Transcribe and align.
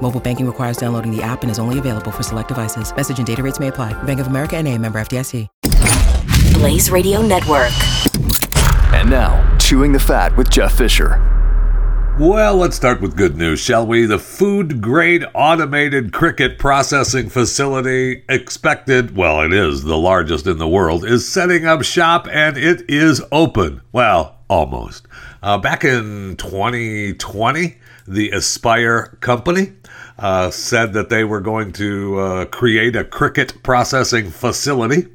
Mobile 0.00 0.20
banking 0.20 0.46
requires 0.46 0.78
downloading 0.78 1.14
the 1.14 1.22
app 1.22 1.42
and 1.42 1.50
is 1.50 1.58
only 1.58 1.78
available 1.78 2.10
for 2.10 2.22
select 2.22 2.48
devices. 2.48 2.94
Message 2.96 3.18
and 3.18 3.26
data 3.26 3.42
rates 3.42 3.60
may 3.60 3.68
apply. 3.68 3.92
Bank 4.04 4.20
of 4.20 4.28
America 4.28 4.56
and 4.56 4.66
a 4.66 4.78
member 4.78 4.98
FDIC. 4.98 5.46
Blaze 6.54 6.90
Radio 6.90 7.22
Network. 7.22 7.70
And 8.92 9.10
now, 9.10 9.56
Chewing 9.58 9.92
the 9.92 10.00
Fat 10.00 10.36
with 10.36 10.50
Jeff 10.50 10.76
Fisher. 10.76 11.22
Well, 12.18 12.56
let's 12.56 12.74
start 12.74 13.00
with 13.00 13.16
good 13.16 13.36
news, 13.36 13.60
shall 13.60 13.86
we? 13.86 14.04
The 14.04 14.18
food 14.18 14.80
grade 14.82 15.24
automated 15.36 16.12
cricket 16.12 16.58
processing 16.58 17.28
facility, 17.28 18.24
expected, 18.28 19.14
well, 19.16 19.40
it 19.42 19.52
is 19.52 19.84
the 19.84 19.96
largest 19.96 20.48
in 20.48 20.58
the 20.58 20.66
world, 20.66 21.04
is 21.04 21.28
setting 21.28 21.64
up 21.64 21.84
shop 21.84 22.26
and 22.28 22.56
it 22.56 22.90
is 22.90 23.22
open. 23.30 23.82
Well, 23.92 24.38
almost. 24.48 25.06
Uh, 25.44 25.58
back 25.58 25.84
in 25.84 26.34
2020, 26.38 27.76
the 28.08 28.30
Aspire 28.30 29.18
company 29.20 29.72
uh, 30.18 30.50
said 30.50 30.94
that 30.94 31.10
they 31.10 31.24
were 31.24 31.40
going 31.40 31.72
to 31.72 32.18
uh, 32.18 32.44
create 32.46 32.96
a 32.96 33.04
cricket 33.04 33.62
processing 33.62 34.30
facility 34.30 35.08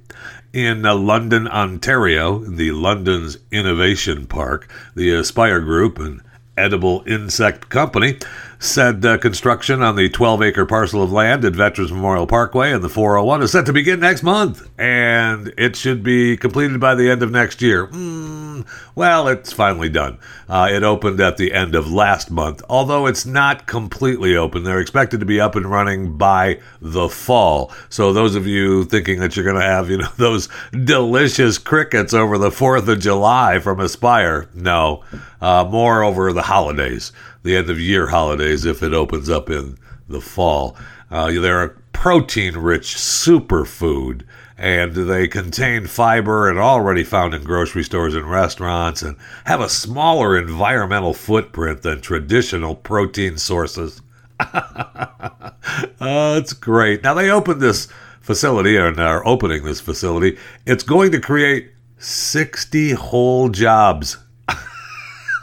in 0.53 0.85
uh, 0.85 0.95
London, 0.95 1.47
Ontario, 1.47 2.37
the 2.39 2.71
London's 2.71 3.37
Innovation 3.51 4.27
Park. 4.27 4.71
The 4.95 5.09
Aspire 5.09 5.59
Group 5.59 5.97
and 5.97 6.21
Edible 6.55 7.03
Insect 7.07 7.69
Company 7.69 8.19
said 8.63 9.05
uh, 9.05 9.17
construction 9.17 9.81
on 9.81 9.97
the 9.97 10.09
12 10.09 10.41
acre 10.41 10.65
parcel 10.65 11.03
of 11.03 11.11
land 11.11 11.43
at 11.43 11.53
Veterans 11.53 11.91
Memorial 11.91 12.25
Parkway 12.25 12.71
and 12.71 12.81
the 12.81 12.89
401 12.89 13.43
is 13.43 13.51
set 13.51 13.65
to 13.65 13.73
begin 13.73 13.99
next 13.99 14.23
month, 14.23 14.69
and 14.79 15.53
it 15.57 15.75
should 15.75 16.01
be 16.01 16.37
completed 16.37 16.79
by 16.79 16.95
the 16.95 17.09
end 17.09 17.21
of 17.21 17.29
next 17.29 17.61
year. 17.61 17.87
Mm, 17.87 18.65
well, 18.95 19.27
it's 19.27 19.51
finally 19.51 19.89
done. 19.89 20.17
Uh, 20.47 20.69
it 20.71 20.83
opened 20.83 21.19
at 21.19 21.35
the 21.35 21.53
end 21.53 21.75
of 21.75 21.91
last 21.91 22.31
month, 22.31 22.61
although 22.69 23.05
it's 23.05 23.25
not 23.25 23.65
completely 23.65 24.37
open. 24.37 24.63
They're 24.63 24.79
expected 24.79 25.19
to 25.19 25.25
be 25.25 25.41
up 25.41 25.55
and 25.55 25.69
running 25.69 26.17
by 26.17 26.61
the 26.79 27.09
fall. 27.09 27.71
So, 27.89 28.13
those 28.13 28.35
of 28.35 28.47
you 28.47 28.85
thinking 28.85 29.19
that 29.19 29.35
you're 29.35 29.45
going 29.45 29.59
to 29.59 29.67
have, 29.67 29.89
you 29.89 29.97
know, 29.97 30.09
those 30.17 30.47
delicious 30.71 31.57
crickets 31.57 32.13
over 32.13 32.37
the 32.37 32.49
4th 32.49 32.87
of 32.87 32.99
July 32.99 33.59
from 33.59 33.81
Aspire, 33.81 34.47
no, 34.53 35.03
uh, 35.41 35.67
more 35.69 36.03
over 36.03 36.31
the 36.31 36.43
holidays 36.43 37.11
the 37.43 37.55
end 37.55 37.69
of 37.69 37.79
year 37.79 38.07
holidays 38.07 38.65
if 38.65 38.81
it 38.81 38.93
opens 38.93 39.29
up 39.29 39.49
in 39.49 39.77
the 40.07 40.21
fall. 40.21 40.75
Uh, 41.11 41.31
they're 41.31 41.63
a 41.63 41.69
protein 41.91 42.57
rich 42.57 42.95
superfood 42.95 44.23
and 44.57 44.93
they 44.93 45.27
contain 45.27 45.87
fiber 45.87 46.49
and 46.49 46.59
already 46.59 47.03
found 47.03 47.33
in 47.33 47.43
grocery 47.43 47.83
stores 47.83 48.15
and 48.15 48.29
restaurants 48.29 49.01
and 49.01 49.17
have 49.45 49.59
a 49.59 49.69
smaller 49.69 50.37
environmental 50.37 51.13
footprint 51.13 51.81
than 51.81 52.01
traditional 52.01 52.75
protein 52.75 53.37
sources. 53.37 54.01
oh, 54.39 56.37
it's 56.37 56.53
great. 56.53 57.03
Now 57.03 57.13
they 57.13 57.29
opened 57.29 57.61
this 57.61 57.87
facility 58.21 58.77
and 58.77 58.99
are 58.99 59.25
opening 59.27 59.63
this 59.63 59.81
facility. 59.81 60.37
It's 60.65 60.83
going 60.83 61.11
to 61.11 61.19
create 61.19 61.71
60 61.97 62.91
whole 62.91 63.49
jobs 63.49 64.17
uh, 64.17 64.22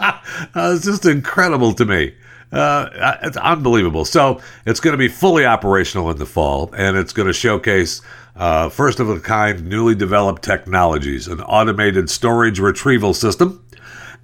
it's 0.54 0.84
just 0.84 1.06
incredible 1.06 1.72
to 1.74 1.84
me. 1.84 2.14
Uh, 2.52 3.16
it's 3.22 3.36
unbelievable. 3.36 4.05
So 4.05 4.40
it's 4.66 4.80
going 4.80 4.92
to 4.92 4.98
be 4.98 5.08
fully 5.08 5.46
operational 5.46 6.11
in 6.11 6.18
the 6.18 6.27
fall, 6.27 6.72
and 6.77 6.96
it's 6.96 7.12
going 7.12 7.28
to 7.28 7.33
showcase 7.33 8.02
uh, 8.36 8.68
first 8.68 9.00
of 9.00 9.08
a 9.08 9.20
kind, 9.20 9.68
newly 9.68 9.94
developed 9.94 10.42
technologies: 10.42 11.28
an 11.28 11.40
automated 11.42 12.10
storage 12.10 12.58
retrieval 12.58 13.14
system, 13.14 13.64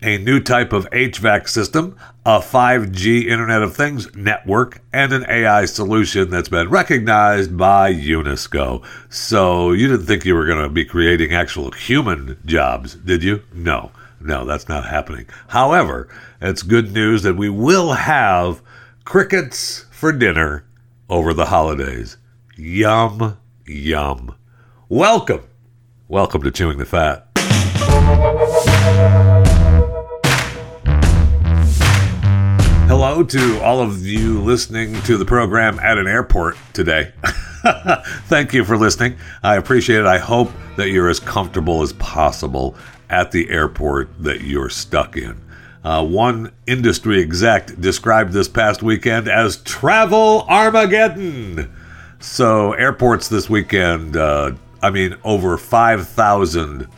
a 0.02 0.18
new 0.18 0.40
type 0.40 0.72
of 0.72 0.90
HVAC 0.90 1.48
system, 1.48 1.96
a 2.24 2.40
5G 2.40 3.26
Internet 3.26 3.62
of 3.62 3.76
Things 3.76 4.14
network, 4.16 4.80
and 4.92 5.12
an 5.12 5.24
AI 5.28 5.64
solution 5.64 6.28
that's 6.30 6.48
been 6.48 6.68
recognized 6.68 7.56
by 7.56 7.92
UNESCO. 7.94 8.84
So 9.08 9.70
you 9.70 9.86
didn't 9.86 10.06
think 10.06 10.24
you 10.24 10.34
were 10.34 10.46
going 10.46 10.62
to 10.62 10.68
be 10.68 10.84
creating 10.84 11.32
actual 11.32 11.70
human 11.70 12.38
jobs, 12.44 12.94
did 12.94 13.22
you? 13.22 13.42
No. 13.52 13.92
No, 14.20 14.44
that's 14.44 14.68
not 14.68 14.86
happening. 14.86 15.26
However, 15.48 16.08
it's 16.40 16.62
good 16.62 16.92
news 16.92 17.22
that 17.22 17.36
we 17.36 17.50
will 17.50 17.92
have 17.92 18.62
crickets 19.04 19.84
for 19.90 20.10
dinner 20.10 20.64
over 21.08 21.34
the 21.34 21.46
holidays. 21.46 22.16
Yum, 22.56 23.36
yum. 23.66 24.34
Welcome. 24.88 25.42
Welcome 26.08 26.42
to 26.42 26.50
Chewing 26.50 26.78
the 26.78 26.86
Fat. 26.86 27.28
Hello 32.88 33.22
to 33.22 33.60
all 33.62 33.82
of 33.82 34.06
you 34.06 34.40
listening 34.40 34.94
to 35.02 35.18
the 35.18 35.24
program 35.24 35.78
at 35.80 35.98
an 35.98 36.06
airport 36.06 36.56
today. 36.72 37.12
Thank 38.26 38.54
you 38.54 38.64
for 38.64 38.78
listening. 38.78 39.16
I 39.42 39.56
appreciate 39.56 40.00
it. 40.00 40.06
I 40.06 40.18
hope 40.18 40.50
that 40.76 40.88
you're 40.88 41.10
as 41.10 41.20
comfortable 41.20 41.82
as 41.82 41.92
possible 41.94 42.76
at 43.08 43.30
the 43.32 43.50
airport 43.50 44.10
that 44.22 44.42
you're 44.42 44.70
stuck 44.70 45.16
in. 45.16 45.40
Uh, 45.86 46.04
one 46.04 46.50
industry 46.66 47.22
exec 47.22 47.68
described 47.80 48.32
this 48.32 48.48
past 48.48 48.82
weekend 48.82 49.28
as 49.28 49.58
travel 49.58 50.44
Armageddon. 50.48 51.72
So, 52.18 52.72
airports 52.72 53.28
this 53.28 53.48
weekend, 53.48 54.16
uh, 54.16 54.52
I 54.82 54.90
mean, 54.90 55.16
over 55.22 55.56
5,000 55.56 56.88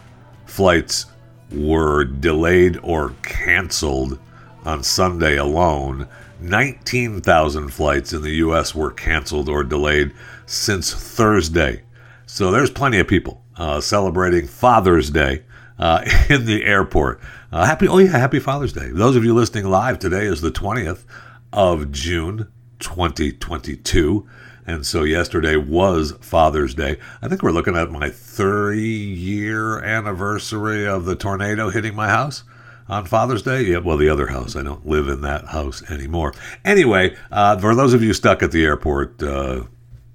flights 0.46 1.04
were 1.52 2.04
delayed 2.04 2.78
or 2.82 3.14
canceled 3.22 4.18
on 4.64 4.82
Sunday 4.82 5.36
alone. 5.36 6.08
19,000 6.40 7.68
flights 7.68 8.14
in 8.14 8.22
the 8.22 8.36
U.S. 8.36 8.74
were 8.74 8.92
canceled 8.92 9.50
or 9.50 9.64
delayed 9.64 10.14
since 10.46 10.94
Thursday. 10.94 11.82
So, 12.24 12.50
there's 12.50 12.70
plenty 12.70 13.00
of 13.00 13.06
people 13.06 13.42
uh, 13.58 13.82
celebrating 13.82 14.46
Father's 14.46 15.10
Day 15.10 15.42
uh, 15.78 16.04
in 16.28 16.46
the 16.46 16.64
airport. 16.64 17.20
Uh, 17.50 17.64
happy, 17.64 17.88
oh 17.88 17.98
yeah, 17.98 18.10
happy 18.10 18.40
Father's 18.40 18.72
Day. 18.72 18.90
Those 18.90 19.16
of 19.16 19.24
you 19.24 19.34
listening 19.34 19.66
live, 19.66 19.98
today 19.98 20.26
is 20.26 20.40
the 20.40 20.50
20th 20.50 21.04
of 21.52 21.90
June, 21.92 22.48
2022. 22.80 24.26
And 24.66 24.84
so 24.84 25.02
yesterday 25.02 25.56
was 25.56 26.12
Father's 26.20 26.74
Day. 26.74 26.98
I 27.22 27.28
think 27.28 27.42
we're 27.42 27.52
looking 27.52 27.74
at 27.74 27.90
my 27.90 28.10
30 28.10 28.82
year 28.82 29.82
anniversary 29.82 30.86
of 30.86 31.06
the 31.06 31.16
tornado 31.16 31.70
hitting 31.70 31.94
my 31.94 32.08
house 32.08 32.44
on 32.86 33.06
Father's 33.06 33.42
Day. 33.42 33.62
Yeah, 33.62 33.78
well, 33.78 33.96
the 33.96 34.10
other 34.10 34.26
house. 34.26 34.56
I 34.56 34.62
don't 34.62 34.86
live 34.86 35.08
in 35.08 35.22
that 35.22 35.46
house 35.46 35.82
anymore. 35.90 36.34
Anyway, 36.66 37.16
uh, 37.30 37.56
for 37.58 37.74
those 37.74 37.94
of 37.94 38.02
you 38.02 38.12
stuck 38.12 38.42
at 38.42 38.52
the 38.52 38.64
airport, 38.64 39.22
uh, 39.22 39.64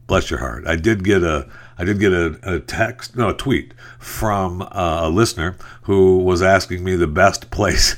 bless 0.06 0.30
your 0.30 0.40
heart. 0.40 0.68
I 0.68 0.76
did 0.76 1.04
get 1.04 1.24
a 1.24 1.50
I 1.78 1.84
did 1.84 2.00
get 2.00 2.14
a, 2.14 2.40
a 2.44 2.60
text, 2.60 3.16
no, 3.16 3.30
a 3.30 3.34
tweet 3.34 3.74
from 4.00 4.62
uh, 4.62 5.02
a 5.04 5.10
listener 5.10 5.58
who 5.84 6.20
was 6.20 6.42
asking 6.42 6.84
me 6.84 6.96
the 6.96 7.08
best 7.08 7.50
place, 7.52 7.96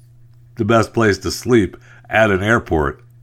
the 0.56 0.64
best 0.64 0.92
place 0.92 1.18
to 1.18 1.30
sleep 1.30 1.76
at 2.08 2.30
an 2.30 2.42
airport. 2.42 3.04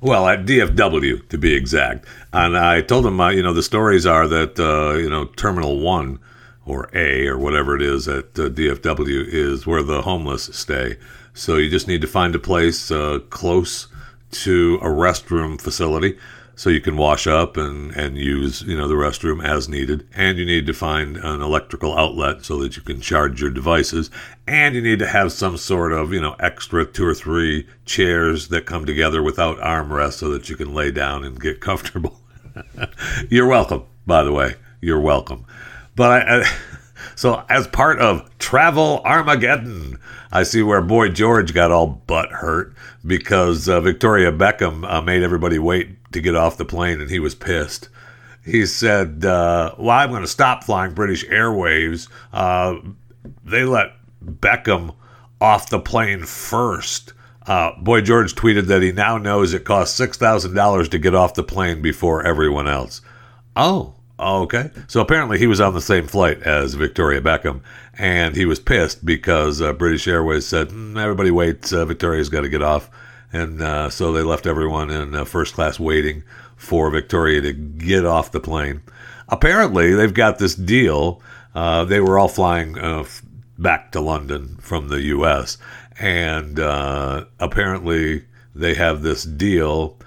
well, 0.00 0.28
at 0.28 0.44
DFW 0.44 1.28
to 1.28 1.38
be 1.38 1.54
exact, 1.54 2.04
and 2.32 2.56
I 2.56 2.82
told 2.82 3.06
him, 3.06 3.20
uh, 3.20 3.30
you 3.30 3.42
know, 3.42 3.54
the 3.54 3.62
stories 3.62 4.04
are 4.04 4.28
that 4.28 4.60
uh, 4.60 4.98
you 4.98 5.08
know 5.08 5.24
Terminal 5.24 5.80
One 5.80 6.18
or 6.66 6.90
A 6.94 7.26
or 7.26 7.38
whatever 7.38 7.74
it 7.74 7.82
is 7.82 8.06
at 8.06 8.38
uh, 8.38 8.50
DFW 8.50 9.26
is 9.26 9.66
where 9.66 9.82
the 9.82 10.02
homeless 10.02 10.50
stay. 10.52 10.98
So 11.32 11.56
you 11.56 11.70
just 11.70 11.88
need 11.88 12.02
to 12.02 12.06
find 12.06 12.34
a 12.34 12.38
place 12.38 12.90
uh, 12.90 13.20
close 13.30 13.88
to 14.30 14.78
a 14.82 14.86
restroom 14.86 15.60
facility 15.60 16.18
so 16.54 16.70
you 16.70 16.80
can 16.80 16.96
wash 16.96 17.28
up 17.28 17.56
and, 17.56 17.94
and 17.94 18.18
use 18.18 18.62
you 18.62 18.76
know 18.76 18.88
the 18.88 18.94
restroom 18.94 19.44
as 19.44 19.68
needed. 19.68 20.06
And 20.14 20.38
you 20.38 20.44
need 20.44 20.66
to 20.66 20.72
find 20.72 21.16
an 21.16 21.40
electrical 21.40 21.96
outlet 21.96 22.44
so 22.44 22.58
that 22.58 22.76
you 22.76 22.82
can 22.82 23.00
charge 23.00 23.40
your 23.40 23.50
devices. 23.50 24.10
And 24.46 24.74
you 24.74 24.82
need 24.82 24.98
to 24.98 25.06
have 25.06 25.30
some 25.32 25.56
sort 25.56 25.92
of 25.92 26.12
you 26.12 26.20
know 26.20 26.34
extra 26.40 26.84
two 26.84 27.06
or 27.06 27.14
three 27.14 27.68
chairs 27.84 28.48
that 28.48 28.66
come 28.66 28.84
together 28.86 29.22
without 29.22 29.58
armrests 29.58 30.14
so 30.14 30.30
that 30.30 30.48
you 30.48 30.56
can 30.56 30.74
lay 30.74 30.90
down 30.90 31.24
and 31.24 31.40
get 31.40 31.60
comfortable. 31.68 32.20
You're 33.28 33.46
welcome 33.46 33.84
by 34.08 34.24
the 34.24 34.32
way. 34.32 34.54
You're 34.80 35.00
welcome. 35.00 35.44
But 35.94 36.10
I, 36.10 36.40
I 36.40 36.44
so, 37.18 37.42
as 37.48 37.66
part 37.66 37.98
of 37.98 38.30
Travel 38.38 39.02
Armageddon, 39.04 39.98
I 40.30 40.44
see 40.44 40.62
where 40.62 40.80
Boy 40.80 41.08
George 41.08 41.52
got 41.52 41.72
all 41.72 41.88
butt 41.88 42.30
hurt 42.30 42.76
because 43.04 43.68
uh, 43.68 43.80
Victoria 43.80 44.30
Beckham 44.30 44.88
uh, 44.88 45.02
made 45.02 45.24
everybody 45.24 45.58
wait 45.58 46.12
to 46.12 46.20
get 46.20 46.36
off 46.36 46.58
the 46.58 46.64
plane 46.64 47.00
and 47.00 47.10
he 47.10 47.18
was 47.18 47.34
pissed. 47.34 47.88
he 48.44 48.64
said, 48.66 49.24
uh, 49.24 49.74
"Well, 49.76 49.90
I'm 49.90 50.10
going 50.10 50.22
to 50.22 50.28
stop 50.28 50.62
flying 50.62 50.94
British 50.94 51.24
Airways. 51.28 52.06
Uh, 52.32 52.76
they 53.44 53.64
let 53.64 53.94
Beckham 54.24 54.94
off 55.40 55.70
the 55.70 55.80
plane 55.80 56.22
first. 56.24 57.14
Uh, 57.48 57.72
Boy 57.80 58.00
George 58.00 58.36
tweeted 58.36 58.66
that 58.68 58.82
he 58.82 58.92
now 58.92 59.18
knows 59.18 59.54
it 59.54 59.64
costs 59.64 59.96
six 59.96 60.16
thousand 60.16 60.54
dollars 60.54 60.88
to 60.90 61.00
get 61.00 61.16
off 61.16 61.34
the 61.34 61.42
plane 61.42 61.82
before 61.82 62.22
everyone 62.22 62.68
else. 62.68 63.00
Oh, 63.56 63.94
okay. 64.18 64.70
So 64.86 65.00
apparently 65.00 65.38
he 65.38 65.46
was 65.46 65.60
on 65.60 65.74
the 65.74 65.80
same 65.80 66.06
flight 66.06 66.42
as 66.42 66.74
Victoria 66.74 67.20
Beckham, 67.20 67.60
and 67.96 68.36
he 68.36 68.44
was 68.44 68.60
pissed 68.60 69.04
because 69.04 69.60
uh, 69.60 69.72
British 69.72 70.08
Airways 70.08 70.46
said 70.46 70.68
mm, 70.68 71.00
everybody 71.00 71.30
waits. 71.30 71.72
Uh, 71.72 71.84
Victoria's 71.84 72.28
got 72.28 72.42
to 72.42 72.48
get 72.48 72.62
off, 72.62 72.90
and 73.32 73.62
uh, 73.62 73.90
so 73.90 74.12
they 74.12 74.22
left 74.22 74.46
everyone 74.46 74.90
in 74.90 75.14
uh, 75.14 75.24
first 75.24 75.54
class 75.54 75.78
waiting 75.78 76.22
for 76.56 76.90
Victoria 76.90 77.40
to 77.40 77.52
get 77.52 78.04
off 78.04 78.32
the 78.32 78.40
plane. 78.40 78.82
Apparently, 79.28 79.94
they've 79.94 80.14
got 80.14 80.38
this 80.38 80.54
deal. 80.54 81.20
Uh, 81.54 81.84
they 81.84 82.00
were 82.00 82.18
all 82.18 82.28
flying 82.28 82.78
uh, 82.78 83.04
back 83.58 83.92
to 83.92 84.00
London 84.00 84.56
from 84.60 84.88
the 84.88 85.02
U.S. 85.02 85.58
And 86.00 86.58
apparently, 86.58 88.24
they 88.54 88.74
have 88.74 89.02
this 89.02 89.24
deal. 89.24 89.98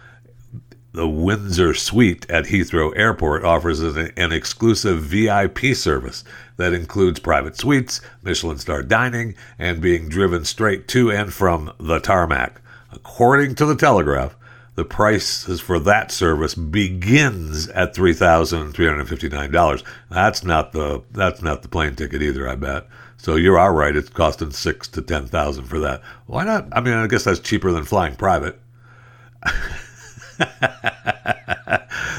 The 0.93 1.07
Windsor 1.07 1.73
Suite 1.73 2.29
at 2.29 2.47
Heathrow 2.47 2.91
Airport 2.97 3.45
offers 3.45 3.79
an, 3.79 4.11
an 4.17 4.33
exclusive 4.33 5.01
VIP 5.01 5.73
service 5.73 6.25
that 6.57 6.73
includes 6.73 7.17
private 7.17 7.55
suites, 7.55 8.01
Michelin 8.23 8.57
star 8.57 8.83
dining, 8.83 9.35
and 9.57 9.79
being 9.79 10.09
driven 10.09 10.43
straight 10.43 10.89
to 10.89 11.09
and 11.09 11.33
from 11.33 11.71
the 11.79 11.99
tarmac. 11.99 12.59
According 12.91 13.55
to 13.55 13.65
the 13.65 13.75
Telegraph, 13.75 14.35
the 14.75 14.83
price 14.83 15.61
for 15.61 15.79
that 15.79 16.11
service 16.11 16.55
begins 16.55 17.69
at 17.69 17.95
three 17.95 18.13
thousand 18.13 18.73
three 18.73 18.87
hundred 18.87 19.07
fifty 19.07 19.29
nine 19.29 19.51
dollars. 19.51 19.85
That's 20.09 20.43
not 20.43 20.73
the 20.73 21.03
that's 21.11 21.41
not 21.41 21.61
the 21.61 21.69
plane 21.69 21.95
ticket 21.95 22.21
either. 22.21 22.49
I 22.49 22.55
bet. 22.55 22.87
So 23.15 23.37
you 23.37 23.55
are 23.55 23.73
right. 23.73 23.95
It's 23.95 24.09
costing 24.09 24.51
six 24.51 24.89
to 24.89 25.01
ten 25.01 25.25
thousand 25.25 25.65
for 25.65 25.79
that. 25.79 26.01
Why 26.25 26.43
not? 26.43 26.67
I 26.73 26.81
mean, 26.81 26.95
I 26.95 27.07
guess 27.07 27.23
that's 27.23 27.39
cheaper 27.39 27.71
than 27.71 27.85
flying 27.85 28.15
private. 28.15 28.59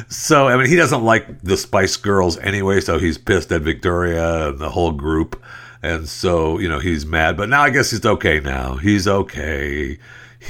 so 0.08 0.48
I 0.48 0.56
mean, 0.56 0.66
he 0.66 0.76
doesn't 0.76 1.02
like 1.02 1.40
the 1.42 1.56
Spice 1.56 1.96
Girls 1.96 2.38
anyway. 2.38 2.80
So 2.80 2.98
he's 2.98 3.18
pissed 3.18 3.52
at 3.52 3.62
Victoria 3.62 4.48
and 4.48 4.58
the 4.58 4.70
whole 4.70 4.92
group, 4.92 5.42
and 5.82 6.08
so 6.08 6.58
you 6.58 6.68
know 6.68 6.78
he's 6.78 7.06
mad. 7.06 7.36
But 7.36 7.48
now 7.48 7.62
I 7.62 7.70
guess 7.70 7.90
he's 7.90 8.04
okay. 8.04 8.40
Now 8.40 8.76
he's 8.76 9.06
okay 9.08 9.98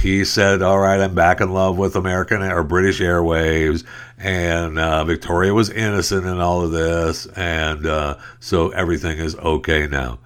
he 0.01 0.25
said, 0.25 0.61
"All 0.61 0.79
right, 0.79 0.99
I'm 0.99 1.13
back 1.13 1.39
in 1.39 1.53
love 1.53 1.77
with 1.77 1.95
American 1.95 2.41
or 2.41 2.63
British 2.63 2.99
Airways," 2.99 3.83
and 4.17 4.79
uh, 4.79 5.03
Victoria 5.03 5.53
was 5.53 5.69
innocent 5.69 6.25
in 6.25 6.39
all 6.39 6.61
of 6.61 6.71
this, 6.71 7.27
and 7.35 7.85
uh, 7.85 8.17
so 8.39 8.69
everything 8.69 9.19
is 9.19 9.35
okay 9.35 9.87
now. 9.87 10.19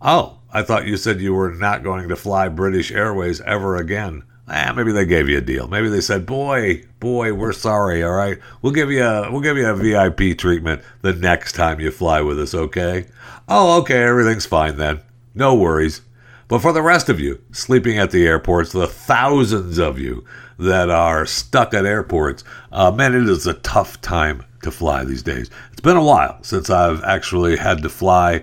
Oh, 0.00 0.38
I 0.52 0.62
thought 0.62 0.86
you 0.86 0.96
said 0.96 1.20
you 1.20 1.34
were 1.34 1.52
not 1.52 1.82
going 1.82 2.08
to 2.08 2.16
fly 2.16 2.48
British 2.48 2.92
Airways 2.92 3.40
ever 3.40 3.76
again. 3.76 4.22
Eh, 4.50 4.72
maybe 4.72 4.90
they 4.90 5.06
gave 5.06 5.28
you 5.28 5.38
a 5.38 5.40
deal. 5.40 5.68
Maybe 5.68 5.88
they 5.88 6.00
said, 6.00 6.26
"Boy, 6.26 6.82
boy, 6.98 7.32
we're 7.32 7.52
sorry. 7.52 8.02
All 8.02 8.12
right, 8.12 8.38
we'll 8.60 8.72
give 8.72 8.90
you 8.90 9.04
a 9.04 9.30
we'll 9.30 9.40
give 9.40 9.56
you 9.56 9.66
a 9.66 9.76
VIP 9.76 10.36
treatment 10.36 10.82
the 11.02 11.12
next 11.12 11.52
time 11.52 11.78
you 11.78 11.92
fly 11.92 12.20
with 12.20 12.40
us. 12.40 12.52
Okay? 12.52 13.06
Oh, 13.48 13.78
okay. 13.80 14.02
Everything's 14.02 14.46
fine 14.46 14.76
then. 14.76 15.00
No 15.34 15.54
worries." 15.54 16.02
But 16.48 16.62
for 16.62 16.72
the 16.72 16.82
rest 16.82 17.08
of 17.08 17.20
you 17.20 17.40
sleeping 17.52 17.96
at 17.96 18.10
the 18.10 18.26
airports, 18.26 18.72
the 18.72 18.88
thousands 18.88 19.78
of 19.78 20.00
you 20.00 20.24
that 20.58 20.90
are 20.90 21.24
stuck 21.24 21.72
at 21.72 21.86
airports, 21.86 22.42
uh, 22.72 22.90
man, 22.90 23.14
it 23.14 23.28
is 23.28 23.46
a 23.46 23.54
tough 23.54 24.00
time 24.00 24.44
to 24.62 24.72
fly 24.72 25.04
these 25.04 25.22
days. 25.22 25.48
It's 25.70 25.80
been 25.80 25.96
a 25.96 26.02
while 26.02 26.42
since 26.42 26.68
I've 26.68 27.04
actually 27.04 27.56
had 27.56 27.82
to 27.82 27.88
fly 27.88 28.42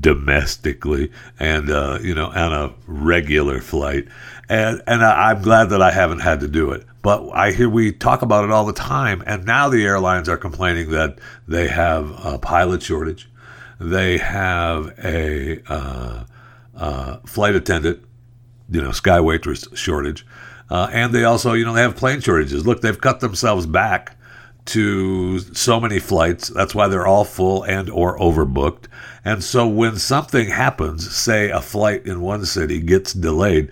domestically 0.00 1.10
and 1.38 1.70
uh, 1.70 1.98
you 2.02 2.14
know 2.14 2.26
on 2.26 2.52
a 2.52 2.74
regular 2.86 3.60
flight, 3.60 4.06
and 4.48 4.82
and 4.86 5.04
I'm 5.04 5.42
glad 5.42 5.70
that 5.70 5.82
I 5.82 5.90
haven't 5.90 6.20
had 6.20 6.40
to 6.40 6.48
do 6.48 6.72
it. 6.72 6.84
But 7.02 7.30
I 7.32 7.52
hear 7.52 7.68
we 7.68 7.92
talk 7.92 8.22
about 8.22 8.44
it 8.44 8.50
all 8.50 8.66
the 8.66 8.72
time, 8.72 9.22
and 9.26 9.44
now 9.44 9.68
the 9.68 9.84
airlines 9.84 10.28
are 10.28 10.36
complaining 10.36 10.90
that 10.90 11.18
they 11.46 11.68
have 11.68 12.12
a 12.24 12.38
pilot 12.38 12.82
shortage, 12.82 13.28
they 13.80 14.18
have 14.18 14.92
a 15.02 15.62
uh, 15.68 16.24
uh, 16.74 17.16
flight 17.26 17.54
attendant, 17.54 18.02
you 18.70 18.82
know, 18.82 18.92
sky 18.92 19.20
waitress 19.20 19.66
shortage. 19.74 20.26
Uh, 20.68 20.88
and 20.92 21.14
they 21.14 21.22
also, 21.22 21.52
you 21.52 21.64
know, 21.64 21.72
they 21.72 21.82
have 21.82 21.94
plane 21.96 22.20
shortages. 22.20 22.66
Look, 22.66 22.80
they've 22.80 23.00
cut 23.00 23.20
themselves 23.20 23.66
back 23.66 24.16
to 24.66 25.38
so 25.38 25.80
many 25.80 25.98
flights. 25.98 26.48
That's 26.48 26.74
why 26.74 26.88
they're 26.88 27.06
all 27.06 27.24
full 27.24 27.62
and 27.64 27.88
or 27.90 28.18
overbooked. 28.18 28.84
And 29.24 29.42
so 29.42 29.66
when 29.66 29.96
something 29.96 30.48
happens, 30.48 31.14
say 31.14 31.50
a 31.50 31.60
flight 31.60 32.06
in 32.06 32.20
one 32.20 32.44
city 32.44 32.80
gets 32.80 33.12
delayed, 33.12 33.70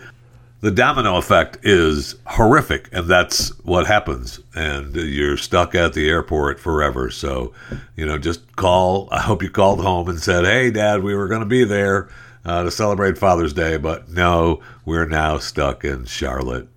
the 0.61 0.70
domino 0.70 1.17
effect 1.17 1.58
is 1.62 2.14
horrific, 2.26 2.88
and 2.91 3.06
that's 3.06 3.50
what 3.64 3.87
happens. 3.87 4.41
And 4.55 4.96
you're 4.96 5.37
stuck 5.37 5.75
at 5.75 5.93
the 5.93 6.08
airport 6.08 6.58
forever. 6.58 7.11
So, 7.11 7.52
you 7.96 8.06
know, 8.06 8.17
just 8.17 8.56
call. 8.56 9.08
I 9.12 9.20
hope 9.20 9.43
you 9.43 9.50
called 9.50 9.82
home 9.82 10.08
and 10.08 10.19
said, 10.19 10.44
"Hey, 10.44 10.70
Dad, 10.70 11.02
we 11.02 11.14
were 11.14 11.29
going 11.29 11.43
to 11.43 11.46
be 11.46 11.64
there." 11.64 12.08
uh, 12.44 12.62
to 12.62 12.70
celebrate 12.70 13.19
Father's 13.19 13.52
Day, 13.52 13.76
but 13.76 14.08
no, 14.08 14.61
we're 14.85 15.06
now 15.06 15.38
stuck 15.38 15.85
in 15.85 16.05
Charlotte. 16.05 16.69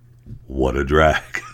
What 0.46 0.76
a 0.76 0.84
drag. 0.84 1.22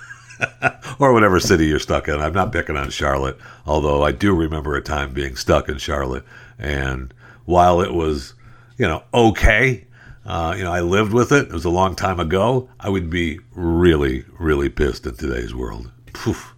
or 0.99 1.13
whatever 1.13 1.41
city 1.41 1.67
you're 1.67 1.79
stuck 1.79 2.09
in. 2.09 2.21
I'm 2.21 2.33
not 2.33 2.53
picking 2.53 2.77
on 2.77 2.91
Charlotte, 2.91 3.39
although 3.67 4.03
I 4.03 4.13
do 4.13 4.35
remember 4.35 4.75
a 4.75 4.83
time 4.83 5.13
being 5.13 5.37
stuck 5.37 5.69
in 5.69 5.79
Charlotte. 5.79 6.25
And 6.59 7.13
while 7.45 7.81
it 7.81 7.93
was, 7.93 8.35
you 8.77 8.87
know, 8.87 9.03
okay, 9.13 9.87
uh, 10.27 10.55
you 10.57 10.65
know, 10.65 10.73
I 10.73 10.81
lived 10.81 11.13
with 11.13 11.33
it. 11.33 11.49
It 11.49 11.53
was 11.53 11.65
a 11.65 11.71
long 11.71 11.95
time 11.95 12.19
ago. 12.19 12.69
I 12.81 12.89
would 12.89 13.11
be 13.11 13.41
really, 13.53 14.25
really 14.39 14.69
pissed 14.69 15.07
in 15.07 15.17
today's 15.17 15.55
world. 15.55 15.91
Poof. 16.13 16.55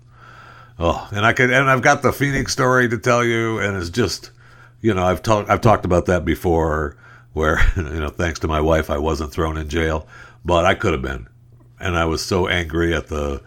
Oh, 0.79 1.09
and 1.11 1.25
I 1.25 1.33
could, 1.33 1.51
and 1.51 1.71
I've 1.71 1.83
got 1.83 2.03
the 2.03 2.13
Phoenix 2.13 2.53
story 2.53 2.89
to 2.89 2.99
tell 2.99 3.25
you, 3.25 3.59
and 3.59 3.77
it's 3.77 3.89
just, 3.91 4.31
you 4.83 4.93
know, 4.93 5.05
I've 5.05 5.23
talked, 5.23 5.49
I've 5.49 5.63
talked 5.63 5.87
about 5.87 6.07
that 6.07 6.25
before 6.25 6.97
where, 7.33 7.61
you 7.77 8.01
know, 8.01 8.11
thanks 8.11 8.41
to 8.41 8.49
my 8.49 8.61
wife, 8.61 8.91
I 8.91 8.99
wasn't 8.99 9.33
thrown 9.33 9.57
in 9.57 9.69
jail, 9.69 10.07
but 10.45 10.65
I 10.65 10.75
could 10.75 10.93
have 10.93 11.03
been. 11.03 11.29
And 11.81 11.97
I 11.97 12.05
was 12.05 12.25
so 12.25 12.47
angry 12.47 12.95
at 12.95 13.09
the 13.09 13.43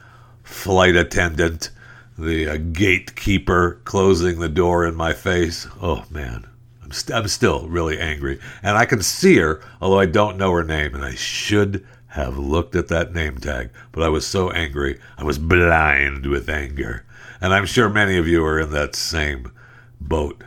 flight 0.49 0.95
attendant, 0.95 1.69
the 2.17 2.49
uh, 2.49 2.57
gatekeeper 2.57 3.79
closing 3.85 4.39
the 4.39 4.49
door 4.49 4.85
in 4.85 4.95
my 4.95 5.13
face. 5.13 5.67
Oh, 5.81 6.03
man. 6.09 6.45
I'm, 6.83 6.91
st- 6.91 7.15
I'm 7.15 7.27
still 7.27 7.67
really 7.67 7.99
angry. 7.99 8.39
And 8.63 8.75
I 8.75 8.85
can 8.85 9.01
see 9.01 9.37
her, 9.37 9.61
although 9.79 9.99
I 9.99 10.07
don't 10.07 10.37
know 10.37 10.51
her 10.51 10.63
name, 10.63 10.95
and 10.95 11.05
I 11.05 11.15
should 11.15 11.85
have 12.07 12.37
looked 12.37 12.75
at 12.75 12.87
that 12.87 13.13
name 13.13 13.37
tag, 13.37 13.69
but 13.91 14.03
I 14.03 14.09
was 14.09 14.25
so 14.25 14.49
angry. 14.49 14.99
I 15.17 15.23
was 15.23 15.37
blind 15.37 16.25
with 16.25 16.49
anger. 16.49 17.05
And 17.39 17.53
I'm 17.53 17.67
sure 17.67 17.87
many 17.87 18.17
of 18.17 18.27
you 18.27 18.43
are 18.43 18.59
in 18.59 18.71
that 18.71 18.95
same 18.95 19.51
boat 20.01 20.43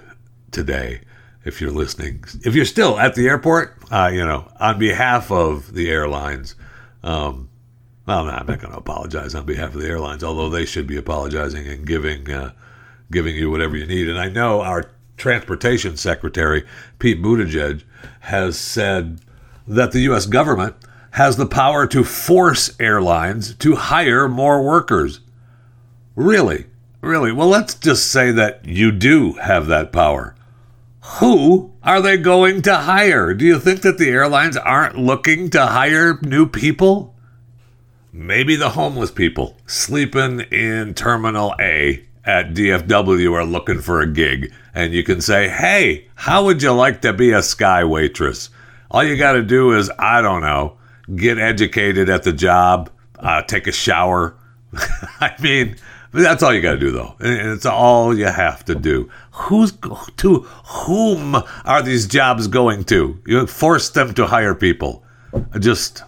today 0.50 1.02
if 1.44 1.60
you're 1.60 1.70
listening. 1.70 2.24
If 2.44 2.54
you're 2.54 2.64
still 2.64 2.98
at 2.98 3.14
the 3.14 3.28
airport, 3.28 3.78
uh, 3.90 4.10
you 4.12 4.26
know, 4.26 4.50
on 4.58 4.78
behalf 4.78 5.30
of 5.30 5.72
the 5.72 5.90
airlines, 5.90 6.56
um, 7.04 7.48
well, 8.06 8.28
I'm 8.28 8.46
not 8.46 8.60
going 8.60 8.72
to 8.72 8.78
apologize 8.78 9.34
on 9.34 9.46
behalf 9.46 9.74
of 9.74 9.80
the 9.80 9.88
airlines, 9.88 10.24
although 10.24 10.48
they 10.48 10.64
should 10.64 10.86
be 10.86 10.96
apologizing 10.96 11.66
and 11.66 11.86
giving 11.86 12.30
uh, 12.30 12.52
giving 13.10 13.36
you 13.36 13.50
whatever 13.50 13.76
you 13.76 13.86
need. 13.86 14.08
And 14.08 14.18
I 14.18 14.28
know 14.28 14.60
our 14.62 14.90
transportation 15.16 15.96
secretary, 15.96 16.64
Pete 16.98 17.22
Buttigieg, 17.22 17.84
has 18.20 18.58
said 18.58 19.20
that 19.68 19.92
the 19.92 20.00
U.S. 20.00 20.26
government 20.26 20.74
has 21.12 21.36
the 21.36 21.46
power 21.46 21.86
to 21.86 22.02
force 22.02 22.74
airlines 22.80 23.54
to 23.56 23.76
hire 23.76 24.28
more 24.28 24.64
workers. 24.64 25.20
Really? 26.16 26.66
Really? 27.00 27.32
Well, 27.32 27.48
let's 27.48 27.74
just 27.74 28.10
say 28.10 28.32
that 28.32 28.64
you 28.64 28.90
do 28.90 29.32
have 29.34 29.66
that 29.66 29.92
power. 29.92 30.34
Who 31.18 31.72
are 31.82 32.00
they 32.00 32.16
going 32.16 32.62
to 32.62 32.76
hire? 32.76 33.34
Do 33.34 33.44
you 33.44 33.58
think 33.58 33.82
that 33.82 33.98
the 33.98 34.08
airlines 34.08 34.56
aren't 34.56 34.96
looking 34.96 35.50
to 35.50 35.66
hire 35.66 36.18
new 36.22 36.46
people? 36.46 37.11
Maybe 38.14 38.56
the 38.56 38.68
homeless 38.68 39.10
people 39.10 39.56
sleeping 39.66 40.40
in 40.40 40.92
Terminal 40.92 41.54
A 41.58 42.04
at 42.26 42.52
DFW 42.52 43.32
are 43.32 43.46
looking 43.46 43.80
for 43.80 44.02
a 44.02 44.06
gig, 44.06 44.52
and 44.74 44.92
you 44.92 45.02
can 45.02 45.22
say, 45.22 45.48
Hey, 45.48 46.08
how 46.14 46.44
would 46.44 46.62
you 46.62 46.72
like 46.72 47.00
to 47.02 47.14
be 47.14 47.32
a 47.32 47.42
sky 47.42 47.84
waitress? 47.84 48.50
All 48.90 49.02
you 49.02 49.16
got 49.16 49.32
to 49.32 49.42
do 49.42 49.72
is, 49.72 49.90
I 49.98 50.20
don't 50.20 50.42
know, 50.42 50.76
get 51.16 51.38
educated 51.38 52.10
at 52.10 52.22
the 52.22 52.34
job, 52.34 52.90
uh, 53.18 53.40
take 53.44 53.66
a 53.66 53.72
shower. 53.72 54.36
I 54.74 55.34
mean, 55.40 55.76
that's 56.12 56.42
all 56.42 56.52
you 56.52 56.60
got 56.60 56.72
to 56.72 56.78
do, 56.78 56.90
though. 56.90 57.14
And 57.18 57.48
it's 57.52 57.64
all 57.64 58.14
you 58.14 58.26
have 58.26 58.62
to 58.66 58.74
do. 58.74 59.10
Who's 59.30 59.72
to 60.18 60.40
whom 60.66 61.42
are 61.64 61.82
these 61.82 62.06
jobs 62.06 62.46
going 62.46 62.84
to? 62.84 63.18
You 63.26 63.46
force 63.46 63.88
them 63.88 64.12
to 64.14 64.26
hire 64.26 64.54
people. 64.54 65.02
Just 65.58 66.04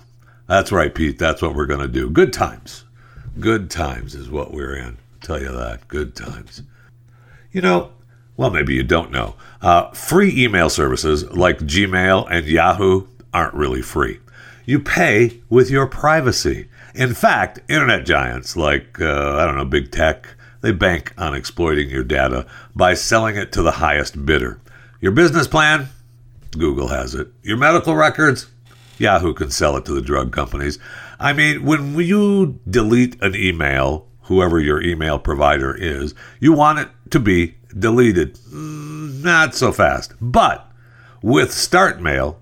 that's 0.47 0.73
right, 0.73 0.95
Pete. 0.95 1.19
That's 1.19 1.43
what 1.43 1.55
we're 1.55 1.67
going 1.67 1.81
to 1.81 1.89
do. 1.89 2.11
Good 2.11 2.33
times. 2.33 2.85
Good 3.41 3.71
times 3.71 4.15
is 4.15 4.31
what 4.31 4.53
we're 4.53 4.77
in. 4.77 4.99
Tell 5.21 5.41
you 5.41 5.51
that. 5.53 5.89
Good 5.89 6.15
times. 6.15 6.63
You 7.51 7.63
know, 7.63 7.93
well, 8.37 8.51
maybe 8.51 8.75
you 8.75 8.83
don't 8.83 9.11
know. 9.11 9.37
Uh, 9.63 9.91
free 9.93 10.45
email 10.45 10.69
services 10.69 11.25
like 11.31 11.59
Gmail 11.59 12.27
and 12.31 12.47
Yahoo 12.47 13.07
aren't 13.33 13.55
really 13.55 13.83
free. 13.83 14.21
You 14.67 14.81
pay 14.81 15.41
with 15.49 15.71
your 15.71 15.87
privacy. 15.87 16.69
In 16.95 17.15
fact, 17.15 17.61
internet 17.69 18.07
giants 18.07 18.57
like, 18.57 19.01
uh, 19.01 19.37
I 19.37 19.47
don't 19.47 19.57
know, 19.57 19.65
big 19.65 19.91
tech, 19.91 20.27
they 20.61 20.73
bank 20.73 21.13
on 21.19 21.35
exploiting 21.35 21.91
your 21.91 22.05
data 22.05 22.47
by 22.75 22.95
selling 22.95 23.37
it 23.37 23.53
to 23.53 23.63
the 23.63 23.73
highest 23.73 24.25
bidder. 24.25 24.61
Your 25.01 25.13
business 25.13 25.47
plan? 25.47 25.89
Google 26.53 26.89
has 26.89 27.15
it. 27.15 27.29
Your 27.43 27.57
medical 27.57 27.95
records? 27.95 28.47
Yahoo 28.99 29.35
can 29.35 29.51
sell 29.51 29.77
it 29.77 29.85
to 29.87 29.93
the 29.93 30.03
drug 30.03 30.33
companies. 30.33 30.79
I 31.19 31.33
mean, 31.33 31.65
when 31.65 31.95
you 31.99 32.61
delete 32.69 33.21
an 33.23 33.35
email, 33.35 34.07
whoever 34.23 34.59
your 34.59 34.83
email 34.83 35.19
provider 35.19 35.75
is, 35.75 36.15
you 36.41 36.53
want 36.53 36.79
it 36.79 36.89
to 37.11 37.21
be 37.21 37.55
deleted. 37.79 38.35
Mm, 38.53 39.23
not 39.23 39.55
so 39.55 39.73
fast. 39.73 40.15
But 40.21 40.69
with 41.23 41.51
StartMail, 41.51 42.37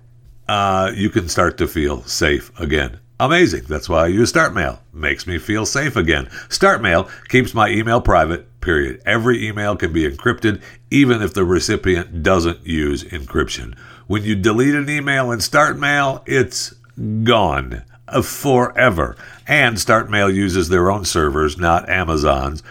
uh, 0.47 0.91
you 0.93 1.09
can 1.09 1.29
start 1.29 1.57
to 1.57 1.67
feel 1.67 2.03
safe 2.03 2.57
again. 2.59 2.99
Amazing. 3.19 3.63
That's 3.69 3.87
why 3.87 4.05
I 4.05 4.07
use 4.07 4.33
StartMail. 4.33 4.79
Makes 4.91 5.27
me 5.27 5.37
feel 5.37 5.65
safe 5.65 5.95
again. 5.95 6.25
StartMail 6.49 7.09
keeps 7.29 7.53
my 7.53 7.69
email 7.69 8.01
private, 8.01 8.59
period. 8.59 9.01
Every 9.05 9.47
email 9.47 9.75
can 9.75 9.93
be 9.93 10.09
encrypted, 10.09 10.61
even 10.89 11.21
if 11.21 11.33
the 11.33 11.45
recipient 11.45 12.23
doesn't 12.23 12.65
use 12.65 13.03
encryption. 13.05 13.77
When 14.13 14.23
you 14.23 14.35
delete 14.35 14.75
an 14.75 14.91
email 14.91 15.31
in 15.31 15.39
Start 15.39 15.79
Mail, 15.79 16.21
it's 16.27 16.75
gone 17.23 17.81
forever. 18.21 19.17
And 19.47 19.79
Start 19.79 20.07
Mail 20.07 20.29
uses 20.29 20.69
their 20.69 20.91
own 20.91 21.03
servers, 21.03 21.57
not 21.57 21.89
Amazon's, 21.89 22.61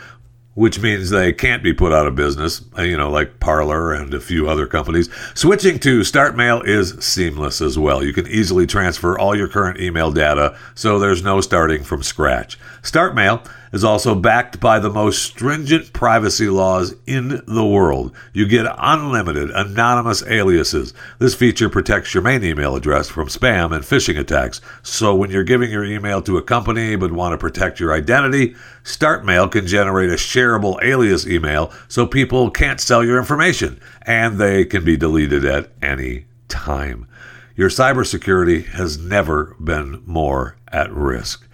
which 0.55 0.79
means 0.79 1.11
they 1.11 1.33
can't 1.33 1.65
be 1.65 1.73
put 1.73 1.93
out 1.93 2.07
of 2.07 2.15
business, 2.15 2.65
uh, 2.79 2.83
you 2.83 2.97
know, 2.97 3.11
like 3.11 3.41
Parler 3.41 3.93
and 3.93 4.15
a 4.15 4.21
few 4.21 4.49
other 4.49 4.69
companies. 4.69 5.11
Switching 5.35 5.81
to 5.81 6.05
Start 6.05 6.37
Mail 6.37 6.63
is 6.63 7.05
seamless 7.05 7.61
as 7.61 7.77
well. 7.77 8.05
You 8.05 8.13
can 8.13 8.29
easily 8.29 8.65
transfer 8.65 9.19
all 9.19 9.35
your 9.35 9.49
current 9.49 9.81
email 9.81 10.13
data, 10.13 10.57
so 10.77 11.01
there's 11.01 11.25
no 11.25 11.41
starting 11.41 11.83
from 11.83 12.05
scratch. 12.05 12.57
StartMail 12.83 13.45
is 13.73 13.83
also 13.83 14.15
backed 14.15 14.61
by 14.61 14.79
the 14.79 14.91
most 14.91 15.23
stringent 15.23 15.93
privacy 15.93 16.49
laws 16.49 16.95
in 17.07 17.43
the 17.47 17.67
world. 17.67 18.15
You 18.33 18.47
get 18.47 18.67
unlimited 18.79 19.51
anonymous 19.51 20.23
aliases. 20.25 20.93
This 21.19 21.35
feature 21.35 21.69
protects 21.69 22.13
your 22.13 22.23
main 22.23 22.45
email 22.45 22.77
address 22.77 23.09
from 23.09 23.29
spam 23.29 23.75
and 23.75 23.85
phishing 23.85 24.19
attacks. 24.19 24.61
So 24.83 25.15
when 25.15 25.31
you're 25.31 25.43
giving 25.43 25.71
your 25.71 25.85
email 25.85 26.21
to 26.23 26.37
a 26.37 26.43
company 26.43 26.97
but 26.97 27.13
want 27.13 27.33
to 27.33 27.39
protect 27.39 27.81
your 27.81 27.93
identity, 27.93 28.55
StartMail 28.85 29.51
can 29.51 29.67
generate 29.67 30.11
a 30.11 30.15
shareable 30.15 30.83
alias 30.83 31.27
email 31.27 31.73
so 31.89 32.07
people 32.07 32.51
can't 32.51 32.81
sell 32.81 33.05
your 33.05 33.19
information 33.19 33.81
and 34.03 34.39
they 34.39 34.65
can 34.65 34.85
be 34.85 34.97
deleted 34.97 35.45
at 35.45 35.71
any 35.81 36.27
time. 36.49 37.07
Your 37.55 37.69
cybersecurity 37.69 38.67
has 38.67 38.99
never 38.99 39.57
been 39.61 40.03
more 40.07 40.57
at 40.69 40.93
risk. 40.93 41.47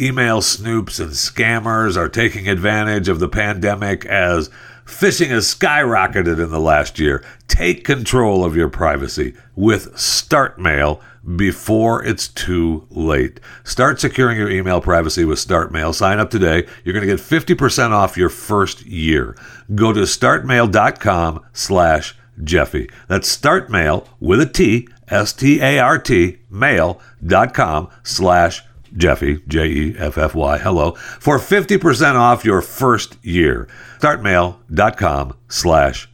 Email 0.00 0.40
snoops 0.40 0.98
and 0.98 1.12
scammers 1.12 1.96
are 1.96 2.08
taking 2.08 2.48
advantage 2.48 3.08
of 3.08 3.20
the 3.20 3.28
pandemic 3.28 4.04
as 4.06 4.50
phishing 4.84 5.28
has 5.28 5.54
skyrocketed 5.54 6.42
in 6.42 6.50
the 6.50 6.60
last 6.60 6.98
year. 6.98 7.24
Take 7.46 7.84
control 7.84 8.44
of 8.44 8.56
your 8.56 8.68
privacy 8.68 9.34
with 9.54 9.94
StartMail 9.94 11.00
before 11.36 12.04
it's 12.04 12.26
too 12.26 12.88
late. 12.90 13.38
Start 13.62 14.00
securing 14.00 14.36
your 14.36 14.50
email 14.50 14.80
privacy 14.80 15.24
with 15.24 15.38
StartMail. 15.38 15.94
Sign 15.94 16.18
up 16.18 16.28
today. 16.28 16.66
You're 16.82 16.92
going 16.92 17.06
to 17.06 17.16
get 17.16 17.20
50% 17.20 17.90
off 17.90 18.16
your 18.16 18.28
first 18.28 18.84
year. 18.84 19.36
Go 19.76 19.92
to 19.92 20.00
startmail.com 20.00 21.40
slash 21.52 22.16
Jeffy. 22.42 22.90
That's 23.06 23.34
StartMail 23.36 24.08
with 24.18 24.40
a 24.40 24.46
T, 24.46 24.88
S-T-A-R-T, 25.08 26.38
mail.com 26.50 27.88
slash 28.02 28.62
Jeffy, 28.96 29.40
J 29.48 29.66
E 29.66 29.94
F 29.98 30.18
F 30.18 30.34
Y, 30.34 30.58
hello, 30.58 30.92
for 30.92 31.38
50% 31.38 32.14
off 32.14 32.44
your 32.44 32.62
first 32.62 33.16
year. 33.24 33.68
Startmail.com 33.98 35.36
slash 35.48 36.08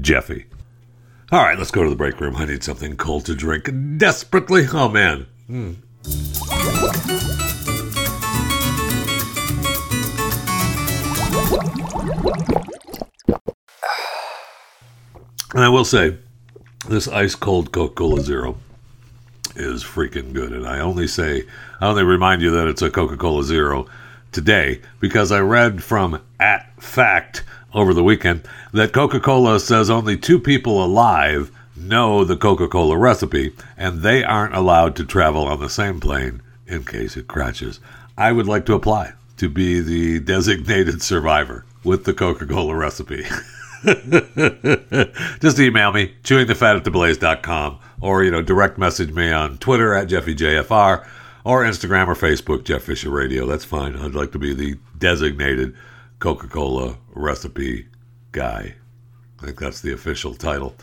Jeffy. 0.00 0.46
All 1.32 1.42
right, 1.42 1.58
let's 1.58 1.70
go 1.70 1.82
to 1.82 1.90
the 1.90 1.96
break 1.96 2.20
room. 2.20 2.36
I 2.36 2.44
need 2.44 2.62
something 2.62 2.96
cold 2.96 3.24
to 3.26 3.34
drink 3.34 3.70
desperately. 3.98 4.66
Oh, 4.72 4.88
man. 4.88 5.26
Mm. 5.48 5.76
And 15.54 15.64
I 15.64 15.70
will 15.70 15.86
say, 15.86 16.18
this 16.88 17.08
ice 17.08 17.34
cold 17.34 17.72
Coca 17.72 17.94
Cola 17.94 18.20
Zero 18.20 18.58
is 19.56 19.82
freaking 19.82 20.32
good. 20.32 20.52
And 20.52 20.66
I 20.66 20.80
only 20.80 21.06
say, 21.06 21.44
I 21.80 21.88
only 21.88 22.04
remind 22.04 22.42
you 22.42 22.50
that 22.50 22.68
it's 22.68 22.82
a 22.82 22.90
Coca 22.90 23.16
Cola 23.16 23.42
Zero 23.42 23.86
today 24.32 24.80
because 25.00 25.32
I 25.32 25.40
read 25.40 25.82
from 25.82 26.20
At 26.38 26.70
Fact 26.82 27.44
over 27.72 27.92
the 27.92 28.04
weekend 28.04 28.42
that 28.72 28.92
Coca 28.92 29.20
Cola 29.20 29.58
says 29.60 29.90
only 29.90 30.16
two 30.16 30.38
people 30.38 30.84
alive 30.84 31.50
know 31.76 32.24
the 32.24 32.36
Coca 32.36 32.68
Cola 32.68 32.96
recipe 32.96 33.52
and 33.76 34.02
they 34.02 34.24
aren't 34.24 34.54
allowed 34.54 34.96
to 34.96 35.04
travel 35.04 35.46
on 35.46 35.60
the 35.60 35.68
same 35.68 36.00
plane 36.00 36.42
in 36.66 36.84
case 36.84 37.16
it 37.16 37.28
crashes. 37.28 37.80
I 38.16 38.32
would 38.32 38.46
like 38.46 38.66
to 38.66 38.74
apply 38.74 39.12
to 39.36 39.48
be 39.48 39.80
the 39.80 40.20
designated 40.20 41.02
survivor 41.02 41.64
with 41.84 42.04
the 42.04 42.14
Coca 42.14 42.46
Cola 42.46 42.74
recipe. 42.74 43.24
Just 45.40 45.60
email 45.60 45.92
me, 45.92 46.12
chewingthefat 46.24 47.80
or, 48.00 48.24
you 48.24 48.32
know, 48.32 48.42
direct 48.42 48.78
message 48.78 49.12
me 49.12 49.30
on 49.30 49.58
Twitter 49.58 49.94
at 49.94 50.08
JeffyJFR, 50.08 51.06
or 51.44 51.62
Instagram 51.62 52.08
or 52.08 52.14
Facebook, 52.14 52.64
Jeff 52.64 52.82
Fisher 52.82 53.10
Radio. 53.10 53.46
That's 53.46 53.64
fine. 53.64 53.94
I'd 53.94 54.14
like 54.16 54.32
to 54.32 54.40
be 54.40 54.54
the 54.54 54.76
designated 54.98 55.76
Coca 56.18 56.48
Cola 56.48 56.98
recipe 57.14 57.86
guy. 58.32 58.74
I 59.40 59.46
think 59.46 59.60
that's 59.60 59.82
the 59.82 59.92
official 59.92 60.34
title. 60.34 60.74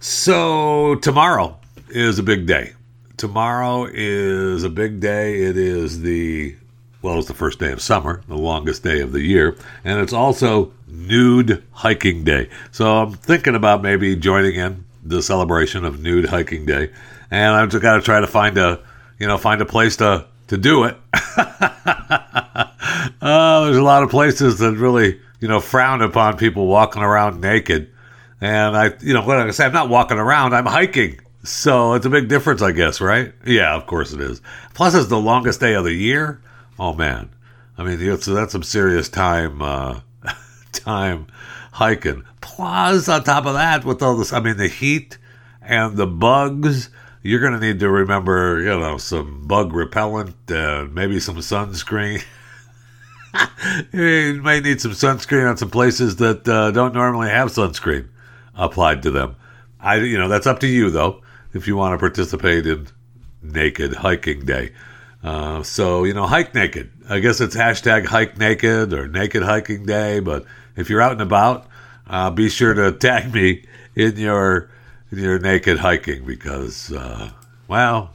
So, 0.00 0.96
tomorrow 0.96 1.56
is 1.90 2.18
a 2.18 2.24
big 2.24 2.46
day. 2.46 2.72
Tomorrow 3.16 3.86
is 3.92 4.64
a 4.64 4.70
big 4.70 4.98
day. 4.98 5.42
It 5.42 5.56
is 5.56 6.00
the 6.00 6.56
well, 7.02 7.18
it's 7.18 7.28
the 7.28 7.34
first 7.34 7.58
day 7.58 7.72
of 7.72 7.80
summer, 7.80 8.22
the 8.28 8.36
longest 8.36 8.82
day 8.82 9.00
of 9.00 9.12
the 9.12 9.22
year, 9.22 9.56
and 9.84 10.00
it's 10.00 10.12
also 10.12 10.72
Nude 10.86 11.62
Hiking 11.72 12.24
Day. 12.24 12.50
So 12.72 12.98
I'm 12.98 13.12
thinking 13.12 13.54
about 13.54 13.82
maybe 13.82 14.16
joining 14.16 14.54
in 14.54 14.84
the 15.02 15.22
celebration 15.22 15.84
of 15.84 16.00
Nude 16.00 16.26
Hiking 16.26 16.66
Day, 16.66 16.90
and 17.30 17.54
I've 17.54 17.70
just 17.70 17.82
got 17.82 17.96
to 17.96 18.02
try 18.02 18.20
to 18.20 18.26
find 18.26 18.58
a, 18.58 18.80
you 19.18 19.26
know, 19.26 19.38
find 19.38 19.60
a 19.60 19.66
place 19.66 19.96
to 19.96 20.26
to 20.48 20.58
do 20.58 20.84
it. 20.84 20.96
uh, 21.36 22.66
there's 23.64 23.76
a 23.76 23.82
lot 23.82 24.02
of 24.02 24.10
places 24.10 24.58
that 24.58 24.72
really, 24.76 25.20
you 25.40 25.48
know, 25.48 25.60
frown 25.60 26.02
upon 26.02 26.36
people 26.36 26.66
walking 26.66 27.02
around 27.02 27.40
naked, 27.40 27.90
and 28.40 28.76
I, 28.76 28.92
you 29.00 29.14
know, 29.14 29.22
what 29.22 29.38
I 29.38 29.50
say, 29.52 29.64
I'm 29.64 29.72
not 29.72 29.88
walking 29.88 30.18
around, 30.18 30.54
I'm 30.54 30.66
hiking. 30.66 31.20
So 31.42 31.94
it's 31.94 32.04
a 32.04 32.10
big 32.10 32.28
difference, 32.28 32.60
I 32.60 32.72
guess, 32.72 33.00
right? 33.00 33.32
Yeah, 33.46 33.74
of 33.74 33.86
course 33.86 34.12
it 34.12 34.20
is. 34.20 34.42
Plus, 34.74 34.94
it's 34.94 35.08
the 35.08 35.18
longest 35.18 35.60
day 35.60 35.72
of 35.72 35.84
the 35.84 35.94
year. 35.94 36.42
Oh 36.80 36.94
man, 36.94 37.28
I 37.76 37.84
mean, 37.84 37.98
so 38.22 38.32
that's 38.32 38.52
some 38.52 38.62
serious 38.62 39.10
time, 39.10 39.60
uh, 39.60 40.00
time 40.72 41.26
hiking. 41.72 42.24
Plus, 42.40 43.06
on 43.06 43.22
top 43.22 43.44
of 43.44 43.52
that, 43.52 43.84
with 43.84 44.02
all 44.02 44.16
this, 44.16 44.32
I 44.32 44.40
mean, 44.40 44.56
the 44.56 44.66
heat 44.66 45.18
and 45.60 45.98
the 45.98 46.06
bugs, 46.06 46.88
you're 47.22 47.42
going 47.42 47.52
to 47.52 47.60
need 47.60 47.80
to 47.80 47.90
remember, 47.90 48.60
you 48.60 48.80
know, 48.80 48.96
some 48.96 49.46
bug 49.46 49.74
repellent 49.74 50.36
and 50.48 50.94
maybe 50.94 51.20
some 51.20 51.36
sunscreen. 51.36 52.24
you 53.92 54.40
may 54.42 54.60
need 54.60 54.80
some 54.80 54.92
sunscreen 54.92 55.50
on 55.50 55.58
some 55.58 55.70
places 55.70 56.16
that 56.16 56.48
uh, 56.48 56.70
don't 56.70 56.94
normally 56.94 57.28
have 57.28 57.48
sunscreen 57.48 58.08
applied 58.54 59.02
to 59.02 59.10
them. 59.10 59.36
I, 59.78 59.96
you 59.96 60.16
know, 60.16 60.28
that's 60.28 60.46
up 60.46 60.60
to 60.60 60.66
you 60.66 60.88
though. 60.88 61.20
If 61.52 61.68
you 61.68 61.76
want 61.76 61.92
to 61.92 61.98
participate 61.98 62.66
in 62.66 62.88
Naked 63.42 63.96
Hiking 63.96 64.46
Day. 64.46 64.72
Uh, 65.22 65.62
so, 65.62 66.04
you 66.04 66.14
know, 66.14 66.26
hike 66.26 66.54
naked. 66.54 66.90
I 67.08 67.18
guess 67.20 67.40
it's 67.40 67.56
hashtag 67.56 68.06
hike 68.06 68.38
naked 68.38 68.92
or 68.92 69.06
naked 69.06 69.42
hiking 69.42 69.84
day. 69.84 70.20
But 70.20 70.44
if 70.76 70.88
you're 70.88 71.02
out 71.02 71.12
and 71.12 71.20
about, 71.20 71.66
uh, 72.06 72.30
be 72.30 72.48
sure 72.48 72.74
to 72.74 72.92
tag 72.92 73.32
me 73.32 73.64
in 73.94 74.16
your 74.16 74.70
in 75.10 75.18
your 75.18 75.38
naked 75.38 75.78
hiking 75.78 76.24
because, 76.24 76.92
uh, 76.92 77.30
well, 77.68 78.10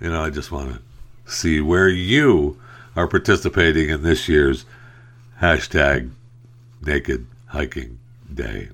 you 0.00 0.10
know, 0.10 0.22
I 0.22 0.30
just 0.30 0.50
want 0.50 0.74
to 0.74 1.32
see 1.32 1.60
where 1.60 1.88
you 1.88 2.58
are 2.96 3.06
participating 3.06 3.88
in 3.88 4.02
this 4.02 4.28
year's 4.28 4.64
hashtag 5.40 6.10
naked 6.82 7.26
hiking 7.46 7.98
day. 8.32 8.68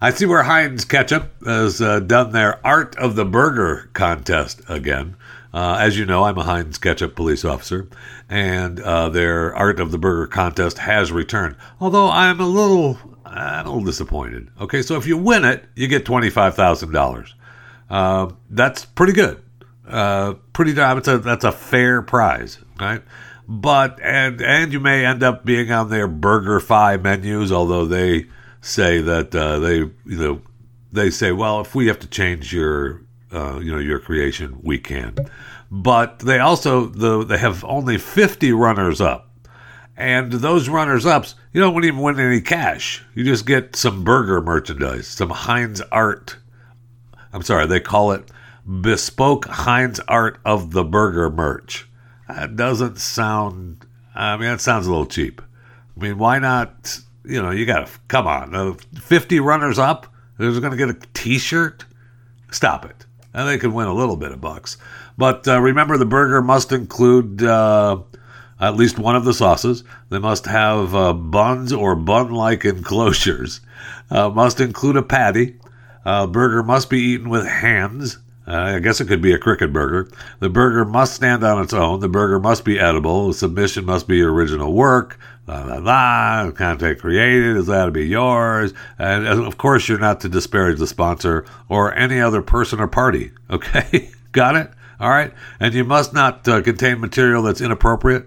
I 0.00 0.10
see 0.10 0.26
where 0.26 0.42
Heinz 0.42 0.84
Ketchup 0.84 1.32
has 1.44 1.80
uh, 1.80 2.00
done 2.00 2.32
their 2.32 2.64
Art 2.66 2.96
of 2.96 3.16
the 3.16 3.24
Burger 3.24 3.88
contest 3.94 4.60
again. 4.68 5.16
Uh, 5.56 5.78
as 5.80 5.96
you 5.96 6.04
know, 6.04 6.24
I'm 6.24 6.36
a 6.36 6.42
Heinz 6.42 6.76
Ketchup 6.76 7.16
police 7.16 7.42
officer, 7.42 7.88
and 8.28 8.78
uh, 8.78 9.08
their 9.08 9.56
Art 9.56 9.80
of 9.80 9.90
the 9.90 9.96
Burger 9.96 10.26
contest 10.26 10.76
has 10.76 11.10
returned. 11.10 11.56
Although 11.80 12.10
I'm 12.10 12.40
a 12.40 12.46
little, 12.46 12.98
I'm 13.24 13.64
a 13.64 13.70
little 13.70 13.82
disappointed. 13.82 14.50
Okay, 14.60 14.82
so 14.82 14.96
if 14.96 15.06
you 15.06 15.16
win 15.16 15.46
it, 15.46 15.64
you 15.74 15.88
get 15.88 16.04
twenty-five 16.04 16.54
thousand 16.54 16.90
uh, 16.90 16.92
dollars. 16.92 17.34
That's 18.50 18.84
pretty 18.84 19.14
good. 19.14 19.42
Uh, 19.88 20.34
pretty 20.52 20.72
that's 20.72 21.08
a 21.08 21.16
that's 21.20 21.44
a 21.44 21.52
fair 21.52 22.02
prize, 22.02 22.58
right? 22.78 23.00
But 23.48 23.98
and 24.02 24.42
and 24.42 24.74
you 24.74 24.80
may 24.80 25.06
end 25.06 25.22
up 25.22 25.46
being 25.46 25.72
on 25.72 25.88
their 25.88 26.06
Burger 26.06 26.60
Fi 26.60 26.98
menus, 26.98 27.50
although 27.50 27.86
they 27.86 28.26
say 28.60 29.00
that 29.00 29.34
uh, 29.34 29.58
they 29.60 29.76
you 29.78 29.92
know 30.04 30.42
they 30.92 31.08
say, 31.08 31.32
well, 31.32 31.62
if 31.62 31.74
we 31.74 31.86
have 31.86 32.00
to 32.00 32.06
change 32.06 32.52
your 32.52 33.05
uh, 33.32 33.58
you 33.58 33.72
know 33.72 33.78
your 33.78 33.98
creation, 33.98 34.58
we 34.62 34.78
can. 34.78 35.14
But 35.70 36.20
they 36.20 36.38
also 36.38 36.86
the 36.86 37.24
they 37.24 37.38
have 37.38 37.64
only 37.64 37.98
50 37.98 38.52
runners 38.52 39.00
up, 39.00 39.30
and 39.96 40.32
those 40.32 40.68
runners 40.68 41.06
ups 41.06 41.34
you 41.52 41.60
don't 41.60 41.84
even 41.84 42.00
win 42.00 42.20
any 42.20 42.40
cash. 42.40 43.02
You 43.14 43.24
just 43.24 43.46
get 43.46 43.76
some 43.76 44.04
burger 44.04 44.40
merchandise, 44.40 45.08
some 45.08 45.30
Heinz 45.30 45.80
art. 45.90 46.36
I'm 47.32 47.42
sorry, 47.42 47.66
they 47.66 47.80
call 47.80 48.12
it 48.12 48.30
bespoke 48.80 49.46
Heinz 49.46 50.00
art 50.08 50.38
of 50.44 50.72
the 50.72 50.84
burger 50.84 51.30
merch. 51.30 51.88
That 52.28 52.56
doesn't 52.56 52.98
sound. 52.98 53.86
I 54.14 54.36
mean, 54.36 54.48
that 54.48 54.60
sounds 54.60 54.86
a 54.86 54.90
little 54.90 55.06
cheap. 55.06 55.40
I 55.96 56.02
mean, 56.02 56.18
why 56.18 56.38
not? 56.38 56.98
You 57.24 57.42
know, 57.42 57.50
you 57.50 57.66
got 57.66 57.86
to 57.86 57.92
come 58.08 58.26
on. 58.26 58.54
Uh, 58.54 58.74
Fifty 59.00 59.40
runners 59.40 59.78
up. 59.78 60.12
Who's 60.36 60.58
going 60.60 60.72
to 60.72 60.76
get 60.76 60.90
a 60.90 60.98
T-shirt? 61.14 61.86
Stop 62.50 62.84
it. 62.84 63.05
And 63.36 63.46
they 63.46 63.58
can 63.58 63.72
win 63.72 63.86
a 63.86 63.94
little 63.94 64.16
bit 64.16 64.32
of 64.32 64.40
bucks. 64.40 64.78
But 65.16 65.46
uh, 65.46 65.60
remember, 65.60 65.96
the 65.98 66.06
burger 66.06 66.42
must 66.42 66.72
include 66.72 67.42
uh, 67.42 68.00
at 68.58 68.76
least 68.76 68.98
one 68.98 69.14
of 69.14 69.24
the 69.24 69.34
sauces. 69.34 69.84
They 70.08 70.18
must 70.18 70.46
have 70.46 70.94
uh, 70.94 71.12
buns 71.12 71.72
or 71.72 71.94
bun-like 71.94 72.64
enclosures. 72.64 73.60
Uh, 74.10 74.30
must 74.30 74.58
include 74.58 74.96
a 74.96 75.02
patty. 75.02 75.56
Uh, 76.04 76.26
burger 76.26 76.62
must 76.62 76.88
be 76.88 76.98
eaten 76.98 77.28
with 77.28 77.46
hands. 77.46 78.18
Uh, 78.46 78.74
I 78.76 78.78
guess 78.78 79.00
it 79.00 79.08
could 79.08 79.20
be 79.20 79.32
a 79.32 79.38
cricket 79.38 79.72
burger. 79.72 80.08
The 80.38 80.48
burger 80.48 80.84
must 80.84 81.14
stand 81.14 81.42
on 81.42 81.62
its 81.62 81.72
own. 81.72 82.00
The 82.00 82.08
burger 82.08 82.38
must 82.38 82.64
be 82.64 82.78
edible. 82.78 83.28
The 83.28 83.34
submission 83.34 83.84
must 83.84 84.06
be 84.06 84.22
original 84.22 84.72
work. 84.72 85.18
Blah, 85.46 85.64
blah, 85.64 85.80
blah. 85.80 86.50
Content 86.52 87.00
created 87.00 87.56
is 87.56 87.66
that 87.66 87.86
to 87.86 87.90
be 87.90 88.06
yours. 88.06 88.72
And 88.98 89.26
of 89.26 89.58
course, 89.58 89.88
you're 89.88 89.98
not 89.98 90.20
to 90.20 90.28
disparage 90.28 90.78
the 90.78 90.86
sponsor 90.86 91.44
or 91.68 91.94
any 91.94 92.20
other 92.20 92.42
person 92.42 92.80
or 92.80 92.88
party. 92.88 93.32
Okay? 93.48 94.10
Got 94.32 94.56
it? 94.56 94.70
All 94.98 95.08
right. 95.08 95.32
And 95.60 95.72
you 95.72 95.84
must 95.84 96.12
not 96.12 96.46
uh, 96.48 96.62
contain 96.62 97.00
material 97.00 97.44
that's 97.44 97.60
inappropriate, 97.60 98.26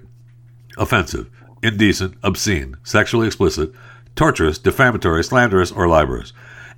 offensive, 0.77 1.29
indecent, 1.61 2.15
obscene, 2.23 2.77
sexually 2.83 3.27
explicit, 3.27 3.73
torturous, 4.15 4.57
defamatory, 4.57 5.23
slanderous, 5.23 5.71
or 5.71 5.87
libelous. 5.89 6.31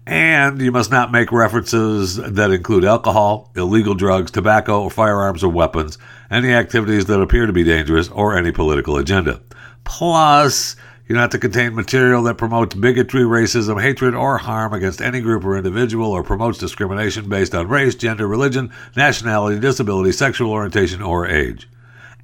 And 0.05 0.59
you 0.59 0.71
must 0.71 0.89
not 0.89 1.11
make 1.11 1.31
references 1.31 2.15
that 2.15 2.51
include 2.51 2.83
alcohol, 2.83 3.51
illegal 3.55 3.93
drugs, 3.93 4.31
tobacco, 4.31 4.81
or 4.81 4.89
firearms 4.89 5.43
or 5.43 5.49
weapons, 5.49 5.97
any 6.31 6.53
activities 6.53 7.05
that 7.05 7.21
appear 7.21 7.45
to 7.45 7.53
be 7.53 7.63
dangerous, 7.63 8.09
or 8.09 8.35
any 8.35 8.51
political 8.51 8.97
agenda. 8.97 9.41
Plus, 9.83 10.75
you're 11.07 11.19
not 11.19 11.31
to 11.31 11.39
contain 11.39 11.75
material 11.75 12.23
that 12.23 12.37
promotes 12.37 12.73
bigotry, 12.73 13.23
racism, 13.23 13.81
hatred, 13.81 14.15
or 14.15 14.37
harm 14.37 14.73
against 14.73 15.01
any 15.01 15.19
group 15.19 15.43
or 15.43 15.57
individual, 15.57 16.11
or 16.11 16.23
promotes 16.23 16.57
discrimination 16.57 17.29
based 17.29 17.53
on 17.53 17.67
race, 17.67 17.95
gender, 17.95 18.27
religion, 18.27 18.71
nationality, 18.95 19.59
disability, 19.59 20.13
sexual 20.13 20.51
orientation, 20.51 21.01
or 21.01 21.27
age. 21.27 21.67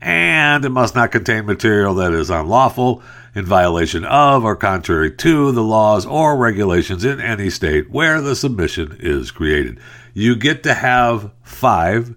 And 0.01 0.63
it 0.63 0.69
must 0.69 0.96
not 0.96 1.12
contain 1.12 1.46
material 1.46 1.96
that 1.96 2.13
is 2.13 2.29
unlawful, 2.29 3.03
in 3.38 3.46
violation 3.46 4.03
of, 4.03 4.44
or 4.44 4.56
contrary 4.56 5.12
to 5.12 5.51
the 5.51 5.62
laws 5.62 6.08
or 6.08 6.36
regulations 6.36 7.06
in 7.06 7.22
any 7.22 7.51
state 7.51 7.88
where 7.91 8.20
the 8.20 8.36
submission 8.36 8.98
is 9.00 9.29
created. 9.29 9.79
You 10.15 10.36
get 10.36 10.63
to 10.63 10.73
have 10.73 11.32
five 11.43 12.15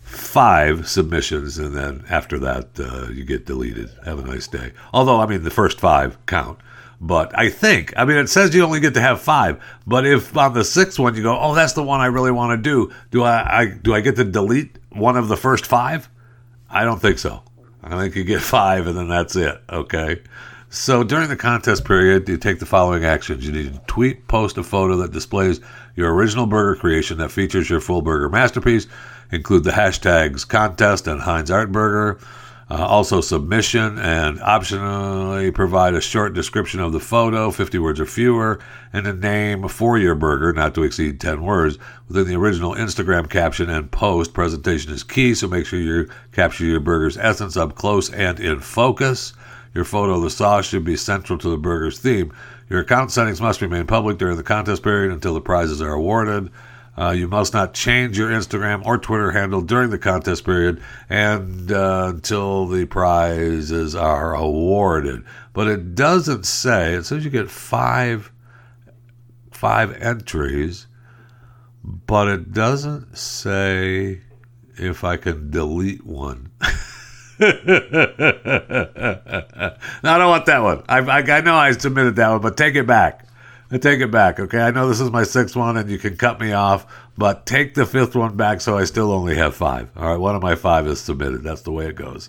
five 0.00 0.88
submissions, 0.88 1.58
and 1.58 1.74
then 1.74 2.04
after 2.08 2.38
that, 2.38 2.68
uh, 2.78 3.10
you 3.10 3.24
get 3.24 3.46
deleted. 3.46 3.90
Have 4.04 4.20
a 4.20 4.22
nice 4.22 4.46
day. 4.46 4.72
Although, 4.92 5.20
I 5.20 5.26
mean, 5.26 5.42
the 5.42 5.50
first 5.50 5.80
five 5.80 6.24
count. 6.26 6.58
But 7.00 7.36
I 7.36 7.48
think, 7.48 7.92
I 7.96 8.04
mean, 8.04 8.18
it 8.18 8.28
says 8.28 8.54
you 8.54 8.62
only 8.62 8.80
get 8.80 8.94
to 8.94 9.00
have 9.00 9.20
five. 9.20 9.60
But 9.86 10.06
if 10.06 10.36
on 10.36 10.52
the 10.52 10.64
sixth 10.64 10.98
one 10.98 11.14
you 11.16 11.22
go, 11.22 11.38
oh, 11.38 11.54
that's 11.54 11.72
the 11.72 11.82
one 11.82 12.00
I 12.00 12.06
really 12.06 12.30
want 12.30 12.58
to 12.58 12.62
do, 12.62 12.92
do 13.10 13.24
I, 13.24 13.60
I 13.60 13.66
do 13.66 13.94
I 13.94 14.00
get 14.00 14.16
to 14.16 14.24
delete 14.24 14.78
one 14.90 15.16
of 15.16 15.28
the 15.28 15.36
first 15.36 15.66
five? 15.66 16.08
I 16.68 16.84
don't 16.84 17.00
think 17.00 17.18
so. 17.18 17.42
I 17.82 17.98
think 17.98 18.14
you 18.14 18.22
get 18.22 18.42
five, 18.58 18.86
and 18.86 18.96
then 18.96 19.08
that's 19.08 19.34
it. 19.34 19.60
Okay. 19.68 20.20
So 20.72 21.02
during 21.02 21.28
the 21.28 21.34
contest 21.34 21.84
period, 21.84 22.28
you 22.28 22.36
take 22.36 22.60
the 22.60 22.66
following 22.66 23.04
actions. 23.04 23.44
You 23.44 23.50
need 23.50 23.74
to 23.74 23.80
tweet, 23.88 24.28
post 24.28 24.56
a 24.56 24.62
photo 24.62 24.98
that 24.98 25.10
displays 25.10 25.60
your 25.96 26.14
original 26.14 26.46
burger 26.46 26.78
creation 26.78 27.18
that 27.18 27.32
features 27.32 27.68
your 27.68 27.80
full 27.80 28.02
burger 28.02 28.28
masterpiece. 28.28 28.86
Include 29.32 29.64
the 29.64 29.72
hashtags 29.72 30.46
contest 30.46 31.08
and 31.08 31.22
Heinz 31.22 31.50
Art 31.50 31.72
Burger. 31.72 32.20
Uh, 32.70 32.86
also, 32.86 33.20
submission 33.20 33.98
and 33.98 34.38
optionally 34.38 35.52
provide 35.52 35.94
a 35.94 36.00
short 36.00 36.34
description 36.34 36.78
of 36.78 36.92
the 36.92 37.00
photo, 37.00 37.50
50 37.50 37.80
words 37.80 37.98
or 37.98 38.06
fewer, 38.06 38.60
and 38.92 39.08
a 39.08 39.12
name 39.12 39.66
for 39.66 39.98
your 39.98 40.14
burger, 40.14 40.52
not 40.52 40.76
to 40.76 40.84
exceed 40.84 41.20
10 41.20 41.42
words, 41.42 41.78
within 42.06 42.28
the 42.28 42.36
original 42.36 42.76
Instagram 42.76 43.28
caption 43.28 43.68
and 43.68 43.90
post. 43.90 44.32
Presentation 44.32 44.92
is 44.92 45.02
key, 45.02 45.34
so 45.34 45.48
make 45.48 45.66
sure 45.66 45.80
you 45.80 46.08
capture 46.30 46.64
your 46.64 46.78
burger's 46.78 47.16
essence 47.16 47.56
up 47.56 47.74
close 47.74 48.08
and 48.08 48.38
in 48.38 48.60
focus. 48.60 49.32
Your 49.74 49.84
photo 49.84 50.14
of 50.14 50.22
the 50.22 50.30
sauce 50.30 50.66
should 50.66 50.84
be 50.84 50.96
central 50.96 51.38
to 51.38 51.48
the 51.48 51.56
burger's 51.56 51.98
theme. 51.98 52.32
Your 52.68 52.80
account 52.80 53.12
settings 53.12 53.40
must 53.40 53.62
remain 53.62 53.86
public 53.86 54.18
during 54.18 54.36
the 54.36 54.42
contest 54.42 54.82
period 54.82 55.12
until 55.12 55.34
the 55.34 55.40
prizes 55.40 55.80
are 55.80 55.92
awarded. 55.92 56.50
Uh, 56.98 57.10
you 57.10 57.28
must 57.28 57.54
not 57.54 57.72
change 57.72 58.18
your 58.18 58.30
Instagram 58.30 58.84
or 58.84 58.98
Twitter 58.98 59.30
handle 59.30 59.62
during 59.62 59.90
the 59.90 59.98
contest 59.98 60.44
period 60.44 60.82
and 61.08 61.70
uh, 61.70 62.06
until 62.08 62.66
the 62.66 62.84
prizes 62.84 63.94
are 63.94 64.34
awarded. 64.34 65.24
But 65.52 65.68
it 65.68 65.94
doesn't 65.94 66.44
say. 66.46 66.94
It 66.94 67.04
says 67.04 67.24
you 67.24 67.30
get 67.30 67.50
five 67.50 68.32
five 69.50 70.00
entries, 70.02 70.86
but 71.84 72.28
it 72.28 72.52
doesn't 72.52 73.16
say 73.16 74.20
if 74.76 75.04
I 75.04 75.16
can 75.16 75.50
delete 75.50 76.04
one. 76.04 76.50
no, 77.42 77.48
I 80.04 80.18
don't 80.18 80.28
want 80.28 80.44
that 80.46 80.60
one. 80.62 80.82
I, 80.88 80.98
I, 80.98 81.18
I 81.20 81.40
know 81.40 81.56
I 81.56 81.72
submitted 81.72 82.16
that 82.16 82.28
one, 82.30 82.42
but 82.42 82.58
take 82.58 82.74
it 82.74 82.86
back. 82.86 83.24
I 83.70 83.78
take 83.78 84.00
it 84.00 84.10
back, 84.10 84.38
okay? 84.38 84.60
I 84.60 84.72
know 84.72 84.88
this 84.88 85.00
is 85.00 85.10
my 85.10 85.22
sixth 85.22 85.56
one 85.56 85.78
and 85.78 85.88
you 85.88 85.96
can 85.96 86.18
cut 86.18 86.38
me 86.38 86.52
off, 86.52 86.86
but 87.16 87.46
take 87.46 87.74
the 87.74 87.86
fifth 87.86 88.14
one 88.14 88.36
back 88.36 88.60
so 88.60 88.76
I 88.76 88.84
still 88.84 89.10
only 89.10 89.36
have 89.36 89.54
five. 89.54 89.88
All 89.96 90.08
right, 90.08 90.18
one 90.18 90.36
of 90.36 90.42
my 90.42 90.54
five 90.54 90.86
is 90.86 91.00
submitted. 91.00 91.42
That's 91.42 91.62
the 91.62 91.72
way 91.72 91.86
it 91.86 91.94
goes. 91.94 92.28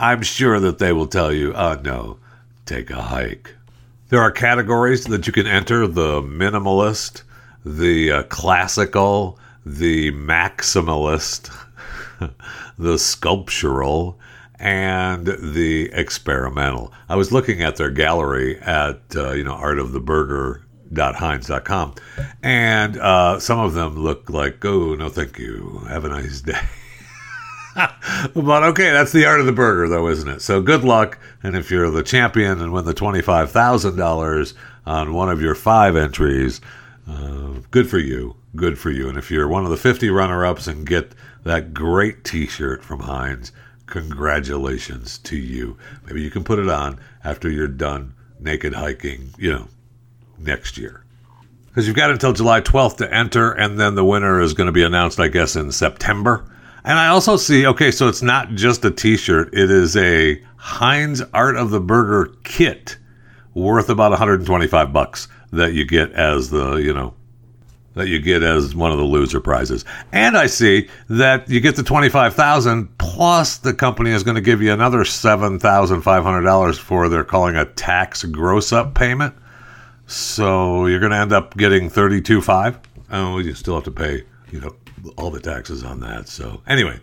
I'm 0.00 0.22
sure 0.22 0.58
that 0.60 0.78
they 0.78 0.92
will 0.92 1.06
tell 1.06 1.32
you, 1.32 1.52
oh, 1.54 1.78
no, 1.82 2.18
take 2.64 2.88
a 2.90 3.02
hike. 3.02 3.54
There 4.08 4.20
are 4.20 4.30
categories 4.30 5.04
that 5.04 5.26
you 5.26 5.34
can 5.34 5.46
enter 5.46 5.86
the 5.86 6.22
minimalist, 6.22 7.24
the 7.64 8.12
uh, 8.12 8.22
classical, 8.24 9.38
the 9.66 10.12
maximalist, 10.12 11.52
the 12.78 12.98
sculptural, 12.98 14.18
and 14.58 15.26
the 15.26 15.90
experimental. 15.92 16.92
I 17.08 17.16
was 17.16 17.32
looking 17.32 17.62
at 17.62 17.76
their 17.76 17.90
gallery 17.90 18.58
at 18.60 19.00
uh, 19.14 19.32
you 19.32 19.44
know 19.44 19.54
artoftheburger.heinz.com, 19.54 21.94
and 22.42 22.98
uh, 22.98 23.40
some 23.40 23.58
of 23.58 23.72
them 23.74 23.96
look 23.96 24.30
like 24.30 24.64
oh 24.64 24.94
no 24.94 25.08
thank 25.08 25.38
you 25.38 25.84
have 25.88 26.04
a 26.04 26.08
nice 26.08 26.40
day. 26.40 26.60
but 28.34 28.62
okay, 28.62 28.90
that's 28.90 29.12
the 29.12 29.26
art 29.26 29.40
of 29.40 29.46
the 29.46 29.52
burger, 29.52 29.88
though, 29.88 30.08
isn't 30.08 30.28
it? 30.28 30.40
So 30.40 30.62
good 30.62 30.84
luck, 30.84 31.18
and 31.42 31.56
if 31.56 31.70
you're 31.70 31.90
the 31.90 32.02
champion 32.02 32.60
and 32.60 32.72
win 32.72 32.86
the 32.86 32.94
twenty-five 32.94 33.50
thousand 33.50 33.96
dollars 33.96 34.54
on 34.86 35.12
one 35.12 35.28
of 35.28 35.42
your 35.42 35.54
five 35.54 35.96
entries, 35.96 36.60
uh, 37.08 37.54
good 37.70 37.90
for 37.90 37.98
you, 37.98 38.36
good 38.54 38.78
for 38.78 38.90
you. 38.90 39.08
And 39.08 39.18
if 39.18 39.30
you're 39.30 39.48
one 39.48 39.64
of 39.64 39.70
the 39.70 39.76
fifty 39.76 40.08
runner-ups 40.08 40.66
and 40.66 40.86
get 40.86 41.12
that 41.44 41.74
great 41.74 42.24
T-shirt 42.24 42.82
from 42.82 43.00
Heinz, 43.00 43.52
congratulations 43.86 45.18
to 45.18 45.36
you. 45.36 45.78
Maybe 46.04 46.22
you 46.22 46.30
can 46.30 46.44
put 46.44 46.58
it 46.58 46.68
on 46.68 46.98
after 47.24 47.50
you're 47.50 47.68
done 47.68 48.14
naked 48.38 48.74
hiking, 48.74 49.30
you 49.38 49.52
know, 49.52 49.68
next 50.38 50.76
year. 50.76 51.04
Because 51.66 51.86
you've 51.86 51.96
got 51.96 52.10
until 52.10 52.32
July 52.32 52.60
12th 52.60 52.98
to 52.98 53.14
enter, 53.14 53.52
and 53.52 53.78
then 53.78 53.94
the 53.94 54.04
winner 54.04 54.40
is 54.40 54.54
going 54.54 54.66
to 54.66 54.72
be 54.72 54.82
announced, 54.82 55.20
I 55.20 55.28
guess, 55.28 55.56
in 55.56 55.72
September. 55.72 56.50
And 56.84 56.98
I 56.98 57.08
also 57.08 57.36
see, 57.36 57.66
okay, 57.66 57.90
so 57.90 58.08
it's 58.08 58.22
not 58.22 58.50
just 58.54 58.84
a 58.84 58.90
t 58.90 59.16
shirt, 59.16 59.52
it 59.52 59.70
is 59.70 59.96
a 59.96 60.42
Heinz 60.56 61.22
Art 61.34 61.56
of 61.56 61.70
the 61.70 61.80
Burger 61.80 62.32
kit 62.44 62.96
worth 63.54 63.88
about 63.88 64.10
125 64.10 64.92
bucks 64.92 65.28
that 65.52 65.74
you 65.74 65.84
get 65.84 66.12
as 66.12 66.50
the, 66.50 66.76
you 66.76 66.92
know, 66.92 67.14
that 67.96 68.08
you 68.08 68.20
get 68.20 68.42
as 68.42 68.74
one 68.74 68.92
of 68.92 68.98
the 68.98 69.04
loser 69.04 69.40
prizes. 69.40 69.84
And 70.12 70.36
I 70.36 70.46
see 70.46 70.88
that 71.08 71.48
you 71.48 71.60
get 71.60 71.76
the 71.76 71.82
25,000 71.82 72.98
plus 72.98 73.56
the 73.56 73.72
company 73.72 74.10
is 74.10 74.22
going 74.22 74.34
to 74.34 74.42
give 74.42 74.60
you 74.60 74.70
another 74.72 74.98
$7,500 74.98 76.78
for 76.78 77.08
they're 77.08 77.24
calling 77.24 77.56
a 77.56 77.64
tax 77.64 78.22
gross 78.24 78.70
up 78.70 78.94
payment. 78.94 79.34
So 80.06 80.86
you're 80.86 81.00
going 81.00 81.12
to 81.12 81.18
end 81.18 81.32
up 81.32 81.56
getting 81.56 81.90
32.5. 81.90 82.78
Oh, 83.10 83.38
you 83.38 83.54
still 83.54 83.74
have 83.74 83.84
to 83.84 83.90
pay, 83.90 84.24
you 84.50 84.60
know, 84.60 84.76
all 85.16 85.30
the 85.30 85.40
taxes 85.40 85.82
on 85.82 86.00
that. 86.00 86.28
So 86.28 86.60
anyway, 86.66 87.00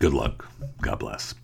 good 0.00 0.14
luck. 0.14 0.46
God 0.80 0.98
bless. 1.00 1.34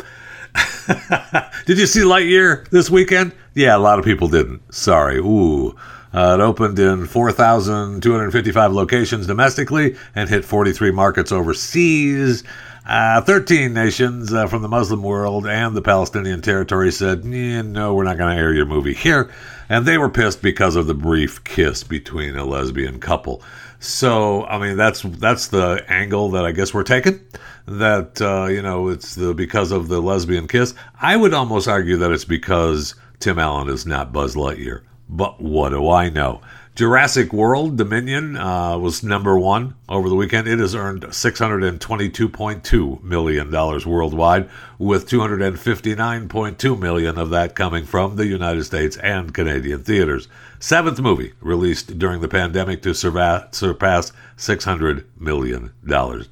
Did 1.67 1.79
you 1.79 1.87
see 1.87 2.01
Lightyear 2.01 2.67
this 2.71 2.89
weekend? 2.89 3.35
Yeah, 3.55 3.77
a 3.77 3.79
lot 3.79 3.99
of 3.99 4.07
people 4.07 4.29
didn't. 4.29 4.75
Sorry. 4.75 5.19
Ooh. 5.19 5.77
Uh, 6.15 6.37
it 6.39 6.43
opened 6.43 6.79
in 6.79 7.07
4,255 7.07 8.73
locations 8.73 9.27
domestically 9.27 9.97
and 10.15 10.29
hit 10.29 10.45
43 10.45 10.93
markets 10.93 11.33
overseas. 11.33 12.45
Uh, 12.87 13.21
13 13.23 13.73
nations 13.73 14.33
uh, 14.33 14.47
from 14.47 14.63
the 14.63 14.69
Muslim 14.69 15.03
world 15.03 15.47
and 15.47 15.75
the 15.75 15.83
Palestinian 15.83 16.41
territory 16.41 16.93
said, 16.93 17.25
no, 17.25 17.95
we're 17.95 18.05
not 18.05 18.19
going 18.19 18.37
to 18.37 18.41
air 18.41 18.53
your 18.53 18.67
movie 18.67 18.95
here. 18.95 19.33
And 19.69 19.87
they 19.87 19.99
were 19.99 20.11
pissed 20.11 20.41
because 20.41 20.77
of 20.77 20.87
the 20.87 20.95
brief 20.95 21.43
kiss 21.43 21.83
between 21.83 22.37
a 22.37 22.45
lesbian 22.45 23.01
couple. 23.01 23.43
So, 23.81 24.45
I 24.45 24.59
mean, 24.59 24.77
that's 24.77 25.03
that's 25.03 25.49
the 25.49 25.85
angle 25.89 26.31
that 26.31 26.45
I 26.45 26.53
guess 26.53 26.73
we're 26.73 26.85
taking. 26.85 27.21
That 27.67 28.21
uh, 28.21 28.47
you 28.47 28.63
know, 28.63 28.89
it's 28.89 29.15
the 29.15 29.35
because 29.35 29.73
of 29.73 29.89
the 29.89 30.01
lesbian 30.01 30.49
kiss. 30.49 30.75
I 31.01 31.17
would 31.17 31.35
almost 31.35 31.69
argue 31.69 31.97
that 31.99 32.13
it's 32.13 32.25
because 32.25 32.95
Tim 33.19 33.39
Allen 33.39 33.69
is 33.69 33.85
not 33.85 34.13
Buzz 34.13 34.37
Lightyear. 34.37 34.83
But 35.09 35.41
what 35.41 35.71
do 35.71 35.89
I 35.89 36.09
know? 36.09 36.41
Jurassic 36.75 37.33
World 37.33 37.77
Dominion 37.77 38.37
uh, 38.37 38.77
was 38.77 39.05
number 39.05 39.39
one 39.39 39.77
over 39.89 40.09
the 40.09 40.17
weekend. 40.17 40.49
It 40.49 40.59
has 40.59 40.75
earned 40.75 41.03
$622.2 41.03 43.03
million 43.05 43.53
worldwide, 43.53 44.51
with 44.77 45.09
259.2 45.09 46.81
million 46.81 47.17
of 47.17 47.31
that 47.31 47.55
coming 47.55 47.85
from 47.85 48.17
the 48.17 48.27
United 48.27 48.65
States 48.65 48.97
and 48.97 49.33
Canadian 49.33 49.85
theaters. 49.85 50.27
Seventh 50.59 50.99
movie 50.99 51.35
released 51.41 51.97
during 51.97 52.21
the 52.21 52.27
pandemic 52.27 52.83
to 52.83 52.93
surpass 52.93 53.53
$600 53.53 55.05
million. 55.17 55.71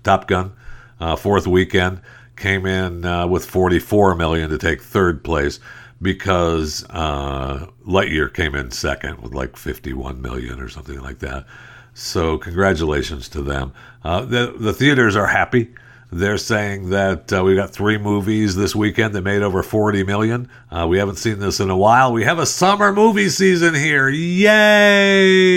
Top 0.03 0.27
Gun, 0.27 0.53
uh, 0.99 1.15
fourth 1.15 1.47
weekend, 1.47 2.01
came 2.35 2.67
in 2.67 3.05
uh, 3.05 3.29
with 3.29 3.47
44 3.47 4.17
million 4.17 4.51
to 4.51 4.59
take 4.59 4.83
third 4.83 5.23
place 5.23 5.61
because 6.03 6.85
uh, 6.91 7.67
Lightyear 7.87 8.35
came 8.35 8.55
in 8.55 8.71
second 8.71 9.23
with 9.23 9.33
like 9.33 9.57
51 9.57 10.21
million 10.21 10.61
or 10.61 10.69
something 10.69 11.01
like 11.01 11.21
that. 11.21 11.47
So 11.95 12.37
congratulations 12.38 13.29
to 13.31 13.43
them. 13.43 13.73
Uh, 14.03 14.25
the 14.25 14.55
the 14.59 14.73
theaters 14.73 15.15
are 15.15 15.27
happy. 15.29 15.73
They're 16.11 16.38
saying 16.38 16.91
that 16.91 17.33
uh, 17.33 17.43
we 17.43 17.55
got 17.55 17.71
three 17.71 17.97
movies 17.97 18.55
this 18.55 18.75
weekend 18.77 19.15
that 19.15 19.23
made 19.23 19.41
over 19.41 19.62
40 19.62 20.05
million. 20.05 20.51
Uh, 20.71 20.87
we 20.87 20.99
haven't 20.99 21.17
seen 21.17 21.38
this 21.38 21.59
in 21.59 21.71
a 21.71 21.77
while. 21.77 22.12
We 22.12 22.25
have 22.25 22.38
a 22.38 22.45
summer 22.45 22.93
movie 22.93 23.31
season 23.31 23.75
here. 23.75 24.11
Yay! 24.11 25.51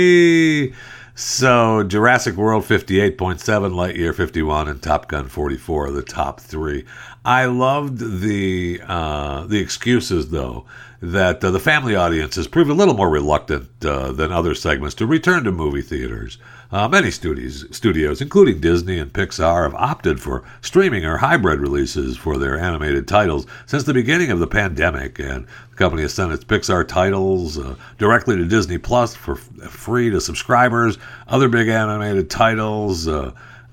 So 1.14 1.84
Jurassic 1.84 2.36
World 2.36 2.64
58.7, 2.64 3.40
Lightyear 3.74 4.16
51, 4.16 4.70
and 4.70 4.82
Top 4.82 5.10
Gun 5.10 5.28
44 5.28 5.88
are 5.88 5.92
the 5.92 6.02
top 6.02 6.40
three. 6.40 6.86
I 7.26 7.46
loved 7.46 8.22
the 8.22 8.80
uh, 8.88 9.48
the 9.48 9.58
excuses 9.58 10.30
though 10.30 10.66
that 11.02 11.44
uh, 11.44 11.50
the 11.50 11.60
family 11.60 11.96
audience 11.96 12.36
has 12.36 12.48
proved 12.48 12.70
a 12.70 12.76
little 12.76 12.94
more 12.94 13.10
reluctant 13.10 13.68
uh, 13.84 14.12
than 14.12 14.32
other 14.32 14.54
segments 14.54 14.94
to 14.96 15.08
return 15.08 15.44
to 15.44 15.52
movie 15.52 15.82
theaters. 15.82 16.38
Uh, 16.72 16.88
many 16.88 17.10
studios, 17.10 17.66
studios, 17.76 18.22
including 18.22 18.60
Disney 18.60 19.00
and 19.00 19.12
Pixar, 19.12 19.64
have 19.64 19.74
opted 19.74 20.22
for 20.22 20.44
streaming 20.62 21.04
or 21.04 21.18
hybrid 21.18 21.60
releases 21.60 22.16
for 22.16 22.38
their 22.38 22.60
animated 22.60 23.08
titles 23.08 23.48
since 23.66 23.84
the 23.84 23.94
beginning 23.94 24.30
of 24.30 24.40
the 24.40 24.48
pandemic, 24.48 25.20
and 25.20 25.48
the 25.72 25.76
company 25.76 26.04
has 26.04 26.14
sent 26.14 26.32
its 26.32 26.44
Pixar 26.44 26.88
titles 26.88 27.58
uh, 27.58 27.76
directly 27.98 28.36
to 28.36 28.46
Disney 28.46 28.78
Plus 28.78 29.16
for 29.16 29.36
free 29.36 30.12
to 30.12 30.22
subscribers. 30.22 31.00
Other 31.28 31.50
big 31.50 31.70
animated 31.70 32.30
titles. 32.30 33.08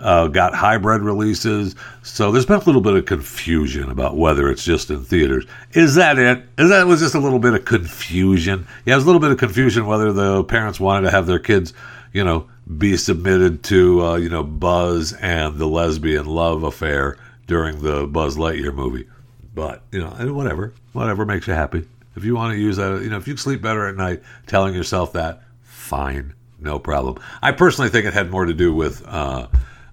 Uh, 0.02 0.26
got 0.26 0.52
hybrid 0.52 1.00
releases. 1.02 1.76
So 2.02 2.32
there's 2.32 2.44
been 2.44 2.60
a 2.60 2.64
little 2.64 2.80
bit 2.80 2.94
of 2.94 3.06
confusion 3.06 3.88
about 3.88 4.16
whether 4.16 4.50
it's 4.50 4.64
just 4.64 4.90
in 4.90 5.04
theaters. 5.04 5.46
Is 5.74 5.94
that 5.94 6.18
it? 6.18 6.42
Is 6.58 6.70
that 6.70 6.88
was 6.88 6.98
just 6.98 7.14
a 7.14 7.20
little 7.20 7.38
bit 7.38 7.54
of 7.54 7.64
confusion? 7.64 8.66
Yeah, 8.84 8.94
it 8.94 8.96
was 8.96 9.04
a 9.04 9.06
little 9.06 9.20
bit 9.20 9.30
of 9.30 9.38
confusion 9.38 9.86
whether 9.86 10.12
the 10.12 10.42
parents 10.42 10.80
wanted 10.80 11.02
to 11.02 11.12
have 11.12 11.28
their 11.28 11.38
kids, 11.38 11.72
you 12.12 12.24
know, 12.24 12.48
be 12.78 12.96
submitted 12.96 13.62
to, 13.64 14.04
uh, 14.04 14.16
you 14.16 14.28
know, 14.28 14.42
Buzz 14.42 15.12
and 15.12 15.56
the 15.56 15.68
lesbian 15.68 16.26
love 16.26 16.64
affair 16.64 17.16
during 17.46 17.80
the 17.80 18.08
Buzz 18.08 18.36
Lightyear 18.36 18.74
movie. 18.74 19.06
But 19.54 19.82
you 19.92 20.00
know, 20.00 20.10
whatever, 20.34 20.72
whatever 20.94 21.24
makes 21.24 21.46
you 21.46 21.52
happy. 21.52 21.86
If 22.16 22.24
you 22.24 22.34
want 22.34 22.54
to 22.54 22.58
use 22.58 22.76
that, 22.78 23.02
you 23.02 23.08
know, 23.08 23.18
if 23.18 23.28
you 23.28 23.36
sleep 23.36 23.62
better 23.62 23.86
at 23.86 23.94
night 23.94 24.22
telling 24.48 24.74
yourself 24.74 25.12
that, 25.12 25.42
fine, 25.62 26.34
no 26.58 26.80
problem. 26.80 27.22
I 27.40 27.52
personally 27.52 27.88
think 27.88 28.04
it 28.04 28.14
had 28.14 28.32
more 28.32 28.46
to 28.46 28.54
do 28.54 28.74
with. 28.74 29.06
Uh, 29.06 29.46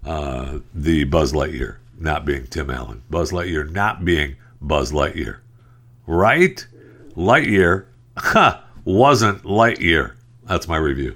uh, 0.05 0.59
the 0.73 1.03
Buzz 1.05 1.33
Lightyear 1.33 1.77
not 1.97 2.25
being 2.25 2.47
Tim 2.47 2.69
Allen, 2.69 3.03
Buzz 3.09 3.31
Lightyear 3.31 3.69
not 3.69 4.05
being 4.05 4.35
Buzz 4.61 4.91
Lightyear, 4.91 5.39
right? 6.07 6.65
Lightyear 7.15 7.85
huh, 8.17 8.61
wasn't 8.85 9.43
Lightyear. 9.43 10.13
That's 10.45 10.67
my 10.67 10.77
review. 10.77 11.15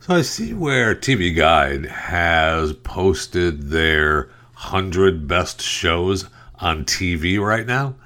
So 0.00 0.14
I 0.14 0.22
see 0.22 0.54
where 0.54 0.94
TV 0.94 1.34
Guide 1.34 1.86
has 1.86 2.72
posted 2.72 3.70
their 3.70 4.30
100 4.54 5.26
best 5.26 5.60
shows 5.60 6.26
on 6.60 6.84
TV 6.84 7.40
right 7.40 7.66
now. 7.66 7.96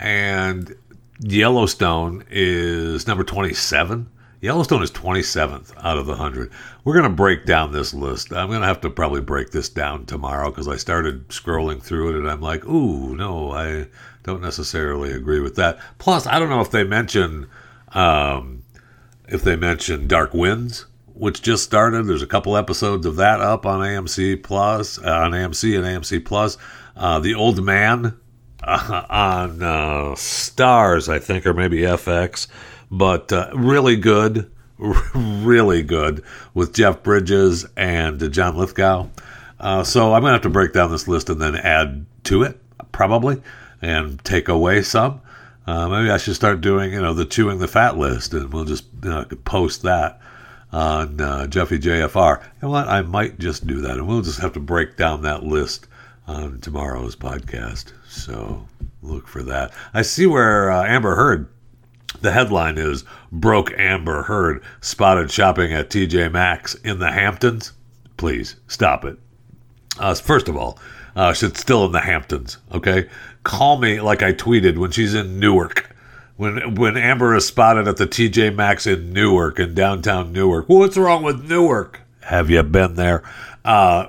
And 0.00 0.74
Yellowstone 1.20 2.24
is 2.30 3.06
number 3.06 3.24
27. 3.24 4.08
Yellowstone 4.40 4.82
is 4.82 4.90
27th 4.90 5.72
out 5.82 5.96
of 5.96 6.06
the 6.06 6.12
100. 6.12 6.50
We're 6.82 6.94
going 6.94 7.10
to 7.10 7.16
break 7.16 7.46
down 7.46 7.72
this 7.72 7.94
list. 7.94 8.32
I'm 8.32 8.48
going 8.48 8.60
to 8.60 8.66
have 8.66 8.80
to 8.80 8.90
probably 8.90 9.20
break 9.20 9.50
this 9.50 9.68
down 9.68 10.06
tomorrow 10.06 10.50
because 10.50 10.66
I 10.66 10.76
started 10.76 11.28
scrolling 11.28 11.82
through 11.82 12.10
it 12.10 12.18
and 12.18 12.28
I'm 12.28 12.40
like, 12.40 12.64
ooh, 12.66 13.14
no, 13.14 13.52
I 13.52 13.86
don't 14.22 14.42
necessarily 14.42 15.12
agree 15.12 15.40
with 15.40 15.56
that. 15.56 15.78
Plus, 15.98 16.26
I 16.26 16.38
don't 16.38 16.50
know 16.50 16.60
if 16.60 16.70
they 16.70 16.84
mention 16.84 17.48
um, 17.92 18.64
if 19.28 19.42
they 19.42 19.56
mention 19.56 20.08
Dark 20.08 20.34
Winds 20.34 20.86
which 21.14 21.42
just 21.42 21.62
started. 21.62 22.06
There's 22.06 22.22
a 22.22 22.26
couple 22.26 22.56
episodes 22.56 23.06
of 23.06 23.16
that 23.16 23.40
up 23.40 23.64
on 23.64 23.80
AMC 23.80 24.42
Plus, 24.42 24.98
uh, 24.98 25.10
on 25.10 25.30
AMC 25.30 25.76
and 25.76 25.84
AMC 25.84 26.24
Plus. 26.24 26.58
Uh, 26.96 27.20
the 27.20 27.34
Old 27.34 27.64
Man 27.64 28.18
uh, 28.62 29.06
on 29.08 29.62
uh, 29.62 30.14
Starz, 30.14 31.08
I 31.08 31.18
think, 31.18 31.46
or 31.46 31.54
maybe 31.54 31.78
FX, 31.78 32.48
but 32.90 33.32
uh, 33.32 33.50
really 33.54 33.96
good, 33.96 34.50
really 35.14 35.82
good 35.82 36.22
with 36.52 36.74
Jeff 36.74 37.02
Bridges 37.02 37.64
and 37.76 38.32
John 38.32 38.56
Lithgow. 38.56 39.08
Uh, 39.60 39.84
so 39.84 40.12
I'm 40.12 40.22
gonna 40.22 40.32
have 40.32 40.42
to 40.42 40.50
break 40.50 40.72
down 40.72 40.90
this 40.90 41.08
list 41.08 41.30
and 41.30 41.40
then 41.40 41.56
add 41.56 42.06
to 42.24 42.42
it, 42.42 42.60
probably, 42.92 43.40
and 43.80 44.22
take 44.24 44.48
away 44.48 44.82
some. 44.82 45.20
maybe 45.66 46.10
I 46.10 46.16
should 46.16 46.34
start 46.34 46.60
doing, 46.60 46.92
you 46.92 47.00
know, 47.00 47.14
the 47.14 47.24
chewing 47.24 47.60
the 47.60 47.68
fat 47.68 47.96
list, 47.96 48.34
and 48.34 48.52
we'll 48.52 48.64
just 48.64 48.84
post 49.44 49.82
that 49.82 50.20
on 50.74 51.20
uh, 51.20 51.46
Jeffy 51.46 51.78
JFR. 51.78 52.44
And 52.60 52.70
what? 52.70 52.88
I 52.88 53.02
might 53.02 53.38
just 53.38 53.66
do 53.66 53.80
that, 53.82 53.92
and 53.92 54.06
we'll 54.06 54.22
just 54.22 54.40
have 54.40 54.52
to 54.54 54.60
break 54.60 54.96
down 54.96 55.22
that 55.22 55.44
list 55.44 55.86
on 56.26 56.60
tomorrow's 56.60 57.16
podcast. 57.16 57.92
So 58.08 58.66
look 59.02 59.28
for 59.28 59.42
that. 59.44 59.72
I 59.94 60.02
see 60.02 60.26
where 60.26 60.70
uh, 60.70 60.84
Amber 60.84 61.14
Heard. 61.14 61.48
The 62.20 62.32
headline 62.32 62.78
is 62.78 63.04
"Broke 63.32 63.72
Amber 63.78 64.22
Heard 64.22 64.62
spotted 64.80 65.30
shopping 65.30 65.72
at 65.72 65.90
TJ 65.90 66.30
Maxx 66.32 66.74
in 66.76 66.98
the 66.98 67.12
Hamptons." 67.12 67.72
please 68.16 68.56
stop 68.68 69.04
it. 69.04 69.18
Uh, 69.98 70.14
first 70.14 70.48
of 70.48 70.56
all, 70.56 70.78
uh, 71.16 71.32
she's 71.32 71.58
still 71.58 71.84
in 71.86 71.92
the 71.92 72.00
Hamptons. 72.00 72.58
Okay, 72.72 73.08
call 73.44 73.78
me 73.78 74.00
like 74.00 74.22
I 74.22 74.32
tweeted 74.32 74.78
when 74.78 74.90
she's 74.90 75.14
in 75.14 75.38
Newark. 75.38 75.93
When 76.36 76.74
when 76.74 76.96
Amber 76.96 77.34
is 77.34 77.46
spotted 77.46 77.86
at 77.86 77.96
the 77.96 78.06
TJ 78.06 78.54
Maxx 78.54 78.86
in 78.86 79.12
Newark 79.12 79.58
in 79.60 79.74
downtown 79.74 80.32
Newark. 80.32 80.68
What's 80.68 80.96
wrong 80.96 81.22
with 81.22 81.48
Newark? 81.48 82.00
Have 82.22 82.50
you 82.50 82.62
been 82.62 82.94
there? 82.94 83.22
Uh, 83.64 84.06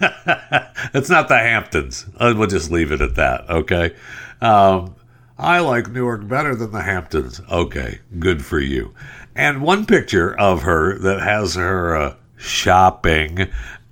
it's 0.01 1.11
not 1.11 1.29
the 1.29 1.39
Hamptons. 1.39 2.07
Uh, 2.17 2.35
We'll 2.37 2.47
just 2.49 2.71
leave 2.71 2.93
it 2.93 3.01
at 3.01 3.17
that. 3.17 3.49
Okay. 3.51 3.95
Um, 4.41 4.95
I 5.37 5.61
like 5.61 5.89
Newark 5.89 6.27
better 6.29 6.55
than 6.55 6.73
the 6.73 6.83
Hamptons. 6.83 7.41
Okay, 7.51 8.01
good 8.19 8.45
for 8.45 8.59
you. 8.59 8.95
And 9.35 9.63
one 9.63 9.87
picture 9.87 10.39
of 10.39 10.63
her 10.63 10.99
that 10.99 11.21
has 11.21 11.55
her 11.55 11.97
uh, 11.97 12.15
shopping 12.37 13.41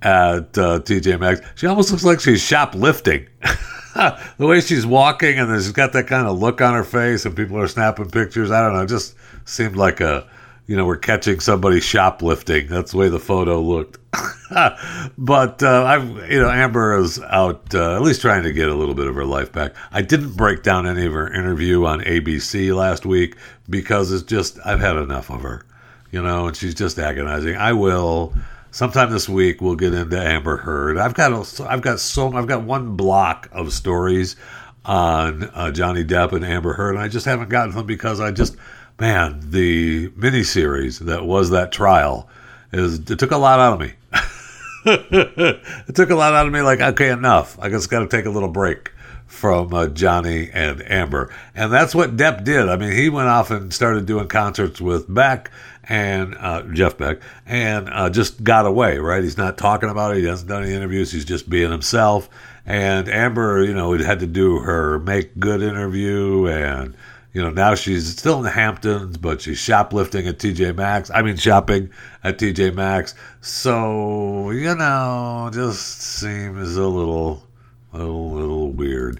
at 0.01 0.57
uh, 0.57 0.79
TJ 0.79 1.19
Maxx, 1.19 1.41
she 1.55 1.67
almost 1.67 1.91
looks 1.91 2.03
like 2.03 2.19
she's 2.19 2.41
shoplifting. 2.41 3.27
the 4.37 4.45
way 4.45 4.61
she's 4.61 4.85
walking 4.85 5.39
and 5.39 5.49
she's 5.61 5.71
got 5.71 5.93
that 5.93 6.07
kind 6.07 6.27
of 6.27 6.37
look 6.39 6.61
on 6.61 6.73
her 6.73 6.83
face, 6.83 7.25
and 7.25 7.35
people 7.35 7.57
are 7.57 7.67
snapping 7.67 8.09
pictures. 8.09 8.51
I 8.51 8.61
don't 8.61 8.73
know. 8.73 8.83
It 8.83 8.89
just 8.89 9.15
seemed 9.45 9.75
like 9.75 10.01
a, 10.01 10.27
you 10.67 10.75
know, 10.75 10.85
we're 10.85 10.97
catching 10.97 11.39
somebody 11.39 11.79
shoplifting. 11.79 12.67
That's 12.67 12.91
the 12.91 12.97
way 12.97 13.09
the 13.09 13.19
photo 13.19 13.59
looked. 13.59 13.97
but 15.17 15.63
uh, 15.63 15.83
I've, 15.83 16.31
you 16.31 16.39
know, 16.39 16.49
Amber 16.49 16.97
is 16.97 17.19
out 17.21 17.73
uh, 17.73 17.95
at 17.95 18.01
least 18.01 18.21
trying 18.21 18.43
to 18.43 18.53
get 18.53 18.69
a 18.69 18.75
little 18.75 18.95
bit 18.95 19.07
of 19.07 19.15
her 19.15 19.25
life 19.25 19.51
back. 19.51 19.73
I 19.91 20.03
didn't 20.03 20.33
break 20.33 20.61
down 20.61 20.87
any 20.87 21.05
of 21.05 21.13
her 21.13 21.31
interview 21.33 21.85
on 21.85 22.01
ABC 22.01 22.75
last 22.75 23.05
week 23.05 23.35
because 23.69 24.11
it's 24.11 24.23
just 24.23 24.59
I've 24.63 24.79
had 24.79 24.97
enough 24.97 25.31
of 25.31 25.41
her, 25.41 25.65
you 26.11 26.21
know, 26.21 26.47
and 26.47 26.55
she's 26.55 26.75
just 26.75 26.99
agonizing. 26.99 27.55
I 27.55 27.73
will 27.73 28.33
sometime 28.77 29.09
this 29.09 29.27
week 29.27 29.59
we'll 29.59 29.75
get 29.75 29.91
into 29.91 30.21
Amber 30.21 30.57
Heard. 30.57 30.99
I've 30.99 31.15
got 31.15 31.31
a, 31.31 31.67
I've 31.67 31.81
got 31.81 31.99
so 31.99 32.31
I've 32.33 32.45
got 32.45 32.61
one 32.61 32.95
block 32.95 33.49
of 33.51 33.73
stories 33.73 34.35
on 34.85 35.45
uh, 35.45 35.71
Johnny 35.71 36.05
Depp 36.05 36.31
and 36.31 36.45
Amber 36.45 36.73
Heard, 36.73 36.93
and 36.93 37.03
I 37.03 37.07
just 37.07 37.25
haven't 37.25 37.49
gotten 37.49 37.73
them 37.73 37.87
because 37.87 38.19
I 38.19 38.29
just 38.29 38.55
man 38.99 39.39
the 39.49 40.09
miniseries 40.09 40.99
that 40.99 41.25
was 41.25 41.49
that 41.49 41.71
trial 41.71 42.29
is 42.71 42.99
it 42.99 43.17
took 43.17 43.31
a 43.31 43.37
lot 43.37 43.59
out 43.59 43.73
of 43.73 43.79
me. 43.79 43.93
it 44.85 45.95
took 45.95 46.11
a 46.11 46.15
lot 46.15 46.35
out 46.35 46.45
of 46.45 46.53
me. 46.53 46.61
Like, 46.61 46.79
okay, 46.79 47.09
enough. 47.09 47.57
I 47.59 47.69
just 47.69 47.89
got 47.89 48.01
to 48.01 48.07
take 48.07 48.27
a 48.27 48.29
little 48.29 48.47
break 48.47 48.91
from 49.27 49.73
uh, 49.73 49.87
Johnny 49.87 50.49
and 50.51 50.81
Amber. 50.89 51.33
And 51.53 51.71
that's 51.71 51.93
what 51.93 52.17
Depp 52.17 52.43
did. 52.43 52.69
I 52.69 52.77
mean, 52.77 52.93
he 52.93 53.09
went 53.09 53.27
off 53.27 53.51
and 53.51 53.73
started 53.73 54.05
doing 54.05 54.27
concerts 54.27 54.81
with 54.81 55.13
Beck 55.13 55.51
and 55.89 56.35
uh, 56.39 56.63
Jeff 56.73 56.97
Beck 56.97 57.19
and 57.45 57.89
uh, 57.89 58.09
just 58.09 58.43
got 58.43 58.65
away, 58.65 58.97
right? 58.97 59.23
He's 59.23 59.37
not 59.37 59.57
talking 59.57 59.89
about 59.89 60.15
it. 60.15 60.21
He 60.21 60.25
hasn't 60.25 60.49
done 60.49 60.63
any 60.63 60.73
interviews. 60.73 61.11
He's 61.11 61.25
just 61.25 61.49
being 61.49 61.71
himself. 61.71 62.29
And 62.65 63.07
Amber, 63.07 63.63
you 63.63 63.73
know, 63.73 63.93
had 63.97 64.19
to 64.19 64.27
do 64.27 64.59
her 64.59 64.99
make 64.99 65.39
good 65.39 65.61
interview 65.61 66.47
and 66.47 66.95
you 67.37 67.43
know, 67.43 67.51
now 67.51 67.75
she's 67.75 68.17
still 68.17 68.39
in 68.39 68.43
the 68.45 68.49
Hamptons, 68.49 69.15
but 69.15 69.41
she's 69.41 69.59
shoplifting 69.59 70.27
at 70.27 70.39
TJ 70.39 70.75
Maxx. 70.75 71.11
I 71.11 71.21
mean, 71.21 71.37
shopping 71.37 71.91
at 72.23 72.39
TJ 72.39 72.73
Maxx. 72.73 73.13
So, 73.41 74.49
you 74.49 74.73
know, 74.73 75.51
just 75.53 76.01
seems 76.01 76.75
a 76.75 76.87
little, 76.87 77.43
a 77.93 77.97
little, 77.97 78.71
weird. 78.71 79.19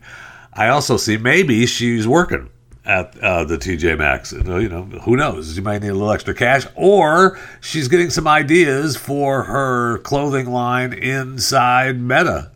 I 0.54 0.68
also 0.70 0.98
see 0.98 1.18
maybe 1.18 1.66
she's 1.66 2.08
working 2.08 2.50
at 2.86 3.18
uh, 3.20 3.44
the 3.44 3.58
TJ 3.58 3.98
Maxx. 3.98 4.32
You 4.34 4.44
know, 4.44 4.58
you 4.58 4.70
know, 4.70 4.84
who 4.84 5.16
knows? 5.16 5.54
She 5.56 5.62
might 5.62 5.82
need 5.82 5.90
a 5.90 5.94
little 5.94 6.12
extra 6.12 6.34
cash, 6.34 6.66
or 6.76 7.40
she's 7.62 7.88
getting 7.88 8.10
some 8.10 8.28
ideas 8.28 8.96
for 8.96 9.44
her 9.44 10.00
clothing 10.00 10.52
line 10.52 10.94
inside 10.94 12.00
Meta. 12.00 12.52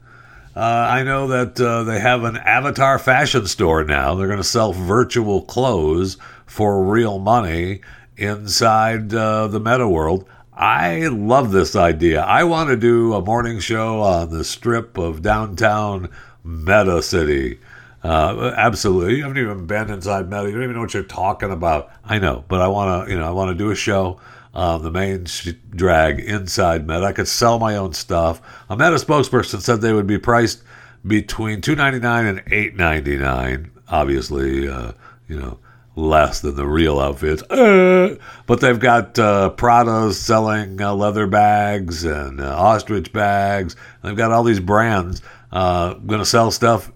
Uh, 0.55 0.59
I 0.59 1.03
know 1.03 1.27
that 1.27 1.59
uh, 1.61 1.83
they 1.83 1.99
have 1.99 2.23
an 2.25 2.35
avatar 2.37 2.99
fashion 2.99 3.47
store 3.47 3.85
now. 3.85 4.15
They're 4.15 4.27
going 4.27 4.37
to 4.37 4.43
sell 4.43 4.73
virtual 4.73 5.43
clothes 5.43 6.17
for 6.45 6.83
real 6.83 7.19
money 7.19 7.81
inside 8.17 9.13
uh, 9.13 9.47
the 9.47 9.59
meta 9.59 9.87
world. 9.87 10.27
I 10.61 11.07
love 11.07 11.51
this 11.51 11.75
idea. 11.75 12.21
I 12.21 12.43
want 12.43 12.69
to 12.69 12.75
do 12.75 13.15
a 13.15 13.21
morning 13.25 13.59
show 13.59 14.01
on 14.01 14.29
the 14.29 14.43
strip 14.43 14.95
of 14.95 15.23
downtown 15.23 16.09
Meta 16.43 17.01
City. 17.01 17.59
Uh, 18.03 18.53
absolutely. 18.55 19.17
You 19.17 19.23
haven't 19.23 19.39
even 19.39 19.65
been 19.65 19.89
inside 19.89 20.29
Meta. 20.29 20.43
You 20.43 20.51
don't 20.51 20.61
even 20.63 20.75
know 20.75 20.81
what 20.81 20.93
you're 20.93 21.01
talking 21.01 21.49
about. 21.49 21.89
I 22.05 22.19
know, 22.19 22.45
but 22.47 22.61
I 22.61 22.67
want 22.67 23.07
to, 23.07 23.11
you 23.11 23.17
know, 23.17 23.27
I 23.27 23.31
want 23.31 23.49
to 23.49 23.55
do 23.55 23.71
a 23.71 23.75
show 23.75 24.19
on 24.53 24.83
the 24.83 24.91
main 24.91 25.25
sh- 25.25 25.53
drag 25.71 26.19
inside 26.19 26.85
Meta. 26.87 27.05
I 27.05 27.11
could 27.13 27.27
sell 27.27 27.57
my 27.57 27.75
own 27.75 27.93
stuff. 27.93 28.39
A 28.69 28.77
Meta 28.77 28.97
spokesperson 28.97 29.61
said 29.61 29.81
they 29.81 29.93
would 29.93 30.05
be 30.05 30.19
priced 30.19 30.61
between 31.07 31.61
two 31.61 31.75
ninety 31.75 31.99
nine 31.99 32.27
and 32.27 32.43
eight 32.51 32.75
ninety 32.75 33.17
nine. 33.17 33.71
Obviously, 33.87 34.69
uh, 34.69 34.91
you 35.27 35.39
know, 35.39 35.57
less 35.95 36.39
than 36.39 36.55
the 36.55 36.67
real 36.67 36.99
outfits. 36.99 37.43
Uh, 37.43 38.17
but 38.45 38.61
they've 38.61 38.79
got 38.79 39.17
uh, 39.19 39.49
Prada's 39.51 40.19
selling 40.19 40.81
uh, 40.81 40.93
leather 40.93 41.27
bags 41.27 42.03
and 42.03 42.39
uh, 42.39 42.55
ostrich 42.55 43.11
bags. 43.11 43.75
They've 44.01 44.15
got 44.15 44.31
all 44.31 44.43
these 44.43 44.59
brands 44.59 45.21
uh, 45.51 45.95
going 45.95 46.19
to 46.19 46.25
sell 46.25 46.51
stuff 46.51 46.91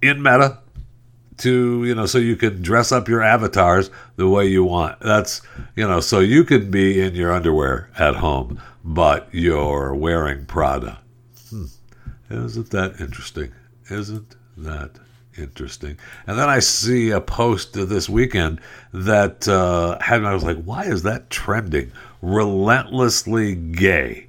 in 0.00 0.22
Meta 0.22 0.58
to 1.36 1.84
you 1.84 1.94
know 1.94 2.06
so 2.06 2.18
you 2.18 2.36
can 2.36 2.62
dress 2.62 2.92
up 2.92 3.08
your 3.08 3.22
avatars 3.22 3.90
the 4.16 4.28
way 4.28 4.46
you 4.46 4.62
want 4.62 4.98
that's 5.00 5.42
you 5.74 5.86
know 5.86 6.00
so 6.00 6.20
you 6.20 6.44
can 6.44 6.70
be 6.70 7.00
in 7.00 7.14
your 7.14 7.32
underwear 7.32 7.90
at 7.98 8.16
home 8.16 8.60
but 8.84 9.28
you're 9.32 9.94
wearing 9.94 10.46
prada 10.46 11.00
hmm. 11.50 11.64
isn't 12.30 12.70
that 12.70 13.00
interesting 13.00 13.52
isn't 13.90 14.36
that 14.56 14.92
interesting. 15.36 15.98
And 16.26 16.38
then 16.38 16.48
i 16.48 16.58
see 16.58 17.10
a 17.10 17.20
post 17.20 17.74
this 17.74 18.08
weekend 18.08 18.60
that 18.92 19.46
uh 19.48 19.98
had 20.00 20.24
i 20.24 20.34
was 20.34 20.44
like 20.44 20.62
why 20.64 20.84
is 20.84 21.02
that 21.02 21.30
trending? 21.30 21.92
Relentlessly 22.22 23.54
gay 23.54 24.28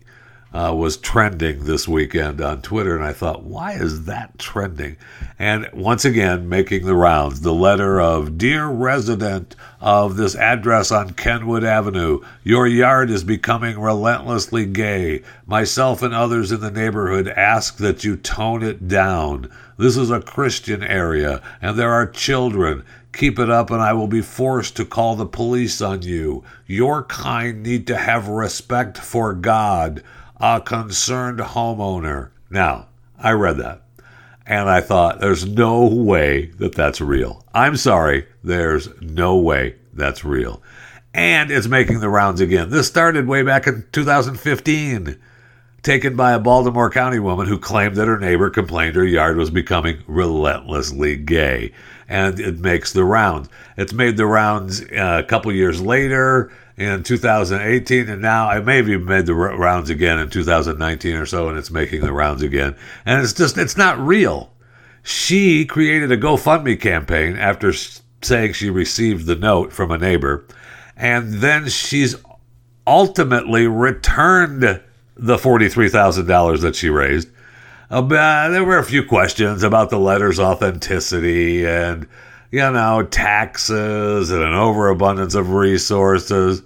uh, 0.56 0.74
was 0.74 0.96
trending 0.96 1.66
this 1.66 1.86
weekend 1.86 2.40
on 2.40 2.62
Twitter, 2.62 2.96
and 2.96 3.04
I 3.04 3.12
thought, 3.12 3.44
why 3.44 3.74
is 3.74 4.06
that 4.06 4.40
trending? 4.40 4.96
And 5.38 5.70
once 5.74 6.06
again, 6.06 6.48
making 6.48 6.86
the 6.86 6.96
rounds, 6.96 7.42
the 7.42 7.54
letter 7.54 8.00
of 8.00 8.38
Dear 8.38 8.68
resident 8.68 9.58
of 9.82 10.16
this 10.16 10.34
address 10.34 10.94
on 10.94 11.10
Kenwood 11.10 11.66
Avenue, 11.66 12.22
your 12.46 12.68
yard 12.68 13.10
is 13.10 13.26
becoming 13.26 13.78
relentlessly 13.78 14.66
gay. 14.66 15.24
Myself 15.46 16.02
and 16.02 16.14
others 16.14 16.54
in 16.54 16.62
the 16.62 16.72
neighborhood 16.72 17.28
ask 17.28 17.76
that 17.80 18.06
you 18.06 18.16
tone 18.16 18.64
it 18.64 18.88
down. 18.88 19.52
This 19.78 19.98
is 19.98 20.10
a 20.10 20.22
Christian 20.22 20.82
area, 20.82 21.42
and 21.62 21.78
there 21.78 21.92
are 21.92 22.08
children. 22.08 22.86
Keep 23.12 23.40
it 23.40 23.50
up, 23.50 23.72
and 23.72 23.82
I 23.82 23.92
will 23.92 24.08
be 24.08 24.22
forced 24.22 24.78
to 24.78 24.86
call 24.86 25.18
the 25.18 25.26
police 25.26 25.82
on 25.82 26.04
you. 26.04 26.46
Your 26.66 27.04
kind 27.04 27.62
need 27.62 27.88
to 27.88 27.98
have 27.98 28.30
respect 28.30 28.98
for 28.98 29.34
God 29.34 30.02
a 30.38 30.62
concerned 30.62 31.40
homeowner. 31.40 32.30
Now, 32.50 32.88
I 33.18 33.32
read 33.32 33.58
that 33.58 33.82
and 34.46 34.70
I 34.70 34.82
thought, 34.82 35.20
there's 35.20 35.46
no 35.46 35.88
way 35.88 36.48
that 36.58 36.76
that's 36.76 37.02
real. 37.02 37.44
I'm 37.54 37.78
sorry, 37.78 38.28
there's 38.44 38.90
no 39.02 39.38
way 39.38 39.76
that's 39.94 40.24
real. 40.24 40.62
And 41.14 41.50
it's 41.50 41.68
making 41.68 42.00
the 42.00 42.10
rounds 42.10 42.42
again. 42.42 42.70
This 42.70 42.88
started 42.88 43.28
way 43.28 43.42
back 43.42 43.66
in 43.66 43.86
2015, 43.92 45.18
taken 45.82 46.16
by 46.16 46.34
a 46.34 46.40
Baltimore 46.40 46.92
County 46.92 47.20
woman 47.20 47.48
who 47.48 47.58
claimed 47.58 47.96
that 47.96 48.08
her 48.08 48.20
neighbor 48.20 48.50
complained 48.50 48.96
her 48.96 49.06
yard 49.06 49.38
was 49.38 49.50
becoming 49.50 50.04
relentlessly 50.06 51.16
gay. 51.16 51.72
And 52.08 52.40
it 52.40 52.60
makes 52.60 52.94
the 52.94 53.04
rounds. 53.04 53.50
It's 53.78 53.94
made 53.94 54.18
the 54.18 54.28
rounds 54.28 54.82
uh, 54.82 55.22
a 55.24 55.28
couple 55.28 55.52
years 55.52 55.82
later 55.82 56.52
in 56.78 57.04
2018, 57.04 58.10
and 58.10 58.22
now 58.22 58.50
I 58.50 58.60
may 58.60 58.78
have 58.78 58.90
even 58.90 59.06
made 59.06 59.26
the 59.26 59.34
rounds 59.34 59.90
again 59.90 60.20
in 60.20 60.30
2019 60.30 61.16
or 61.16 61.26
so, 61.26 61.50
and 61.50 61.58
it's 61.58 61.72
making 61.72 62.02
the 62.02 62.12
rounds 62.12 62.42
again. 62.42 62.76
And 63.06 63.24
it's 63.24 63.34
just, 63.34 63.58
it's 63.58 63.78
not 63.78 63.98
real. 64.00 64.52
She 65.02 65.66
created 65.66 66.12
a 66.12 66.18
GoFundMe 66.18 66.80
campaign 66.80 67.38
after 67.38 67.72
saying 68.22 68.54
she 68.54 68.70
received 68.70 69.26
the 69.26 69.36
note 69.36 69.72
from 69.72 69.92
a 69.92 69.98
neighbor, 69.98 70.46
and 70.98 71.36
then 71.36 71.70
she's 71.70 72.16
ultimately 72.86 73.68
returned 73.68 74.62
the 74.62 75.38
$43,000 75.38 76.62
that 76.62 76.76
she 76.76 76.90
raised. 76.90 77.30
Uh, 77.90 78.50
there 78.50 78.64
were 78.64 78.80
a 78.80 78.84
few 78.84 79.04
questions 79.04 79.64
about 79.64 79.90
the 79.90 80.00
letter's 80.00 80.40
authenticity 80.40 81.66
and 81.66 82.08
you 82.52 82.60
know, 82.60 83.04
taxes 83.04 84.32
and 84.32 84.42
an 84.42 84.54
overabundance 84.54 85.36
of 85.36 85.52
resources. 85.52 86.62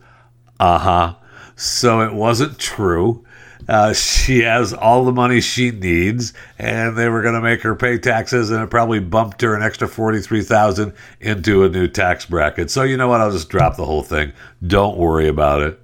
Uh 0.60 0.78
huh. 0.78 1.16
So 1.56 2.02
it 2.02 2.14
wasn't 2.14 2.60
true. 2.60 3.26
Uh, 3.68 3.94
she 3.94 4.42
has 4.42 4.74
all 4.74 5.04
the 5.06 5.12
money 5.12 5.42
she 5.42 5.72
needs, 5.72 6.34
and 6.58 6.98
they 6.98 7.10
were 7.10 7.22
going 7.22 7.36
to 7.36 7.42
make 7.42 7.62
her 7.62 7.76
pay 7.76 7.98
taxes, 7.98 8.52
and 8.52 8.64
it 8.64 8.70
probably 8.70 9.00
bumped 9.00 9.42
her 9.42 9.56
an 9.56 9.64
extra 9.64 9.88
forty-three 9.88 10.44
thousand 10.44 10.94
into 11.20 11.64
a 11.64 11.70
new 11.70 11.88
tax 11.88 12.26
bracket. 12.26 12.70
So 12.70 12.84
you 12.84 12.98
know 12.98 13.08
what? 13.08 13.22
I'll 13.22 13.32
just 13.32 13.50
drop 13.50 13.76
the 13.76 13.86
whole 13.86 14.04
thing. 14.04 14.32
Don't 14.66 14.98
worry 14.98 15.28
about 15.28 15.62
it. 15.62 15.80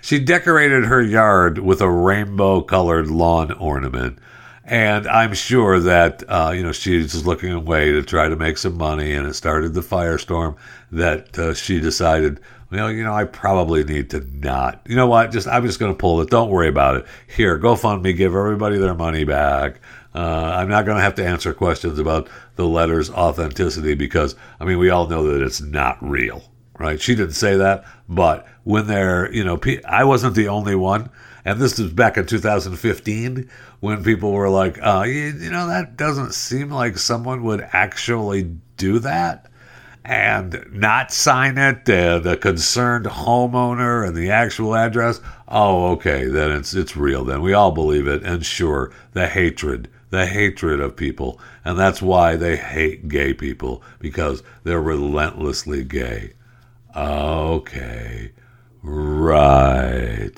She 0.00 0.18
decorated 0.18 0.84
her 0.84 1.02
yard 1.02 1.58
with 1.58 1.80
a 1.80 1.90
rainbow 1.90 2.60
colored 2.60 3.08
lawn 3.08 3.52
ornament. 3.52 4.18
And 4.64 5.06
I'm 5.06 5.32
sure 5.32 5.78
that, 5.78 6.24
uh, 6.28 6.52
you 6.54 6.62
know, 6.64 6.72
she's 6.72 7.12
just 7.12 7.24
looking 7.24 7.52
away 7.52 7.92
to 7.92 8.02
try 8.02 8.28
to 8.28 8.34
make 8.34 8.58
some 8.58 8.76
money. 8.76 9.12
And 9.12 9.26
it 9.26 9.34
started 9.34 9.74
the 9.74 9.80
firestorm 9.80 10.56
that 10.90 11.38
uh, 11.38 11.54
she 11.54 11.80
decided, 11.80 12.40
well, 12.70 12.90
you 12.90 13.04
know, 13.04 13.14
I 13.14 13.24
probably 13.24 13.84
need 13.84 14.10
to 14.10 14.26
not. 14.38 14.80
You 14.88 14.96
know 14.96 15.06
what? 15.06 15.30
Just 15.30 15.46
I'm 15.46 15.64
just 15.64 15.78
going 15.78 15.92
to 15.92 15.98
pull 15.98 16.20
it. 16.20 16.30
Don't 16.30 16.50
worry 16.50 16.68
about 16.68 16.96
it. 16.96 17.06
Here, 17.28 17.58
GoFundMe, 17.60 18.16
give 18.16 18.34
everybody 18.34 18.76
their 18.78 18.94
money 18.94 19.22
back. 19.22 19.80
Uh, 20.16 20.56
I'm 20.58 20.68
not 20.68 20.84
going 20.84 20.96
to 20.96 21.02
have 21.02 21.14
to 21.16 21.26
answer 21.26 21.52
questions 21.52 21.98
about 21.98 22.28
the 22.56 22.66
letter's 22.66 23.10
authenticity 23.10 23.94
because, 23.94 24.34
I 24.58 24.64
mean, 24.64 24.78
we 24.78 24.90
all 24.90 25.06
know 25.06 25.30
that 25.30 25.44
it's 25.44 25.60
not 25.60 25.98
real, 26.00 26.42
right? 26.78 27.00
She 27.00 27.14
didn't 27.14 27.34
say 27.34 27.56
that, 27.56 27.84
but 28.08 28.46
when 28.64 28.86
they're, 28.86 29.32
you 29.32 29.44
know, 29.44 29.60
I 29.86 30.04
wasn't 30.04 30.34
the 30.34 30.48
only 30.48 30.74
one. 30.74 31.10
And 31.44 31.60
this 31.60 31.78
was 31.78 31.92
back 31.92 32.16
in 32.16 32.26
2015 32.26 33.48
when 33.80 34.02
people 34.02 34.32
were 34.32 34.48
like, 34.48 34.78
uh, 34.82 35.04
you, 35.06 35.32
you 35.38 35.50
know, 35.50 35.68
that 35.68 35.96
doesn't 35.96 36.34
seem 36.34 36.70
like 36.70 36.98
someone 36.98 37.44
would 37.44 37.66
actually 37.72 38.50
do 38.76 38.98
that 38.98 39.46
and 40.06 40.64
not 40.70 41.10
sign 41.10 41.58
it, 41.58 41.84
the 41.84 42.38
concerned 42.40 43.06
homeowner 43.06 44.06
and 44.06 44.16
the 44.16 44.30
actual 44.30 44.76
address, 44.76 45.20
oh, 45.48 45.90
okay, 45.92 46.26
then 46.26 46.52
it's 46.52 46.74
it's 46.74 46.96
real. 46.96 47.24
Then 47.24 47.42
we 47.42 47.52
all 47.52 47.72
believe 47.72 48.06
it, 48.06 48.22
and 48.22 48.46
sure, 48.46 48.92
the 49.14 49.26
hatred, 49.26 49.88
the 50.10 50.26
hatred 50.26 50.78
of 50.78 50.94
people, 50.94 51.40
and 51.64 51.76
that's 51.76 52.00
why 52.00 52.36
they 52.36 52.56
hate 52.56 53.08
gay 53.08 53.34
people 53.34 53.82
because 53.98 54.44
they're 54.62 54.80
relentlessly 54.80 55.82
gay. 55.82 56.34
Okay, 56.96 58.32
right. 58.82 60.32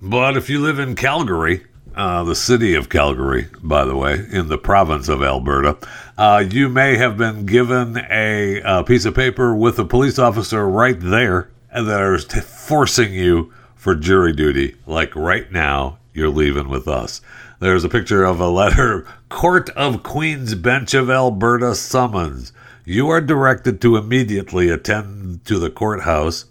But 0.00 0.36
if 0.38 0.48
you 0.48 0.60
live 0.60 0.78
in 0.78 0.94
Calgary, 0.94 1.66
uh, 1.94 2.24
the 2.24 2.34
city 2.34 2.74
of 2.74 2.88
Calgary, 2.88 3.48
by 3.62 3.84
the 3.84 3.94
way, 3.94 4.24
in 4.30 4.48
the 4.48 4.56
province 4.56 5.10
of 5.10 5.22
Alberta, 5.22 5.76
uh, 6.16 6.42
you 6.50 6.70
may 6.70 6.96
have 6.96 7.18
been 7.18 7.44
given 7.44 7.98
a, 8.10 8.62
a, 8.64 8.82
piece 8.82 9.04
of 9.04 9.14
paper 9.14 9.54
with 9.54 9.78
a 9.78 9.84
police 9.84 10.18
officer 10.18 10.66
right 10.66 10.98
there 10.98 11.50
and 11.70 11.86
that 11.86 12.00
is 12.14 12.24
t- 12.24 12.40
forcing 12.40 13.12
you 13.12 13.52
for 13.74 13.94
jury 13.94 14.32
duty. 14.32 14.76
Like 14.86 15.14
right 15.14 15.50
now, 15.52 15.98
you're 16.14 16.30
leaving 16.30 16.68
with 16.68 16.88
us. 16.88 17.20
There's 17.60 17.84
a 17.84 17.88
picture 17.88 18.24
of 18.24 18.40
a 18.40 18.48
letter 18.48 19.06
Court 19.28 19.68
of 19.70 20.02
Queen's 20.02 20.54
Bench 20.54 20.94
of 20.94 21.10
Alberta 21.10 21.74
summons. 21.74 22.52
You 22.88 23.10
are 23.10 23.20
directed 23.20 23.82
to 23.82 23.98
immediately 23.98 24.70
attend 24.70 25.44
to 25.44 25.58
the 25.58 25.68
courthouse 25.68 26.46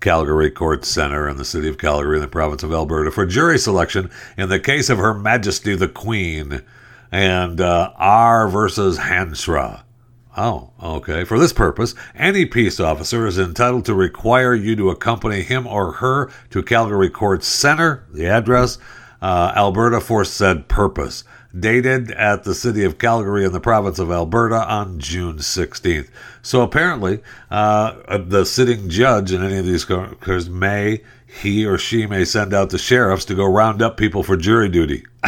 Calgary 0.00 0.50
Court 0.50 0.86
Center 0.86 1.28
in 1.28 1.36
the 1.36 1.44
city 1.44 1.68
of 1.68 1.76
Calgary 1.76 2.16
in 2.16 2.22
the 2.22 2.28
province 2.28 2.62
of 2.62 2.72
Alberta 2.72 3.10
for 3.10 3.26
jury 3.26 3.58
selection 3.58 4.10
in 4.38 4.48
the 4.48 4.58
case 4.58 4.88
of 4.88 4.96
Her 4.96 5.12
Majesty 5.12 5.74
the 5.74 5.86
Queen 5.86 6.62
and 7.12 7.60
uh, 7.60 7.92
R 7.96 8.48
versus 8.48 9.00
Hansra. 9.00 9.82
Oh, 10.34 10.70
okay. 10.82 11.24
For 11.24 11.38
this 11.38 11.52
purpose, 11.52 11.94
any 12.14 12.46
peace 12.46 12.80
officer 12.80 13.26
is 13.26 13.38
entitled 13.38 13.84
to 13.84 13.94
require 13.94 14.54
you 14.54 14.76
to 14.76 14.88
accompany 14.88 15.42
him 15.42 15.66
or 15.66 15.92
her 15.92 16.30
to 16.52 16.62
Calgary 16.62 17.10
Court 17.10 17.44
Center, 17.44 18.06
the 18.10 18.26
address, 18.26 18.78
uh, 19.20 19.52
Alberta 19.54 20.00
for 20.00 20.24
said 20.24 20.68
purpose 20.68 21.22
dated 21.58 22.10
at 22.12 22.44
the 22.44 22.54
city 22.54 22.84
of 22.84 22.98
Calgary 22.98 23.44
in 23.44 23.52
the 23.52 23.60
province 23.60 23.98
of 23.98 24.10
Alberta 24.10 24.66
on 24.68 24.98
June 24.98 25.36
16th. 25.38 26.08
So 26.42 26.62
apparently, 26.62 27.20
uh, 27.50 28.18
the 28.18 28.44
sitting 28.44 28.88
judge 28.88 29.32
in 29.32 29.42
any 29.42 29.58
of 29.58 29.66
these 29.66 29.84
cases 29.84 30.50
may, 30.50 31.02
he 31.26 31.66
or 31.66 31.78
she 31.78 32.06
may 32.06 32.24
send 32.24 32.54
out 32.54 32.70
the 32.70 32.78
sheriffs 32.78 33.24
to 33.26 33.34
go 33.34 33.44
round 33.44 33.82
up 33.82 33.96
people 33.96 34.22
for 34.22 34.36
jury 34.36 34.68
duty. 34.68 35.04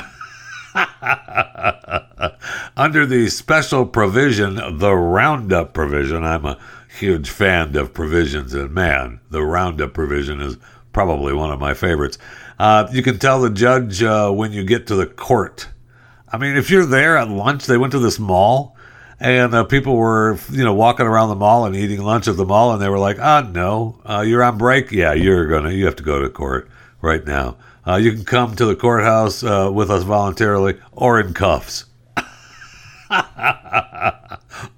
Under 2.77 3.07
the 3.07 3.29
special 3.29 3.87
provision, 3.87 4.79
the 4.79 4.95
roundup 4.95 5.73
provision, 5.75 6.25
I'm 6.25 6.45
a 6.45 6.59
huge 6.99 7.31
fan 7.31 7.77
of 7.77 7.93
provisions, 7.95 8.55
and 8.55 8.73
man, 8.73 9.21
the 9.31 9.43
roundup 9.43 9.95
provision 9.95 10.41
is 10.41 10.57
probably 10.93 11.33
one 11.33 11.51
of 11.51 11.59
my 11.61 11.75
favorites. 11.75 12.19
Uh, 12.59 12.88
you 12.93 13.03
can 13.03 13.19
tell 13.19 13.41
the 13.41 13.51
judge 13.51 14.03
uh, 14.03 14.31
when 14.31 14.53
you 14.53 14.64
get 14.64 14.87
to 14.88 14.95
the 14.97 15.07
court 15.07 15.69
I 16.33 16.38
mean, 16.38 16.57
if 16.57 16.71
you're 16.71 16.87
there 16.87 17.17
at 17.17 17.29
lunch, 17.29 17.67
they 17.67 17.79
went 17.79 17.93
to 17.93 17.99
this 17.99 18.19
mall 18.19 18.77
and 19.21 19.55
uh, 19.55 19.64
people 19.64 19.97
were, 19.97 20.38
you 20.51 20.62
know, 20.64 20.75
walking 20.75 21.07
around 21.07 21.29
the 21.29 21.35
mall 21.35 21.64
and 21.64 21.75
eating 21.75 22.03
lunch 22.03 22.29
at 22.29 22.37
the 22.37 22.45
mall, 22.45 22.73
and 22.73 22.81
they 22.81 22.88
were 22.88 23.01
like, 23.01 23.19
"Ah, 23.21 23.43
oh, 23.45 23.51
no, 23.51 24.01
uh, 24.05 24.21
you're 24.21 24.45
on 24.45 24.59
break. 24.59 24.93
Yeah, 24.93 25.12
you're 25.12 25.47
gonna, 25.47 25.71
you 25.71 25.87
have 25.87 25.97
to 25.97 26.05
go 26.05 26.21
to 26.21 26.29
court 26.29 26.71
right 27.01 27.25
now. 27.27 27.57
Uh, 27.87 27.97
you 27.97 28.12
can 28.12 28.25
come 28.25 28.55
to 28.55 28.64
the 28.64 28.77
courthouse 28.77 29.43
uh, 29.43 29.71
with 29.73 29.91
us 29.91 30.05
voluntarily 30.05 30.79
or 30.93 31.19
in 31.21 31.35
cuffs." 31.35 31.87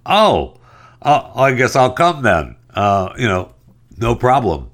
oh, 0.06 0.56
uh, 1.02 1.30
I 1.34 1.52
guess 1.52 1.76
I'll 1.76 1.92
come 1.92 2.22
then. 2.22 2.56
Uh, 2.72 3.12
you 3.18 3.28
know, 3.28 3.52
no 3.98 4.14
problem. 4.14 4.70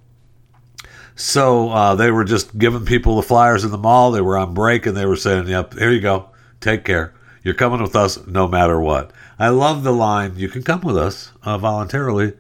So 1.17 1.97
they 1.97 2.11
were 2.11 2.25
just 2.25 2.57
giving 2.57 2.85
people 2.85 3.17
the 3.17 3.23
flyers 3.23 3.65
in 3.65 3.71
the 3.71 3.79
mall. 3.79 4.13
They 4.13 4.21
were 4.21 4.37
on 4.37 4.55
break, 4.55 4.87
and 4.87 4.97
they 4.97 5.07
were 5.07 5.17
saying, 5.17 5.49
"Yep, 5.49 5.75
here 5.75 5.91
you 5.91 6.01
go." 6.01 6.29
Take 6.61 6.85
care. 6.85 7.15
You're 7.43 7.55
coming 7.55 7.81
with 7.81 7.95
us 7.95 8.27
no 8.27 8.49
matter 8.49 8.81
what. 8.81 9.13
I 9.39 9.49
love 9.49 9.83
the 9.83 9.93
line, 9.93 10.37
you 10.37 10.49
can 10.49 10.63
come 10.63 10.81
with 10.81 10.97
us 10.97 11.33
uh, 11.43 11.59
voluntarily 11.59 12.33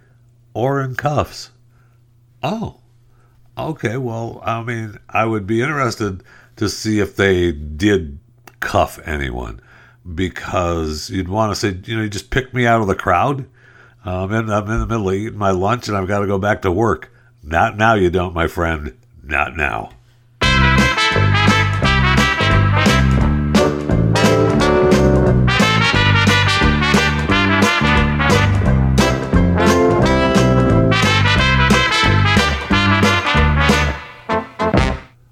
or 0.55 0.81
in 0.81 0.94
cuffs. 0.94 1.50
Oh, 2.42 2.81
okay. 3.57 3.96
Well, 3.96 4.40
I 4.44 4.62
mean, 4.62 4.98
I 5.09 5.26
would 5.26 5.46
be 5.46 5.62
interested 5.62 6.22
to 6.57 6.68
see 6.68 6.98
if 7.00 7.14
they 7.14 7.52
did 7.52 8.18
cuff 8.61 8.98
anyone 9.07 9.61
because 10.14 11.11
you'd 11.11 11.29
want 11.29 11.52
to 11.52 11.57
say, 11.57 11.79
you 11.85 11.96
know, 11.96 12.02
you 12.02 12.09
just 12.09 12.31
picked 12.31 12.55
me 12.55 12.66
out 12.66 12.81
of 12.81 12.87
the 12.87 12.94
crowd. 12.94 13.46
Um, 14.05 14.33
and 14.33 14.52
I'm 14.52 14.70
in 14.70 14.81
the 14.81 14.87
middle 14.87 15.09
of 15.09 15.14
eating 15.14 15.38
my 15.38 15.50
lunch 15.50 15.88
and 15.88 15.96
I've 15.96 16.09
got 16.09 16.20
to 16.20 16.26
go 16.26 16.38
back 16.38 16.62
to 16.62 16.70
work. 16.70 17.12
Not 17.42 17.76
now, 17.76 17.94
you 17.94 18.11
don't, 18.11 18.35
my 18.35 18.46
friend. 18.46 18.96
Not 19.22 19.57
now. 19.57 19.90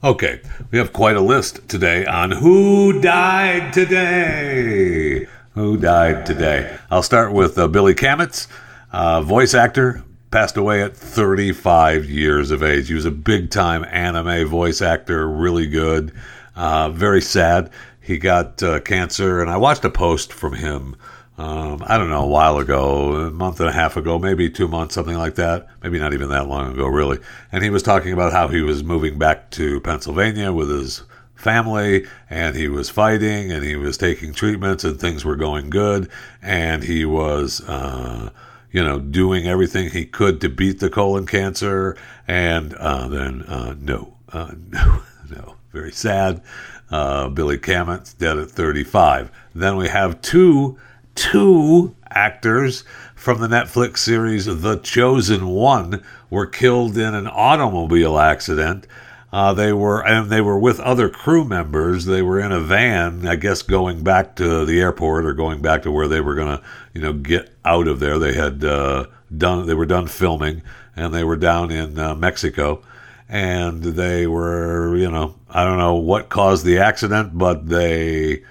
Okay, 0.05 0.43
we 0.71 0.77
have 0.77 0.93
quite 0.93 1.17
a 1.17 1.23
list 1.23 1.67
today 1.67 2.05
on 2.05 2.31
who 2.31 3.01
died 3.01 3.73
today. 3.73 5.27
Who 5.55 5.79
died 5.79 6.27
today? 6.27 6.77
I'll 6.91 7.03
start 7.03 7.33
with 7.33 7.57
uh, 7.57 7.69
Billy 7.69 7.95
Kametz, 7.95 8.47
uh, 8.93 9.23
voice 9.23 9.55
actor, 9.55 10.05
passed 10.31 10.59
away 10.59 10.83
at 10.83 10.95
35 10.95 12.05
years 12.05 12.51
of 12.51 12.63
age. 12.63 12.89
He 12.89 12.95
was 12.95 13.07
a 13.07 13.11
big 13.11 13.49
time 13.49 13.83
anime 13.91 14.47
voice 14.47 14.83
actor, 14.83 15.27
really 15.27 15.67
good, 15.67 16.13
uh, 16.55 16.91
very 16.91 17.23
sad. 17.23 17.71
He 17.99 18.19
got 18.19 18.63
uh, 18.63 18.81
cancer, 18.81 19.41
and 19.41 19.51
I 19.51 19.57
watched 19.57 19.87
a 19.87 19.91
post 19.91 20.35
from 20.35 20.53
him 20.53 20.97
um, 21.37 21.83
I 21.87 21.99
don't 21.99 22.11
know, 22.11 22.23
a 22.23 22.29
while 22.29 22.59
ago, 22.59 23.27
a 23.27 23.31
month 23.31 23.59
and 23.59 23.69
a 23.69 23.73
half 23.73 23.97
ago, 23.97 24.19
maybe 24.21 24.49
two 24.49 24.69
months, 24.69 24.95
something 24.95 25.17
like 25.17 25.35
that. 25.35 25.67
Maybe 25.83 25.99
not 25.99 26.15
even 26.15 26.29
that 26.29 26.47
long 26.47 26.73
ago, 26.73 26.87
really. 26.87 27.19
And 27.51 27.65
he 27.65 27.71
was 27.71 27.83
talking 27.83 28.13
about 28.13 28.33
how 28.33 28.47
he 28.47 28.61
was 28.61 28.85
moving 28.85 29.19
back 29.19 29.51
to 29.53 29.81
Pennsylvania 29.81 30.53
with 30.53 30.71
his 30.71 31.03
family 31.35 32.07
and 32.31 32.55
he 32.55 32.69
was 32.69 32.89
fighting 32.89 33.51
and 33.51 33.65
he 33.65 33.75
was 33.75 33.99
taking 33.99 34.33
treatments 34.33 34.85
and 34.85 35.01
things 35.01 35.25
were 35.25 35.35
going 35.35 35.71
good. 35.71 36.09
And 36.41 36.85
he 36.85 37.05
was, 37.05 37.61
uh, 37.63 38.31
you 38.71 38.85
know, 38.85 39.01
doing 39.01 39.49
everything 39.49 39.91
he 39.91 40.07
could 40.07 40.41
to 40.41 40.49
beat 40.49 40.79
the 40.79 40.89
colon 40.89 41.27
cancer. 41.27 41.97
And 42.29 42.75
uh, 42.75 43.09
then, 43.09 43.43
uh, 43.43 43.75
no, 43.81 44.15
uh, 44.33 44.53
no, 44.71 45.03
no, 45.29 45.57
very 45.73 45.93
sad. 45.93 46.43
Uh, 46.91 47.29
Billy 47.29 47.59
Kametz 47.59 48.17
dead 48.17 48.39
at 48.39 48.51
35. 48.51 49.33
Then 49.53 49.77
we 49.77 49.89
have 49.89 50.23
two 50.23 50.79
two 51.15 51.95
actors 52.11 52.85
from 53.15 53.41
the 53.41 53.49
Netflix 53.49 53.99
series 53.99 54.47
The 54.47 54.77
Chosen 54.77 55.49
One 55.49 56.03
were 56.31 56.47
killed 56.47 56.97
in 56.99 57.15
an 57.15 57.27
automobile 57.27 58.19
accident. 58.19 58.87
Uh, 59.33 59.53
they 59.53 59.73
were 59.73 60.05
and 60.07 60.31
they 60.31 60.41
were 60.41 60.59
with 60.59 60.79
other 60.81 61.09
crew 61.09 61.45
members. 61.45 62.05
They 62.05 62.23
were 62.23 62.39
in 62.39 62.53
a 62.53 62.61
van, 62.61 63.27
I 63.27 63.35
guess, 63.35 63.63
going 63.63 64.05
back 64.05 64.37
to 64.37 64.65
the 64.65 64.81
airport 64.81 65.27
or 65.27 65.33
going 65.33 65.61
back 65.61 65.83
to 65.83 65.91
where 65.91 66.07
they 66.07 66.21
were 66.21 66.37
to, 66.37 66.63
you 66.93 67.01
know, 67.01 67.13
get 67.13 67.53
out 67.65 67.89
of 67.89 67.99
there. 67.99 68.19
They 68.19 68.35
had 68.35 68.65
uh, 68.65 69.07
done. 69.37 69.67
They 69.67 69.75
were 69.75 69.87
done 69.87 70.07
filming, 70.07 70.63
and 70.95 71.13
they 71.13 71.25
were 71.25 71.37
down 71.37 71.73
in 71.73 71.99
uh, 71.99 72.15
Mexico, 72.15 72.83
and 73.29 73.83
they 73.83 74.29
were, 74.29 74.97
you 74.97 75.11
know, 75.11 75.35
I 75.51 75.65
don't 75.65 75.79
know 75.79 75.95
what 75.95 76.29
caused 76.29 76.65
the 76.65 76.79
accident, 76.79 77.37
but 77.37 77.69
they 77.69 78.45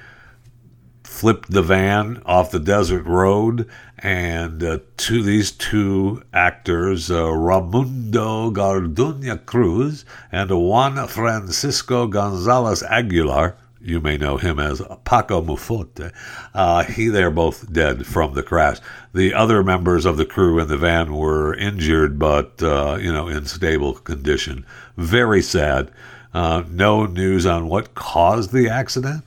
flipped 1.13 1.51
the 1.51 1.61
van 1.61 2.19
off 2.25 2.49
the 2.49 2.59
desert 2.59 3.05
road, 3.05 3.69
and 3.99 4.63
uh, 4.63 4.79
to 4.97 5.21
these 5.21 5.51
two 5.51 6.23
actors, 6.33 7.11
uh, 7.11 7.23
Raymundo 7.23 8.51
Garduño 8.51 9.45
Cruz 9.45 10.05
and 10.31 10.49
Juan 10.49 11.07
Francisco 11.07 12.07
Gonzalez 12.07 12.81
Aguilar, 12.81 13.55
you 13.79 14.01
may 14.01 14.17
know 14.17 14.37
him 14.37 14.59
as 14.59 14.81
Paco 15.05 15.41
Mufote. 15.41 16.11
Uh, 16.53 16.83
he, 16.83 17.09
they're 17.09 17.29
both 17.29 17.71
dead 17.71 18.07
from 18.07 18.33
the 18.33 18.43
crash. 18.43 18.79
The 19.13 19.35
other 19.35 19.63
members 19.63 20.05
of 20.05 20.17
the 20.17 20.25
crew 20.25 20.57
in 20.57 20.67
the 20.67 20.77
van 20.77 21.13
were 21.13 21.53
injured, 21.53 22.17
but 22.17 22.61
uh, 22.63 22.97
you 22.99 23.13
know, 23.13 23.27
in 23.27 23.45
stable 23.45 23.93
condition. 23.93 24.65
Very 24.97 25.43
sad. 25.43 25.91
Uh, 26.33 26.63
no 26.69 27.05
news 27.05 27.45
on 27.45 27.67
what 27.69 27.93
caused 27.93 28.51
the 28.51 28.67
accident. 28.67 29.23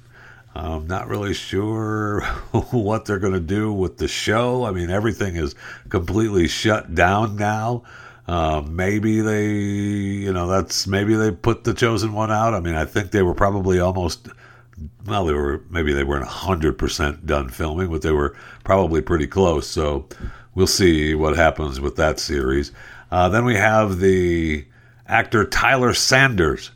I'm 0.58 0.86
not 0.86 1.08
really 1.08 1.34
sure 1.34 2.20
what 2.70 3.04
they're 3.04 3.18
going 3.18 3.32
to 3.32 3.40
do 3.40 3.72
with 3.72 3.98
the 3.98 4.08
show. 4.08 4.64
I 4.64 4.70
mean, 4.70 4.90
everything 4.90 5.36
is 5.36 5.54
completely 5.88 6.48
shut 6.48 6.94
down 6.94 7.36
now. 7.36 7.82
Uh, 8.26 8.62
maybe 8.66 9.20
they, 9.20 9.52
you 9.52 10.32
know, 10.32 10.48
that's 10.48 10.86
maybe 10.86 11.14
they 11.14 11.30
put 11.30 11.64
the 11.64 11.74
chosen 11.74 12.12
one 12.12 12.32
out. 12.32 12.54
I 12.54 12.60
mean, 12.60 12.74
I 12.74 12.84
think 12.84 13.10
they 13.10 13.22
were 13.22 13.34
probably 13.34 13.78
almost 13.78 14.28
well, 15.06 15.24
they 15.24 15.32
were 15.32 15.62
maybe 15.70 15.92
they 15.92 16.04
weren't 16.04 16.26
hundred 16.26 16.78
percent 16.78 17.26
done 17.26 17.48
filming, 17.48 17.90
but 17.90 18.02
they 18.02 18.10
were 18.10 18.36
probably 18.64 19.00
pretty 19.00 19.26
close. 19.26 19.66
So 19.66 20.08
we'll 20.54 20.66
see 20.66 21.14
what 21.14 21.36
happens 21.36 21.80
with 21.80 21.96
that 21.96 22.18
series. 22.18 22.72
Uh, 23.10 23.28
then 23.28 23.44
we 23.44 23.54
have 23.54 24.00
the 24.00 24.66
actor 25.06 25.44
Tyler 25.44 25.94
Sanders, 25.94 26.72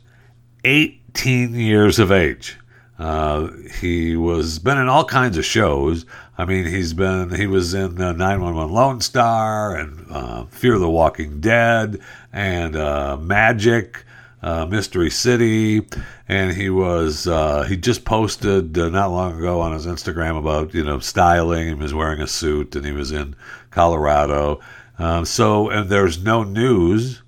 18 0.63 1.53
years 1.53 1.99
of 1.99 2.11
age. 2.11 2.57
Uh, 3.01 3.49
he 3.79 4.15
was 4.15 4.59
been 4.59 4.77
in 4.77 4.87
all 4.87 5.03
kinds 5.03 5.35
of 5.35 5.43
shows. 5.43 6.05
I 6.37 6.45
mean, 6.45 6.65
he's 6.65 6.93
been 6.93 7.33
he 7.33 7.47
was 7.47 7.73
in 7.73 7.99
uh, 7.99 8.11
911 8.11 8.71
Lone 8.71 9.01
Star 9.01 9.75
and 9.75 10.05
uh, 10.11 10.45
Fear 10.45 10.77
the 10.77 10.89
Walking 10.89 11.41
Dead 11.41 11.99
and 12.31 12.75
uh, 12.75 13.17
Magic 13.17 14.05
uh, 14.43 14.67
Mystery 14.67 15.09
City, 15.09 15.87
and 16.27 16.55
he 16.55 16.69
was 16.69 17.25
uh, 17.25 17.63
he 17.63 17.75
just 17.75 18.05
posted 18.05 18.77
not 18.77 19.09
long 19.11 19.37
ago 19.37 19.61
on 19.61 19.73
his 19.73 19.87
Instagram 19.87 20.37
about 20.37 20.75
you 20.75 20.83
know 20.83 20.99
styling. 20.99 21.69
He 21.69 21.73
was 21.73 21.95
wearing 21.95 22.21
a 22.21 22.27
suit, 22.27 22.75
and 22.75 22.85
he 22.85 22.91
was 22.91 23.11
in 23.11 23.35
Colorado. 23.71 24.59
Um, 24.99 25.25
so, 25.25 25.69
and 25.69 25.89
there's 25.89 26.21
no 26.21 26.43
news 26.43 27.23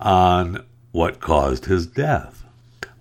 on 0.00 0.64
what 0.90 1.20
caused 1.20 1.66
his 1.66 1.86
death, 1.86 2.43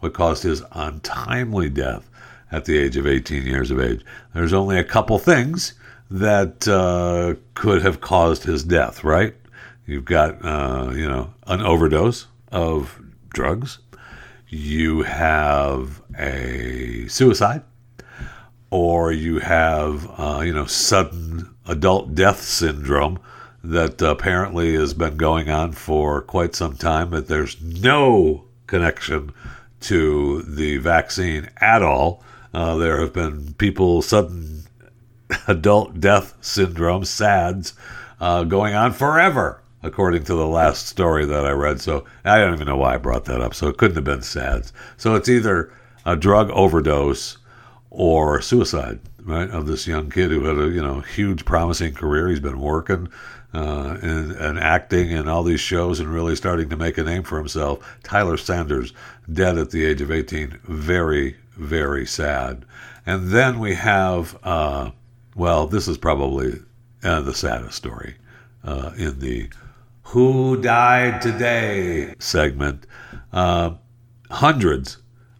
what 0.03 0.13
caused 0.13 0.43
his 0.43 0.61
untimely 0.73 1.69
death 1.69 2.09
at 2.51 2.65
the 2.65 2.77
age 2.77 2.97
of 2.97 3.07
18 3.07 3.45
years 3.45 3.71
of 3.71 3.79
age. 3.79 4.03
There's 4.33 4.51
only 4.51 4.77
a 4.77 4.83
couple 4.83 5.17
things 5.17 5.73
that 6.11 6.67
uh, 6.67 7.35
could 7.55 7.81
have 7.83 8.01
caused 8.01 8.43
his 8.43 8.65
death, 8.65 9.05
right? 9.05 9.33
You've 9.87 10.03
got, 10.03 10.43
uh, 10.43 10.91
you 10.93 11.07
know, 11.07 11.33
an 11.47 11.61
overdose 11.61 12.27
of 12.51 13.01
drugs, 13.29 13.79
you 14.49 15.03
have 15.03 16.01
a 16.19 17.07
suicide, 17.07 17.63
or 18.71 19.13
you 19.13 19.39
have, 19.39 20.11
uh, 20.19 20.41
you 20.45 20.53
know, 20.53 20.65
sudden 20.65 21.55
adult 21.65 22.13
death 22.13 22.41
syndrome 22.41 23.19
that 23.63 24.01
apparently 24.01 24.75
has 24.75 24.93
been 24.93 25.15
going 25.15 25.49
on 25.49 25.71
for 25.71 26.21
quite 26.21 26.55
some 26.55 26.75
time, 26.75 27.09
but 27.09 27.29
there's 27.29 27.61
no 27.61 28.43
connection 28.67 29.31
to 29.83 30.41
the 30.43 30.77
vaccine 30.77 31.49
at 31.57 31.81
all. 31.81 32.23
Uh, 32.53 32.75
there 32.75 32.99
have 32.99 33.13
been 33.13 33.53
people, 33.53 34.01
sudden 34.01 34.63
adult 35.47 35.99
death 35.99 36.35
syndrome, 36.41 37.05
SADS, 37.05 37.73
uh, 38.19 38.43
going 38.43 38.75
on 38.75 38.93
forever 38.93 39.63
according 39.83 40.23
to 40.23 40.33
the 40.33 40.47
last 40.47 40.87
story 40.87 41.25
that 41.25 41.45
I 41.45 41.51
read. 41.51 41.81
So 41.81 42.05
I 42.23 42.37
don't 42.39 42.53
even 42.53 42.67
know 42.67 42.77
why 42.77 42.95
I 42.95 42.97
brought 42.97 43.25
that 43.25 43.41
up. 43.41 43.53
So 43.53 43.67
it 43.67 43.77
couldn't 43.77 43.95
have 43.95 44.05
been 44.05 44.21
SADS. 44.21 44.71
So 44.97 45.15
it's 45.15 45.29
either 45.29 45.71
a 46.05 46.15
drug 46.15 46.49
overdose 46.51 47.37
or 47.89 48.41
suicide, 48.41 48.99
right? 49.21 49.49
Of 49.49 49.67
this 49.67 49.85
young 49.85 50.09
kid 50.09 50.31
who 50.31 50.45
had 50.45 50.57
a 50.57 50.69
you 50.69 50.81
know 50.81 51.01
huge 51.01 51.45
promising 51.45 51.93
career. 51.93 52.29
He's 52.29 52.39
been 52.39 52.59
working 52.59 53.09
uh, 53.53 53.97
and, 54.01 54.31
and 54.31 54.59
acting 54.59 55.11
in 55.11 55.27
all 55.27 55.43
these 55.43 55.59
shows 55.59 55.99
and 55.99 56.09
really 56.09 56.35
starting 56.35 56.69
to 56.69 56.77
make 56.77 56.97
a 56.97 57.03
name 57.03 57.23
for 57.23 57.37
himself. 57.37 57.79
Tyler 58.03 58.37
Sanders 58.37 58.93
dead 59.31 59.57
at 59.57 59.71
the 59.71 59.85
age 59.85 60.01
of 60.01 60.11
18. 60.11 60.59
Very 60.63 61.37
very 61.55 62.05
sad. 62.05 62.65
And 63.05 63.29
then 63.29 63.59
we 63.59 63.75
have 63.75 64.37
uh, 64.43 64.91
well, 65.35 65.67
this 65.67 65.87
is 65.87 65.97
probably 65.97 66.61
uh, 67.03 67.21
the 67.21 67.33
saddest 67.33 67.75
story 67.75 68.15
uh, 68.63 68.91
in 68.97 69.19
the 69.19 69.49
who 70.03 70.61
Died 70.61 71.21
Today 71.21 72.13
segment. 72.19 72.85
Uh, 73.31 73.75
hundreds 74.29 74.97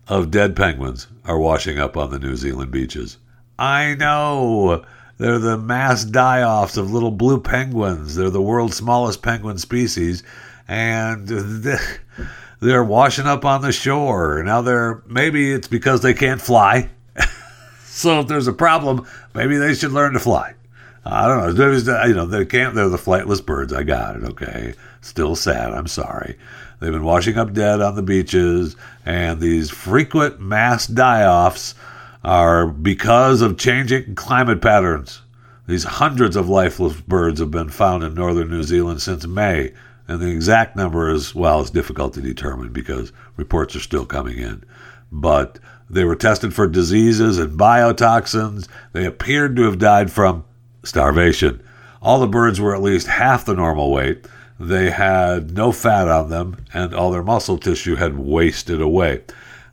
of 0.08 0.32
dead 0.32 0.56
penguins 0.56 1.08
are 1.26 1.38
washing 1.38 1.80
up 1.80 1.96
on 1.96 2.12
the 2.12 2.20
New 2.20 2.36
Zealand 2.36 2.72
beaches. 2.72 3.18
I 3.58 3.96
know. 3.96 4.84
They're 5.18 5.40
the 5.40 5.58
mass 5.58 6.04
die 6.04 6.44
offs 6.44 6.78
of 6.78 6.92
little 6.92 7.12
blue 7.12 7.40
penguins. 7.40 8.16
They're 8.16 8.30
the 8.30 8.42
world's 8.42 8.78
smallest 8.78 9.22
penguin 9.22 9.58
species. 9.58 10.24
And 10.68 11.28
they're 12.60 12.84
washing 12.84 13.26
up 13.26 13.46
on 13.46 13.62
the 13.62 13.72
shore. 13.72 14.42
Now 14.44 14.62
they're, 14.62 15.04
maybe 15.08 15.52
it's 15.52 15.68
because 15.68 16.02
they 16.02 16.14
can't 16.14 16.42
fly. 16.42 16.90
so 17.86 18.22
if 18.22 18.28
there's 18.28 18.48
a 18.48 18.54
problem, 18.54 19.06
maybe 19.34 19.58
they 19.58 19.74
should 19.74 19.92
learn 19.92 20.14
to 20.14 20.20
fly. 20.20 20.54
I 21.06 21.28
don't 21.28 21.58
know. 21.58 21.70
Was, 21.70 21.86
you 21.86 22.14
know, 22.14 22.26
they 22.26 22.46
can't. 22.46 22.76
They're 22.76 22.90
the 22.90 22.98
flightless 22.98 23.46
birds. 23.46 23.74
I 23.74 23.84
got 23.84 24.16
it. 24.16 24.24
Okay. 24.24 24.74
Still 25.02 25.36
sad. 25.36 25.74
I'm 25.74 25.88
sorry. 25.88 26.38
They've 26.80 26.92
been 26.92 27.04
washing 27.04 27.38
up 27.38 27.54
dead 27.54 27.82
on 27.82 27.96
the 27.96 28.02
beaches, 28.02 28.76
and 29.06 29.40
these 29.40 29.70
frequent 29.70 30.40
mass 30.40 30.88
die-offs 30.88 31.76
are 32.24 32.68
because 32.68 33.42
of 33.42 33.58
changing 33.58 34.16
climate 34.16 34.62
patterns. 34.62 35.22
These 35.68 35.84
hundreds 35.84 36.36
of 36.36 36.50
lifeless 36.50 37.00
birds 37.02 37.40
have 37.40 37.52
been 37.52 37.70
found 37.70 38.04
in 38.04 38.14
northern 38.14 38.50
New 38.50 38.64
Zealand 38.64 39.02
since 39.02 39.26
May, 39.28 39.74
and 40.08 40.20
the 40.20 40.30
exact 40.30 40.76
number 40.76 41.10
is 41.10 41.34
well, 41.34 41.62
it's 41.62 41.70
difficult 41.70 42.14
to 42.14 42.22
determine 42.22 42.74
because 42.74 43.12
reports 43.38 43.76
are 43.76 43.82
still 43.82 44.06
coming 44.06 44.38
in. 44.38 44.64
But 45.12 45.60
they 45.90 46.04
were 46.04 46.16
tested 46.16 46.54
for 46.54 46.68
diseases 46.68 47.38
and 47.38 47.58
biotoxins. 47.60 48.68
They 48.94 49.06
appeared 49.06 49.56
to 49.56 49.64
have 49.64 49.80
died 49.80 50.12
from 50.12 50.44
starvation. 50.84 51.62
All 52.02 52.20
the 52.20 52.28
birds 52.28 52.60
were 52.60 52.76
at 52.76 52.82
least 52.82 53.08
half 53.08 53.46
the 53.46 53.54
normal 53.54 53.92
weight. 53.92 54.28
They 54.60 54.90
had 54.92 55.52
no 55.52 55.72
fat 55.72 56.08
on 56.08 56.30
them, 56.30 56.66
and 56.74 56.94
all 56.94 57.12
their 57.12 57.24
muscle 57.24 57.58
tissue 57.58 57.96
had 57.96 58.18
wasted 58.18 58.82
away. 58.82 59.22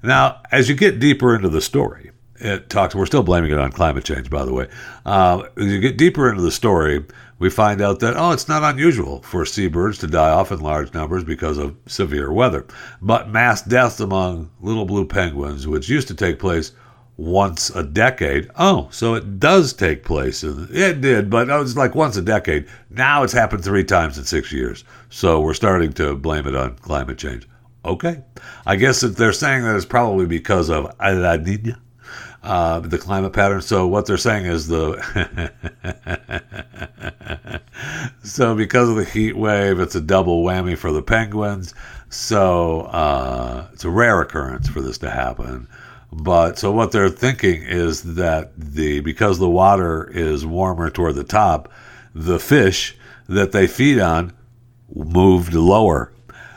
Now, 0.03 0.41
as 0.51 0.69
you 0.69 0.75
get 0.75 1.01
deeper 1.01 1.35
into 1.35 1.49
the 1.49 1.61
story, 1.61 2.10
it 2.41 2.71
talks. 2.71 2.95
We're 2.95 3.07
still 3.07 3.23
blaming 3.23 3.51
it 3.51 3.59
on 3.59 3.73
climate 3.73 4.05
change, 4.05 4.31
by 4.31 4.45
the 4.45 4.53
way. 4.53 4.69
Uh, 5.05 5.45
as 5.57 5.67
you 5.67 5.81
get 5.81 5.99
deeper 5.99 6.29
into 6.29 6.43
the 6.43 6.51
story, 6.51 7.05
we 7.39 7.51
find 7.51 7.81
out 7.81 8.01
that 8.01 8.17
oh, 8.17 8.33
it's 8.33 8.49
not 8.49 8.63
unusual 8.63 9.23
for 9.23 9.45
seabirds 9.47 9.99
to 9.99 10.07
die 10.07 10.31
off 10.31 10.53
in 10.53 10.61
large 10.61 10.93
numbers 10.95 11.25
because 11.25 11.59
of 11.59 11.77
severe 11.87 12.33
weather. 12.33 12.67
But 13.01 13.31
mass 13.31 13.63
deaths 13.63 14.01
among 14.01 14.51
little 14.61 14.85
blue 14.85 15.07
penguins, 15.07 15.67
which 15.67 15.89
used 15.89 16.09
to 16.09 16.15
take 16.15 16.39
place 16.39 16.73
once 17.17 17.69
a 17.71 17.83
decade. 17.83 18.51
Oh, 18.57 18.89
so 18.91 19.15
it 19.15 19.39
does 19.39 19.75
take 19.75 20.05
place. 20.05 20.43
It 20.43 21.01
did, 21.03 21.29
but 21.29 21.51
it 21.51 21.59
was 21.59 21.77
like 21.77 21.95
once 21.95 22.17
a 22.17 22.23
decade. 22.23 22.67
Now 22.89 23.23
it's 23.23 23.33
happened 23.33 23.63
three 23.63 23.85
times 23.85 24.17
in 24.17 24.25
six 24.25 24.51
years. 24.53 24.85
So 25.11 25.41
we're 25.41 25.55
starting 25.55 25.93
to 25.95 26.17
blame 26.17 26.47
it 26.47 26.55
on 26.55 26.77
climate 26.77 27.19
change. 27.19 27.47
Okay. 27.85 28.23
I 28.67 28.77
guess 28.77 29.01
that 29.01 29.17
they're 29.17 29.33
saying 29.33 29.63
that 29.65 29.77
it's 29.77 29.85
probably 29.85 30.27
because 30.27 30.71
of 30.71 30.95
La 31.01 31.37
Nina, 31.37 31.79
uh, 32.43 32.81
the 32.81 32.99
climate 32.99 33.33
pattern. 33.33 33.61
So 33.61 33.87
what 33.87 34.07
they're 34.07 34.17
saying 34.17 34.47
is 34.47 34.67
the. 34.67 35.53
so 38.23 38.55
because 38.55 38.89
of 38.89 38.97
the 38.97 39.05
heat 39.05 39.37
wave, 39.37 39.81
it's 39.81 39.95
a 39.95 40.01
double 40.01 40.43
whammy 40.43 40.77
for 40.77 40.93
the 40.93 41.03
penguins. 41.03 41.75
So 42.09 42.83
uh, 42.83 43.69
it's 43.73 43.85
a 43.85 43.91
rare 43.91 44.21
occurrence 44.21 44.69
for 44.69 44.81
this 44.81 44.99
to 44.99 45.11
happen. 45.11 45.69
But 46.13 46.59
so 46.59 46.73
what 46.73 46.93
they're 46.93 47.09
thinking 47.09 47.63
is 47.63 48.15
that 48.15 48.53
the 48.57 49.01
because 49.01 49.39
the 49.39 49.49
water 49.49 50.11
is 50.13 50.45
warmer 50.45 50.91
toward 50.91 51.15
the 51.15 51.25
top, 51.25 51.71
the 52.15 52.41
fish 52.41 52.97
that 53.29 53.53
they 53.53 53.67
feed 53.67 54.01
on 54.01 54.33
moved 54.93 55.55
lower. 55.55 56.13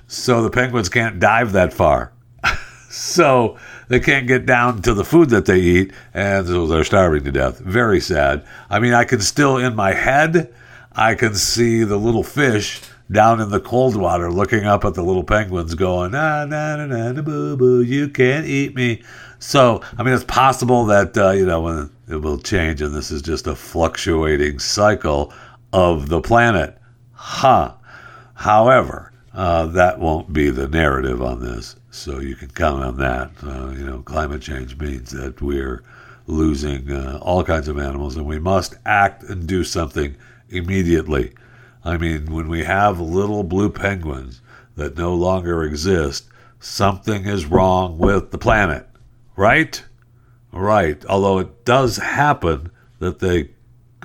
So 0.08 0.42
the 0.42 0.50
penguins 0.50 0.90
can't 0.90 1.20
dive 1.20 1.52
that 1.52 1.74
far. 1.74 2.14
so 2.90 3.58
they 3.94 4.00
can't 4.00 4.28
get 4.28 4.46
down 4.46 4.82
to 4.82 4.94
the 4.94 5.06
food 5.06 5.30
that 5.30 5.46
they 5.46 5.60
eat 5.60 5.94
and 6.14 6.48
so 6.48 6.66
they're 6.68 6.84
starving 6.84 7.24
to 7.24 7.32
death. 7.32 7.60
Very 7.60 8.00
sad. 8.00 8.46
I 8.70 8.80
mean, 8.80 8.94
I 8.94 9.04
can 9.04 9.22
still 9.22 9.58
in 9.58 9.76
my 9.76 9.94
head 9.94 10.54
I 10.96 11.16
can 11.16 11.34
see 11.34 11.84
the 11.84 11.98
little 11.98 12.24
fish 12.24 12.82
down 13.12 13.42
in 13.42 13.50
the 13.50 13.60
cold 13.60 13.96
water 13.96 14.32
looking 14.32 14.66
up 14.66 14.86
at 14.86 14.94
the 14.94 15.04
little 15.04 15.24
penguins 15.24 15.74
going, 15.76 16.12
na 16.12 16.46
na 16.46 16.76
na 16.76 16.86
na, 16.86 17.12
na 17.12 17.22
boo 17.22 17.58
boo, 17.58 17.82
you 17.82 18.10
can't 18.10 18.46
eat 18.46 18.76
me. 18.76 19.02
So, 19.40 19.82
I 19.98 20.04
mean, 20.04 20.14
it's 20.14 20.24
possible 20.24 20.86
that, 20.86 21.18
uh, 21.18 21.32
you 21.32 21.46
know, 21.46 21.62
when 21.62 21.90
it 22.08 22.18
will 22.18 22.38
change 22.38 22.82
and 22.82 22.96
this 22.96 23.12
is 23.12 23.22
just 23.22 23.48
a 23.48 23.56
fluctuating 23.56 24.60
cycle 24.60 25.34
of 25.74 26.10
the 26.10 26.22
planet. 26.22 26.78
Huh. 27.12 27.74
However, 28.36 29.12
uh, 29.34 29.66
that 29.68 30.00
won't 30.00 30.32
be 30.32 30.50
the 30.50 30.68
narrative 30.68 31.22
on 31.22 31.42
this. 31.42 31.76
So 31.94 32.20
you 32.20 32.36
can 32.36 32.50
count 32.50 32.84
on 32.84 32.98
that. 32.98 33.32
Uh, 33.44 33.70
you 33.70 33.86
know, 33.86 34.02
climate 34.02 34.42
change 34.42 34.76
means 34.80 35.12
that 35.12 35.40
we're 35.44 35.84
losing 36.26 36.92
uh, 36.92 37.20
all 37.22 37.44
kinds 37.44 37.68
of 37.68 37.78
animals 37.78 38.18
and 38.18 38.26
we 38.26 38.40
must 38.40 38.76
act 38.84 39.22
and 39.22 39.46
do 39.46 39.64
something 39.64 40.18
immediately. 40.50 41.34
I 41.86 41.98
mean, 41.98 42.34
when 42.34 42.48
we 42.48 42.64
have 42.64 43.00
little 43.00 43.44
blue 43.44 43.70
penguins 43.70 44.42
that 44.76 44.98
no 44.98 45.14
longer 45.14 45.64
exist, 45.64 46.28
something 46.60 47.26
is 47.26 47.46
wrong 47.46 48.00
with 48.00 48.32
the 48.32 48.40
planet, 48.40 48.88
right? 49.36 49.84
Right. 50.52 51.06
Although 51.06 51.38
it 51.38 51.64
does 51.64 51.98
happen 51.98 52.72
that 52.98 53.20
they 53.20 53.52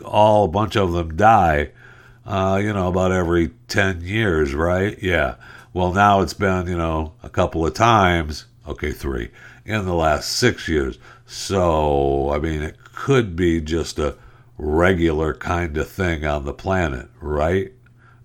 all 0.05 0.45
a 0.45 0.49
bunch 0.49 0.77
of 0.77 0.93
them 0.93 1.17
die, 1.17 1.71
uh, 2.27 2.61
you 2.63 2.75
know, 2.75 2.89
about 2.89 3.13
every 3.13 3.49
10 3.69 4.03
years, 4.03 4.55
right? 4.55 5.03
Yeah. 5.03 5.37
Well, 5.79 5.93
now 5.93 6.23
it's 6.23 6.35
been, 6.35 6.67
you 6.67 6.77
know, 6.77 7.13
a 7.23 7.29
couple 7.29 7.65
of 7.65 7.73
times, 7.73 8.47
okay, 8.67 8.91
three, 8.91 9.31
in 9.65 9.85
the 9.85 9.95
last 9.95 10.29
six 10.33 10.67
years. 10.67 10.99
So, 11.25 12.33
I 12.33 12.41
mean, 12.41 12.63
it 12.63 12.79
could 12.83 13.37
be 13.37 13.61
just 13.61 13.97
a 14.01 14.17
regular 14.57 15.35
kind 15.35 15.77
of 15.77 15.89
thing 15.89 16.27
on 16.27 16.45
the 16.45 16.53
planet, 16.53 17.09
right? 17.21 17.71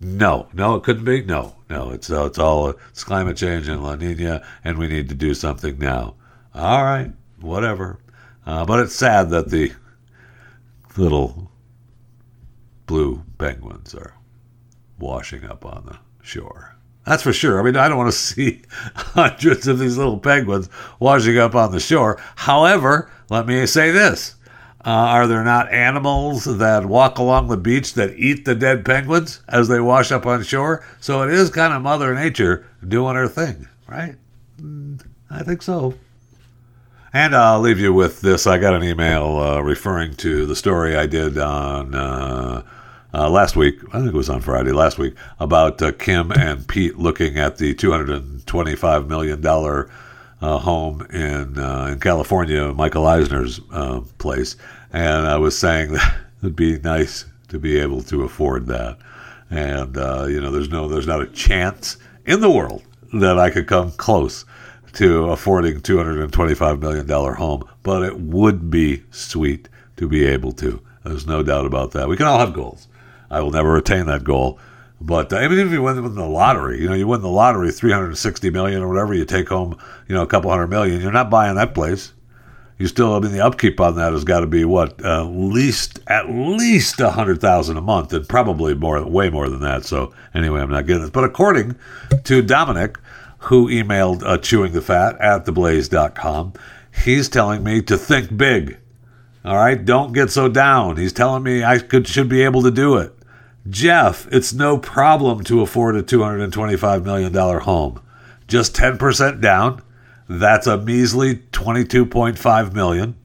No, 0.02 0.48
no, 0.52 0.74
it 0.74 0.84
couldn't 0.84 1.06
be. 1.06 1.22
No, 1.22 1.58
no, 1.70 1.92
it's 1.92 2.10
uh, 2.10 2.26
it's 2.26 2.40
all 2.40 2.70
it's 2.90 3.04
climate 3.04 3.38
change 3.38 3.68
and 3.68 3.84
La 3.84 3.98
Nina, 3.98 4.44
and 4.64 4.80
we 4.80 4.88
need 4.88 5.08
to 5.10 5.16
do 5.16 5.36
something 5.36 5.78
now. 5.78 6.16
All 6.56 6.84
right, 6.84 7.12
whatever. 7.40 8.00
Uh, 8.48 8.66
but 8.66 8.80
it's 8.80 8.96
sad 8.96 9.30
that 9.30 9.52
the 9.52 9.74
little 10.98 11.52
blue 12.88 13.22
penguins 13.38 13.94
are 13.94 14.16
washing 14.98 15.46
up 15.46 15.64
on 15.68 15.86
the 15.86 16.00
shore. 16.24 16.73
That's 17.06 17.24
for 17.24 17.34
sure. 17.34 17.60
I 17.60 17.64
mean, 17.64 17.76
I 17.76 17.88
don't 17.88 17.98
want 17.98 18.12
to 18.12 18.18
see 18.18 18.62
hundreds 18.96 19.68
of 19.68 19.80
these 19.80 19.98
little 19.98 20.20
penguins 20.20 20.70
washing 21.00 21.38
up 21.38 21.56
on 21.56 21.72
the 21.72 21.80
shore. 21.80 22.22
However, 22.36 23.10
let 23.30 23.46
me 23.46 23.66
say 23.66 23.92
this 23.92 24.36
uh, 24.86 24.90
are 24.90 25.28
there 25.28 25.44
not 25.44 25.72
animals 25.72 26.44
that 26.44 26.86
walk 26.86 27.18
along 27.18 27.48
the 27.48 27.58
beach 27.58 27.94
that 27.94 28.18
eat 28.18 28.44
the 28.44 28.54
dead 28.54 28.84
penguins 28.84 29.42
as 29.48 29.70
they 29.70 29.80
wash 29.80 30.12
up 30.12 30.26
on 30.26 30.44
shore? 30.44 30.86
So 31.00 31.24
it 31.24 31.34
is 31.34 31.50
kind 31.50 31.74
of 31.74 31.82
Mother 31.82 32.14
Nature 32.14 32.66
doing 32.86 33.16
her 33.16 33.30
thing, 33.30 33.68
right? 33.88 34.16
Mm, 34.60 35.02
I 35.30 35.44
think 35.44 35.62
so. 35.62 35.94
And 37.14 37.36
I'll 37.36 37.62
leave 37.62 37.80
you 37.80 37.94
with 37.94 38.22
this. 38.22 38.46
I 38.46 38.58
got 38.58 38.74
an 38.74 38.84
email 38.84 39.38
uh, 39.38 39.62
referring 39.62 40.16
to 40.16 40.46
the 40.46 40.56
story 40.56 40.98
I 40.98 41.06
did 41.06 41.38
on 41.38 41.96
uh, 41.96 42.64
uh, 43.14 43.30
last 43.30 43.56
week. 43.56 43.80
I 43.94 44.00
think 44.00 44.08
it 44.08 44.18
was 44.18 44.30
on 44.30 44.42
Friday 44.42 44.72
last 44.72 44.98
week 44.98 45.16
about 45.40 45.82
uh, 45.82 45.92
Kim 45.92 46.32
and 46.32 46.68
Pete 46.68 46.98
looking 46.98 47.38
at 47.38 47.58
the 47.58 47.76
$225 47.76 49.08
million 49.08 49.46
uh, 50.42 50.58
home 50.58 51.02
in 51.12 51.58
uh, 51.60 51.90
in 51.92 52.00
California, 52.00 52.74
Michael 52.74 53.08
Eisner's 53.08 53.60
place. 54.18 54.56
And 54.92 55.28
I 55.28 55.38
was 55.38 55.58
saying 55.58 55.92
that 55.94 56.16
it'd 56.42 56.56
be 56.56 56.80
nice 56.80 57.26
to 57.50 57.60
be 57.60 57.78
able 57.78 58.02
to 58.04 58.24
afford 58.24 58.66
that. 58.68 58.98
And, 59.50 59.96
you 60.32 60.42
know, 60.42 60.52
there's 60.52 60.70
no, 60.70 60.88
there's 60.88 61.08
not 61.08 61.22
a 61.22 61.28
chance 61.28 61.98
in 62.26 62.42
the 62.42 62.50
world 62.50 62.84
that 63.14 63.38
I 63.38 63.52
could 63.52 63.68
come 63.68 63.92
close 63.92 64.46
to 64.94 65.30
affording 65.30 65.82
$225 65.82 66.80
million 66.80 67.08
home, 67.08 67.64
but 67.84 68.04
it 68.04 68.20
would 68.20 68.72
be 68.72 69.04
sweet 69.12 69.70
to 69.98 70.08
be 70.08 70.26
able 70.26 70.52
to. 70.54 70.82
There's 71.04 71.28
no 71.28 71.44
doubt 71.44 71.66
about 71.66 71.92
that. 71.92 72.08
We 72.08 72.18
can 72.18 72.26
all 72.26 72.40
have 72.40 72.54
goals. 72.54 72.88
I 73.34 73.42
will 73.42 73.52
never 73.52 73.76
attain 73.78 74.06
that 74.08 74.24
goal. 74.24 74.60
But 75.02 75.34
uh, 75.34 75.42
even 75.42 75.60
if 75.60 75.72
you 75.72 75.82
win, 75.82 75.96
the 76.16 76.26
lottery, 76.26 76.82
you 76.82 76.88
know, 76.88 76.94
you 76.94 77.08
win 77.08 77.22
the 77.22 77.28
lottery, 77.28 77.72
360 77.72 78.50
million 78.52 78.82
or 78.82 78.88
whatever, 78.88 79.14
you 79.14 79.26
take 79.26 79.50
home, 79.50 79.78
you 80.08 80.16
know, 80.16 80.22
a 80.22 80.28
couple 80.28 80.50
hundred 80.50 80.68
million, 80.68 81.02
you're 81.02 81.12
not 81.12 81.30
buying 81.30 81.56
that 81.56 81.74
place. 81.74 82.14
You 82.78 82.88
still, 82.88 83.14
I 83.14 83.20
mean, 83.20 83.32
the 83.32 83.46
upkeep 83.46 83.80
on 83.80 83.96
that 83.96 84.14
has 84.14 84.24
got 84.24 84.40
to 84.40 84.48
be 84.48 84.66
what, 84.66 85.04
uh, 85.04 85.26
least, 85.26 86.00
at 86.08 86.30
least 86.30 87.00
a 87.00 87.12
hundred 87.12 87.42
thousand 87.42 87.78
a 87.78 87.82
month 87.82 88.14
and 88.14 88.28
probably 88.28 88.74
more, 88.74 89.04
way 89.06 89.30
more 89.30 89.50
than 89.50 89.62
that. 89.62 89.86
So 89.86 90.14
anyway, 90.34 90.62
I'm 90.62 90.70
not 90.70 90.88
getting 90.88 91.02
this. 91.02 91.12
But 91.12 91.26
according 91.26 91.76
to 92.24 92.42
Dominic, 92.42 92.98
who 93.44 93.68
emailed 93.68 94.24
uh, 94.24 94.38
chewing 94.38 94.72
the 94.72 94.82
fat 94.82 95.20
at 95.20 95.46
theblaze.com. 95.46 96.54
He's 97.04 97.28
telling 97.28 97.64
me 97.64 97.82
to 97.84 97.98
think 97.98 98.36
big. 98.36 98.78
All 99.44 99.58
right, 99.58 99.84
don't 99.84 100.14
get 100.14 100.32
so 100.32 100.48
down. 100.48 100.96
He's 100.96 101.12
telling 101.12 101.44
me 101.44 101.64
I 101.64 101.80
could 101.80 102.08
should 102.08 102.30
be 102.30 102.44
able 102.44 102.62
to 102.64 102.72
do 102.72 102.98
it. 102.98 103.14
Jeff, 103.70 104.28
it's 104.32 104.54
no 104.54 104.78
problem 104.78 105.44
to 105.46 105.62
afford 105.62 105.96
a 105.96 106.04
$225 106.04 107.04
million 107.04 107.34
home. 107.34 108.02
Just 108.48 108.76
10% 108.76 109.42
down. 109.42 109.82
That's 110.28 110.68
a 110.68 110.78
measly 110.78 111.36
22.5 111.52 112.74
million. 112.74 113.16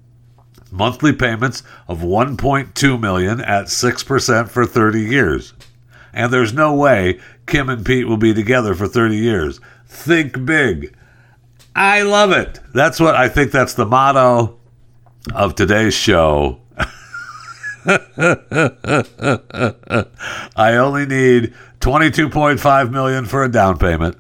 Monthly 0.71 1.13
payments 1.13 1.63
of 1.89 2.01
1.2 2.01 3.01
million 3.01 3.41
at 3.41 3.67
6% 3.67 4.49
for 4.49 4.67
30 4.67 5.01
years. 5.01 5.55
And 6.13 6.33
there's 6.33 6.53
no 6.53 6.75
way 6.75 7.21
Kim 7.47 7.69
and 7.69 7.85
Pete 7.85 8.07
will 8.07 8.17
be 8.17 8.35
together 8.35 8.75
for 8.75 8.87
30 8.87 9.17
years. 9.17 9.61
Think 9.87 10.45
big. 10.45 10.95
I 11.75 12.03
love 12.03 12.33
it. 12.33 12.61
That's 12.75 13.01
what 13.01 13.15
I 13.15 13.29
think 13.29 13.53
that's 13.53 13.75
the 13.75 13.87
motto 13.87 14.59
of 15.35 15.55
today's 15.55 15.95
show. 15.95 16.61
I 20.57 20.77
only 20.77 21.07
need 21.07 21.55
22.5 21.81 22.91
million 22.91 23.25
for 23.25 23.45
a 23.45 23.51
down 23.51 23.79
payment 23.79 24.17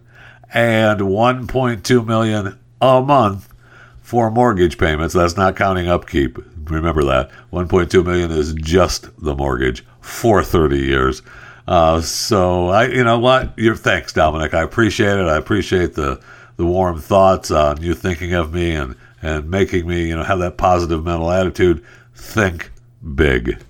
and 0.52 1.00
1.2 1.00 2.06
million 2.06 2.58
a 2.80 3.02
month 3.02 3.52
for 4.00 4.30
mortgage 4.30 4.78
payments. 4.78 5.14
That's 5.14 5.36
not 5.36 5.56
counting 5.56 5.88
upkeep. 5.88 6.38
Remember 6.64 7.04
that. 7.04 7.30
1.2 7.52 8.04
million 8.04 8.30
is 8.30 8.54
just 8.54 9.08
the 9.22 9.34
mortgage 9.34 9.84
for 10.00 10.42
30 10.42 10.78
years. 10.78 11.22
Uh, 11.66 12.00
so 12.00 12.68
I, 12.68 12.86
you 12.86 13.04
know 13.04 13.18
what? 13.18 13.58
Your 13.58 13.76
thanks, 13.76 14.12
Dominic. 14.12 14.54
I 14.54 14.62
appreciate 14.62 15.18
it. 15.18 15.26
I 15.26 15.36
appreciate 15.36 15.94
the 15.94 16.20
the 16.56 16.66
warm 16.66 17.00
thoughts 17.00 17.52
on 17.52 17.80
you 17.82 17.94
thinking 17.94 18.34
of 18.34 18.52
me 18.52 18.74
and 18.74 18.96
and 19.20 19.50
making 19.50 19.86
me, 19.86 20.08
you 20.08 20.16
know, 20.16 20.22
have 20.22 20.38
that 20.38 20.56
positive 20.56 21.04
mental 21.04 21.30
attitude. 21.30 21.84
Think 22.14 22.70
big. 23.14 23.62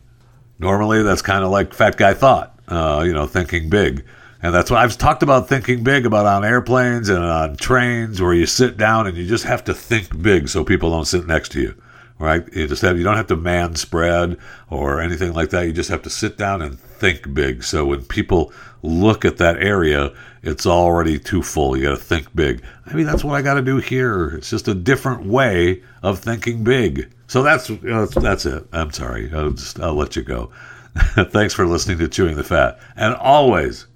Normally, 0.59 1.03
that's 1.03 1.23
kind 1.23 1.45
of 1.45 1.51
like 1.51 1.73
fat 1.73 1.97
guy 1.97 2.15
thought. 2.15 2.59
Uh, 2.69 3.03
you 3.07 3.13
know, 3.13 3.27
thinking 3.27 3.71
big. 3.71 4.05
And 4.43 4.55
that's 4.55 4.71
what 4.71 4.79
I've 4.79 4.97
talked 4.97 5.23
about 5.23 5.49
thinking 5.49 5.83
big 5.83 6.07
about 6.07 6.27
on 6.27 6.45
airplanes 6.45 7.09
and 7.09 7.25
on 7.25 7.57
trains 7.57 8.21
where 8.21 8.35
you 8.35 8.47
sit 8.47 8.77
down 8.77 9.07
and 9.07 9.17
you 9.17 9.27
just 9.27 9.45
have 9.45 9.65
to 9.65 9.75
think 9.75 10.21
big 10.23 10.49
so 10.49 10.65
people 10.65 10.91
don't 10.91 11.07
sit 11.07 11.27
next 11.27 11.51
to 11.53 11.61
you 11.61 11.75
right? 12.19 12.45
You 12.53 12.67
just 12.67 12.83
have 12.83 12.99
you 12.99 13.05
don't 13.05 13.17
have 13.17 13.29
to 13.29 13.37
man 13.37 13.77
spread 13.77 14.37
or 14.71 15.01
anything 15.01 15.33
like 15.33 15.51
that. 15.51 15.67
You 15.67 15.73
just 15.73 15.91
have 15.91 16.03
to 16.03 16.11
sit 16.11 16.37
down 16.37 16.63
and 16.63 16.79
think 16.79 17.33
big. 17.33 17.63
So 17.63 17.87
when 17.87 18.05
people 18.05 18.53
look 18.83 19.25
at 19.25 19.39
that 19.39 19.63
area, 19.63 20.13
it's 20.43 20.67
already 20.67 21.19
too 21.19 21.43
full. 21.43 21.77
You 21.77 21.85
got 21.85 21.91
to 21.91 21.97
think 21.97 22.35
big. 22.35 22.63
I 22.87 22.95
mean, 22.95 23.07
that's 23.07 23.25
what 23.25 23.35
I 23.35 23.43
got 23.43 23.55
to 23.55 23.63
do 23.63 23.79
here. 23.79 24.31
It's 24.37 24.51
just 24.51 24.69
a 24.69 24.75
different 24.75 25.25
way 25.25 25.83
of 26.03 26.21
thinking 26.21 26.65
big. 26.65 27.11
So 27.27 27.43
that's 27.43 27.69
that's 28.15 28.47
it. 28.47 28.67
I'm 28.73 28.93
sorry. 28.93 29.31
I'll 29.33 29.51
just 29.51 29.81
I'll 29.81 29.95
let 29.95 30.17
you 30.17 30.23
go. 30.23 30.51
Thanks 30.95 31.55
for 31.55 31.67
listening 31.67 31.99
to 31.99 32.09
Chewing 32.09 32.37
the 32.37 32.45
Fat, 32.45 32.79
and 32.97 33.15
always 33.15 33.87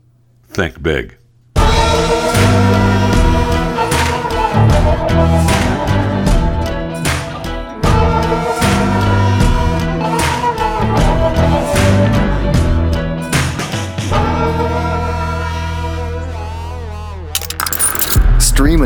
think 0.49 0.83
big. 0.83 1.17